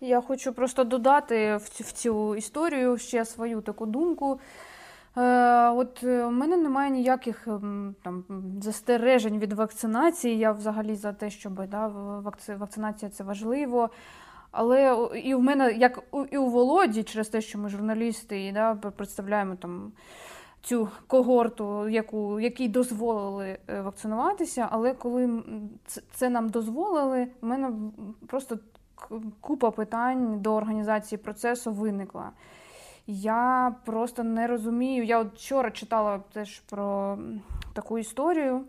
Я 0.00 0.20
хочу 0.20 0.52
просто 0.52 0.84
додати 0.84 1.56
в 1.56 1.92
цю 1.92 2.36
історію 2.36 2.98
ще 2.98 3.24
свою 3.24 3.60
таку 3.60 3.86
думку. 3.86 4.40
Е, 5.16 5.68
от 5.70 6.02
е, 6.02 6.24
у 6.24 6.30
мене 6.30 6.56
немає 6.56 6.90
ніяких 6.90 7.48
ем, 7.48 7.94
там 8.02 8.24
застережень 8.62 9.38
від 9.38 9.52
вакцинації. 9.52 10.38
Я 10.38 10.52
взагалі 10.52 10.96
за 10.96 11.12
те, 11.12 11.30
щоб 11.30 11.66
да, 11.66 11.86
вакцинація 12.58 13.10
це 13.10 13.24
важливо. 13.24 13.90
Але 14.50 15.08
і 15.24 15.34
в 15.34 15.42
мене, 15.42 15.72
як 15.72 16.02
і 16.30 16.38
у 16.38 16.46
Володі, 16.46 17.02
через 17.02 17.28
те, 17.28 17.40
що 17.40 17.58
ми 17.58 17.68
журналісти 17.68 18.46
і 18.46 18.52
да, 18.52 18.74
представляємо 18.74 19.56
там 19.56 19.92
цю 20.62 20.88
когорту, 21.06 21.88
яку, 21.88 22.40
якій 22.40 22.68
дозволили 22.68 23.58
е, 23.68 23.80
вакцинуватися. 23.80 24.68
Але 24.70 24.94
коли 24.94 25.42
це 26.12 26.30
нам 26.30 26.48
дозволили, 26.48 27.28
в 27.40 27.46
мене 27.46 27.72
просто 28.26 28.58
купа 29.40 29.70
питань 29.70 30.40
до 30.40 30.54
організації 30.54 31.18
процесу 31.18 31.72
виникла. 31.72 32.30
Я 33.12 33.74
просто 33.84 34.24
не 34.24 34.46
розумію. 34.46 35.04
Я 35.04 35.18
от 35.18 35.34
вчора 35.34 35.70
читала 35.70 36.20
теж 36.32 36.58
про 36.60 37.18
таку 37.72 37.98
історію. 37.98 38.64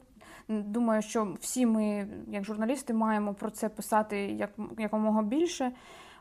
думаю, 0.48 1.02
що 1.02 1.28
всі 1.40 1.66
ми, 1.66 2.08
як 2.28 2.44
журналісти, 2.44 2.94
маємо 2.94 3.34
про 3.34 3.50
це 3.50 3.70
писати 3.70 4.18
як 4.18 4.50
якомога 4.78 5.22
більше. 5.22 5.72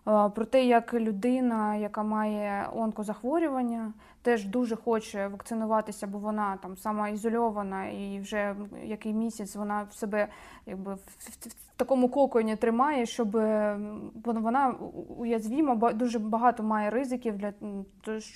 Про 0.05 0.45
те, 0.45 0.65
як 0.65 0.95
людина, 0.95 1.77
яка 1.77 2.03
має 2.03 2.69
онкозахворювання, 2.75 3.93
теж 4.23 4.45
дуже 4.45 4.77
хоче 4.77 5.29
вакцинуватися, 5.29 6.07
бо 6.07 6.19
вона 6.19 6.57
там 6.57 6.77
сама 6.77 7.09
ізольована, 7.09 7.87
і 7.87 8.21
вже 8.21 8.57
який 8.85 9.13
місяць 9.13 9.57
вона 9.57 9.87
в 9.91 9.95
себе 9.95 10.29
якби 10.67 10.95
в, 10.95 11.01
такому 11.77 12.09
коконі 12.09 12.57
тримає, 12.57 13.07
щоб 13.07 13.31
вона 14.25 14.75
уязвіма, 15.19 15.93
дуже 15.93 16.19
багато 16.19 16.63
має 16.63 16.91
ризиків 16.91 17.39
для 17.39 17.53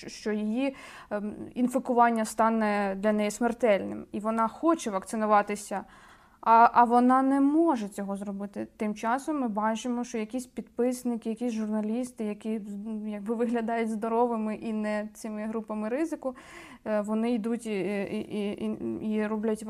що 0.07 0.33
її 0.33 0.77
ем, 1.11 1.35
інфікування 1.55 2.25
стане 2.25 2.95
для 2.99 3.13
неї 3.13 3.31
смертельним, 3.31 4.07
і 4.13 4.21
вона 4.21 4.49
хоче 4.49 4.91
вакцинуватися. 4.91 5.85
А 6.47 6.71
а 6.73 6.85
вона 6.85 7.23
не 7.23 7.41
може 7.41 7.89
цього 7.89 8.17
зробити. 8.17 8.67
Тим 8.77 8.95
часом 8.95 9.41
ми 9.41 9.49
бачимо, 9.49 10.05
що 10.05 10.19
якісь 10.19 10.47
підписники, 10.47 11.29
якісь 11.29 11.53
журналісти, 11.53 12.25
які 12.25 12.61
якби 13.07 13.35
виглядають 13.35 13.91
здоровими 13.91 14.55
і 14.55 14.73
не 14.73 15.09
цими 15.15 15.47
групами 15.47 15.89
ризику, 15.89 16.37
е, 16.85 17.01
вони 17.01 17.33
йдуть 17.33 17.67
і 17.67 17.81
і, 18.03 18.67
і, 18.67 19.15
і 19.15 19.27
роблять 19.27 19.65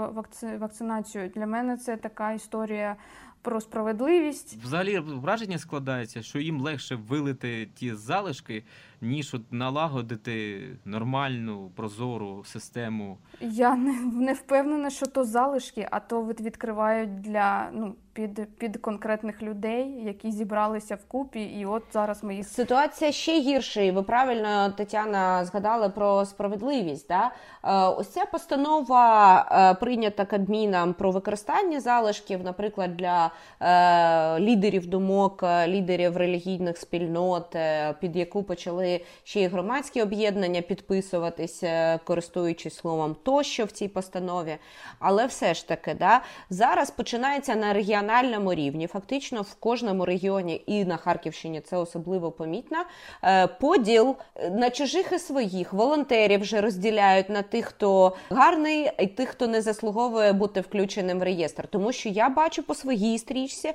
вакцинацію. 0.58 1.28
Для 1.28 1.46
мене 1.46 1.76
це 1.76 1.96
така 1.96 2.32
історія 2.32 2.96
про 3.44 3.60
справедливість. 3.60 4.58
Взагалі 4.64 4.98
враження 4.98 5.58
складається, 5.58 6.22
що 6.22 6.38
їм 6.38 6.60
легше 6.60 6.94
вилити 6.94 7.68
ті 7.74 7.94
залишки, 7.94 8.64
ніж 9.00 9.34
от 9.34 9.52
налагодити 9.52 10.62
нормальну 10.84 11.70
прозору 11.76 12.44
систему. 12.44 13.18
Я 13.40 13.76
не 13.76 13.92
не 14.00 14.32
впевнена, 14.32 14.90
що 14.90 15.06
то 15.06 15.24
залишки, 15.24 15.88
а 15.90 16.00
то 16.00 16.22
відкривають 16.22 17.20
для 17.20 17.70
ну 17.72 17.94
під 18.14 18.58
під 18.58 18.76
конкретних 18.76 19.42
людей, 19.42 20.04
які 20.04 20.30
зібралися 20.30 20.94
вкупі, 20.94 21.42
і 21.42 21.66
от 21.66 21.82
зараз 21.92 22.24
ми 22.24 22.34
їх 22.34 22.48
ситуація 22.48 23.12
ще 23.12 23.40
гірша. 23.40 23.80
і 23.80 23.90
Ви 23.90 24.02
правильно 24.02 24.70
Тетяна 24.70 25.44
згадали 25.44 25.88
про 25.88 26.24
справедливість. 26.24 27.08
Да? 27.08 27.30
Е, 27.64 27.88
ось 27.88 28.08
ця 28.08 28.24
постанова 28.24 29.38
е, 29.52 29.74
прийнята 29.74 30.24
Кабміном 30.24 30.94
про 30.94 31.10
використання 31.10 31.80
залишків, 31.80 32.44
наприклад, 32.44 32.96
для 32.96 33.30
е, 33.60 34.40
лідерів 34.40 34.86
думок, 34.86 35.42
лідерів 35.66 36.16
релігійних 36.16 36.78
спільнот, 36.78 37.56
під 38.00 38.16
яку 38.16 38.42
почали 38.42 39.00
ще 39.24 39.40
й 39.40 39.46
громадські 39.46 40.02
об'єднання 40.02 40.60
підписуватися, 40.60 42.00
користуючись 42.04 42.76
словом 42.76 43.16
тощо 43.22 43.64
в 43.64 43.70
цій 43.70 43.88
постанові. 43.88 44.56
Але 44.98 45.26
все 45.26 45.54
ж 45.54 45.68
таки, 45.68 45.94
да, 45.94 46.20
зараз 46.50 46.90
починається 46.90 47.54
на 47.54 47.72
регіональному 47.72 48.54
рівні, 48.54 48.86
фактично 48.86 49.42
в 49.42 49.54
кожному 49.54 50.04
регіоні 50.04 50.62
і 50.66 50.84
на 50.84 50.96
Харківщині 50.96 51.60
це 51.60 51.76
особливо 51.76 52.30
помітно. 52.30 52.78
Е, 53.24 53.46
поділ 53.46 54.16
на 54.50 54.70
чужих 54.70 55.12
і 55.12 55.18
своїх 55.18 55.72
волонтерів 55.72 56.40
вже 56.40 56.60
розділяють 56.60 57.28
на 57.30 57.42
тих, 57.42 57.66
хто 57.66 58.16
гарний, 58.30 58.90
і 58.98 59.06
тих, 59.06 59.28
хто 59.28 59.46
не 59.46 59.62
заслуговує 59.62 60.32
бути 60.32 60.60
включеним 60.60 61.18
в 61.18 61.22
реєстр. 61.22 61.68
Тому 61.68 61.92
що 61.92 62.08
я 62.08 62.28
бачу 62.28 62.62
по 62.62 62.74
своїй 62.74 63.18
стрічці, 63.24 63.68
е, 63.68 63.74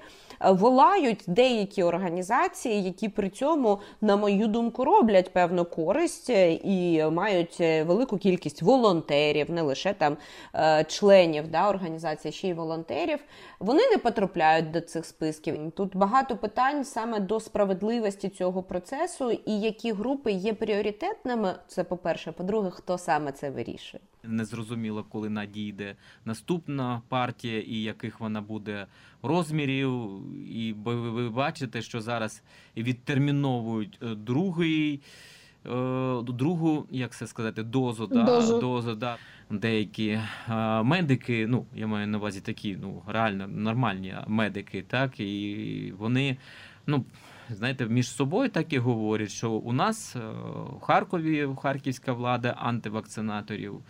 волають 0.52 1.24
деякі 1.28 1.84
організації, 1.84 2.84
які 2.84 3.10
при 3.10 3.30
цьому, 3.30 3.80
на 4.02 4.16
мою 4.16 4.48
думку, 4.48 4.86
роблять 4.86 5.34
певну 5.34 5.66
користь 5.66 6.30
е, 6.30 6.54
і 6.54 7.06
мають 7.12 7.60
велику 7.60 8.18
кількість 8.18 8.62
волонтерів, 8.62 9.52
не 9.52 9.62
лише 9.62 9.94
там 9.94 10.18
членів 10.88 11.48
да, 11.48 11.70
організації, 11.70 12.32
ще 12.32 12.48
й 12.48 12.54
волонтерів. 12.54 13.20
Вони 13.60 13.90
не 13.90 13.98
потрапляють 13.98 14.72
до 14.72 14.82
цих 14.82 15.06
списків. 15.06 15.72
Тут 15.76 15.96
багато 15.96 16.38
питань 16.38 16.86
саме 16.86 17.20
до 17.20 17.40
справедливості 17.40 18.30
цього 18.30 18.64
процесу, 18.64 19.32
і 19.32 19.60
які 19.60 19.92
групи 19.92 20.32
є 20.32 20.54
пріоритетними. 20.54 21.56
Це 21.68 21.84
по 21.84 21.98
перше, 21.98 22.32
по-друге, 22.32 22.70
хто 22.70 22.98
саме 22.98 23.32
це 23.32 23.50
вирішує. 23.50 24.02
Незрозуміло, 24.24 25.06
коли 25.10 25.30
надійде 25.30 25.96
наступна 26.26 27.02
партія, 27.08 27.62
і 27.62 27.76
яких 27.76 28.20
вона 28.20 28.42
буде 28.42 28.88
розмірів. 29.24 30.10
І 30.50 30.74
ви 30.84 31.30
бачите, 31.30 31.82
що 31.82 32.02
зараз 32.02 32.44
відтерміновують 32.78 34.00
е, 34.02 34.16
другий. 34.16 35.02
Е, 35.66 36.22
другу, 36.22 36.86
як 36.92 37.12
це 37.12 37.28
сказати, 37.28 37.64
дозу, 37.64 38.08
да, 38.08 38.24
дозу. 38.24 38.60
дозу 38.60 38.96
да. 38.96 39.18
деякі 39.50 40.20
а, 40.48 40.84
медики, 40.84 41.48
ну 41.48 41.66
я 41.76 41.88
маю 41.88 42.08
на 42.08 42.18
увазі 42.18 42.42
такі, 42.42 42.78
ну 42.82 43.04
реально 43.08 43.48
нормальні 43.48 44.16
медики, 44.28 44.84
так 44.88 45.20
і 45.20 45.94
вони, 45.98 46.38
ну 46.88 47.06
знаєте, 47.56 47.86
між 47.86 48.12
собою 48.12 48.50
так 48.50 48.74
і 48.74 48.78
говорять, 48.78 49.32
що 49.32 49.52
у 49.52 49.74
нас 49.74 50.16
е, 50.16 50.20
в 50.78 50.80
Харкові 50.82 51.50
харківська 51.62 52.14
влада 52.14 52.50
антивакцинаторів. 52.50 53.82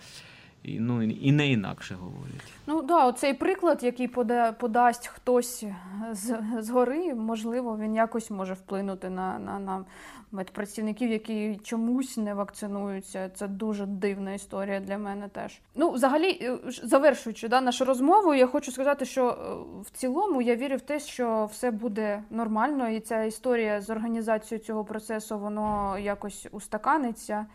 І, 0.64 0.80
ну, 0.80 1.04
і 1.04 1.32
не 1.32 1.52
інакше 1.52 1.96
говорять. 1.96 2.54
Ну 2.68 2.82
да, 2.82 3.08
оцей 3.08 3.34
приклад, 3.34 3.84
який 3.84 4.08
пода, 4.08 4.52
подасть 4.52 5.08
хтось 5.08 5.66
з 6.12 6.38
згори, 6.60 7.16
можливо, 7.16 7.78
він 7.78 7.96
якось 7.96 8.30
може 8.32 8.54
вплинути 8.54 9.10
на 9.10 9.40
на, 9.40 9.60
на 9.60 9.86
медпрацівників, 10.32 11.12
які 11.12 11.60
чомусь 11.64 12.18
не 12.18 12.34
вакцинуються. 12.34 13.30
Це 13.36 13.48
дуже 13.48 13.86
дивна 13.86 14.34
історія 14.34 14.80
для 14.80 14.98
мене 14.98 15.28
теж. 15.28 15.62
Ну, 15.76 15.92
взагалі, 15.92 16.40
е, 16.42 16.58
завершуючи 16.84 17.48
да, 17.48 17.62
нашу 17.62 17.86
розмову, 17.86 18.34
я 18.34 18.48
хочу 18.48 18.72
сказати, 18.72 19.06
що 19.06 19.28
е, 19.28 19.36
в 19.82 19.90
цілому 19.92 20.42
я 20.42 20.56
вірю 20.56 20.76
в 20.76 20.82
те, 20.82 21.00
що 21.00 21.50
все 21.52 21.72
буде 21.72 22.24
нормально, 22.30 22.90
і 22.90 23.00
ця 23.00 23.24
історія 23.24 23.82
з 23.82 23.90
організацією 23.90 24.66
цього 24.66 24.84
процесу 24.84 25.40
воно 25.40 25.98
якось 26.00 26.48
устаканиться. 26.52 27.46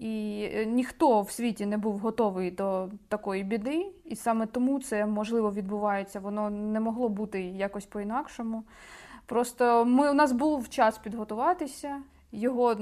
І 0.00 0.48
е, 0.54 0.66
ніхто 0.66 1.22
в 1.22 1.30
світі 1.30 1.66
не 1.66 1.78
був 1.78 1.98
готовий 1.98 2.50
до 2.50 2.88
такої 3.08 3.44
біди, 3.44 3.86
і 4.04 4.16
саме 4.16 4.46
тому 4.46 4.80
це 4.80 5.06
можливо 5.06 5.52
відбувається. 5.52 6.20
Воно 6.20 6.50
не 6.50 6.80
могло 6.80 7.08
бути 7.08 7.42
якось 7.42 7.86
по-інакшому. 7.86 8.64
Просто 9.26 9.84
ми 9.84 10.10
у 10.10 10.14
нас 10.14 10.32
був 10.32 10.68
час 10.68 10.98
підготуватися, 10.98 12.02
його 12.32 12.76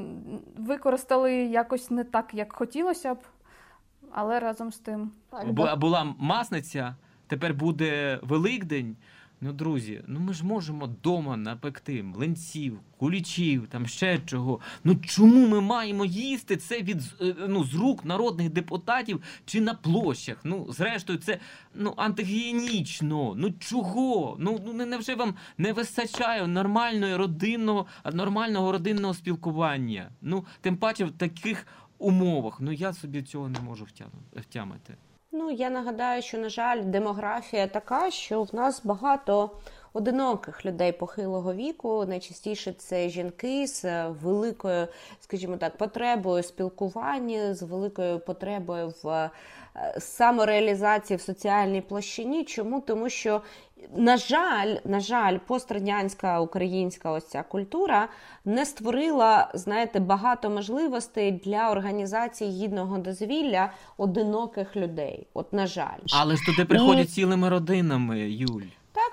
використали 0.58 1.34
якось 1.34 1.90
не 1.90 2.04
так, 2.04 2.34
як 2.34 2.52
хотілося 2.52 3.14
б, 3.14 3.18
але 4.12 4.40
разом 4.40 4.72
з 4.72 4.78
тим. 4.78 5.10
Була 5.76 6.14
масниця, 6.18 6.96
тепер 7.26 7.54
буде 7.54 8.20
Великдень. 8.22 8.96
Ну, 9.40 9.52
друзі, 9.52 10.02
ну 10.06 10.20
ми 10.20 10.32
ж 10.34 10.46
можемо 10.46 10.84
вдома 10.84 11.36
напекти 11.36 12.02
млинців, 12.02 12.80
кулічів, 12.96 13.66
там 13.68 13.86
ще 13.86 14.18
чого. 14.18 14.60
Ну 14.84 14.96
чому 14.96 15.48
ми 15.48 15.60
маємо 15.60 16.04
їсти 16.04 16.56
це 16.56 16.82
від 16.82 17.02
е, 17.20 17.34
ну, 17.48 17.64
з 17.64 17.74
рук 17.74 18.04
народних 18.04 18.50
депутатів 18.50 19.22
чи 19.44 19.60
на 19.60 19.74
площах? 19.74 20.36
Ну, 20.44 20.72
зрештою, 20.72 21.18
це 21.18 21.38
ну 21.74 21.94
антигігієнічно. 21.96 23.34
Ну 23.36 23.52
чого? 23.58 24.36
Ну 24.38 24.60
ну 24.66 24.86
невже 24.86 25.14
вам 25.14 25.34
не 25.58 25.72
вистачає 25.72 26.46
нормального 26.46 27.18
родинного, 27.18 27.86
нормального 28.12 28.72
родинного 28.72 29.14
спілкування? 29.14 30.10
Ну, 30.22 30.44
тим 30.60 30.76
паче 30.76 31.04
в 31.04 31.12
таких 31.12 31.66
умовах. 31.98 32.60
Ну 32.60 32.72
я 32.72 32.92
собі 32.92 33.22
цього 33.22 33.48
не 33.48 33.60
можу 33.60 33.86
втямити. 34.36 34.96
Ну, 35.36 35.50
я 35.50 35.70
нагадаю, 35.70 36.22
що, 36.22 36.38
на 36.38 36.48
жаль, 36.48 36.82
демографія 36.82 37.66
така, 37.66 38.10
що 38.10 38.42
в 38.42 38.54
нас 38.54 38.80
багато 38.84 39.50
одиноких 39.92 40.66
людей 40.66 40.92
похилого 40.92 41.54
віку. 41.54 42.04
Найчастіше 42.08 42.72
це 42.72 43.08
жінки 43.08 43.66
з 43.66 44.08
великою, 44.08 44.88
скажімо 45.20 45.56
так, 45.56 45.76
потребою 45.76 46.42
спілкування, 46.42 47.54
з 47.54 47.62
великою 47.62 48.18
потребою 48.18 48.94
в 49.02 49.08
е, 49.08 49.30
самореалізації 49.98 51.16
в 51.16 51.20
соціальній 51.20 51.80
площині. 51.80 52.44
Чому? 52.44 52.80
Тому 52.80 53.08
що 53.08 53.42
на 53.96 54.16
жаль, 54.16 54.76
на 54.84 55.00
жаль, 55.00 55.38
пострадянська 55.38 56.40
українська 56.40 57.10
ось 57.10 57.26
ця 57.26 57.42
культура 57.42 58.08
не 58.44 58.66
створила, 58.66 59.50
знаєте, 59.54 60.00
багато 60.00 60.50
можливостей 60.50 61.32
для 61.32 61.70
організації 61.70 62.50
гідного 62.50 62.98
дозвілля 62.98 63.72
одиноких 63.96 64.76
людей. 64.76 65.26
От, 65.34 65.52
на 65.52 65.66
жаль, 65.66 66.00
але 66.12 66.36
ж 66.36 66.42
туди 66.46 66.64
приходять 66.64 67.10
цілими 67.10 67.48
родинами, 67.48 68.20
Юль. 68.20 68.62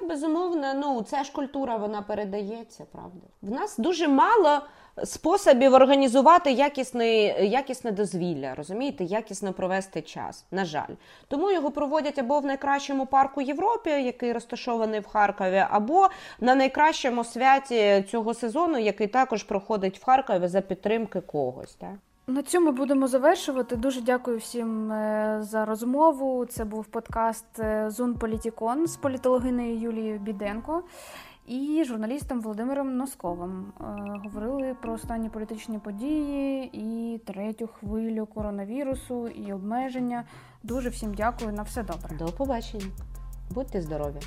Безумовно, 0.09 0.73
ну 0.73 1.01
ця 1.01 1.23
ж 1.23 1.31
культура 1.31 1.77
вона 1.77 2.01
передається, 2.01 2.85
правда. 2.91 3.27
В 3.41 3.51
нас 3.51 3.77
дуже 3.77 4.07
мало 4.07 4.61
способів 5.03 5.73
організувати 5.73 6.51
якісне, 6.51 7.07
якісне 7.45 7.91
дозвілля, 7.91 8.55
розумієте, 8.55 9.03
якісно 9.03 9.53
провести 9.53 10.01
час. 10.01 10.45
На 10.51 10.65
жаль, 10.65 10.95
тому 11.27 11.51
його 11.51 11.71
проводять 11.71 12.19
або 12.19 12.39
в 12.39 12.45
найкращому 12.45 13.05
парку 13.05 13.41
Європі, 13.41 13.89
який 13.89 14.33
розташований 14.33 14.99
в 14.99 15.07
Харкові, 15.07 15.65
або 15.69 16.09
на 16.39 16.55
найкращому 16.55 17.23
святі 17.23 18.05
цього 18.11 18.33
сезону, 18.33 18.77
який 18.77 19.07
також 19.07 19.43
проходить 19.43 19.99
в 19.99 20.05
Харкові 20.05 20.47
за 20.47 20.61
підтримки 20.61 21.21
когось. 21.21 21.73
Так? 21.73 21.95
На 22.31 22.43
цьому 22.43 22.71
будемо 22.71 23.07
завершувати. 23.07 23.75
Дуже 23.75 24.01
дякую 24.01 24.37
всім 24.37 24.91
е, 24.91 25.37
за 25.41 25.65
розмову. 25.65 26.45
Це 26.45 26.65
був 26.65 26.85
подкаст 26.85 27.59
е, 27.59 27.89
Зун 27.89 28.13
Політікон 28.13 28.87
з 28.87 28.97
політологинею 28.97 29.79
Юлією 29.79 30.19
Біденко 30.19 30.83
і 31.47 31.83
журналістом 31.87 32.41
Володимиром 32.41 32.97
Носковим. 32.97 33.73
Е, 33.79 33.83
Говорили 34.23 34.75
про 34.81 34.93
останні 34.93 35.29
політичні 35.29 35.79
події 35.79 36.69
і 36.73 37.17
третю 37.17 37.67
хвилю 37.67 38.25
коронавірусу 38.25 39.27
і 39.27 39.53
обмеження. 39.53 40.23
Дуже 40.63 40.89
всім 40.89 41.13
дякую. 41.13 41.51
На 41.51 41.63
все 41.63 41.83
добре. 41.83 42.17
До 42.17 42.25
побачення. 42.25 42.85
Будьте 43.49 43.81
здорові. 43.81 44.19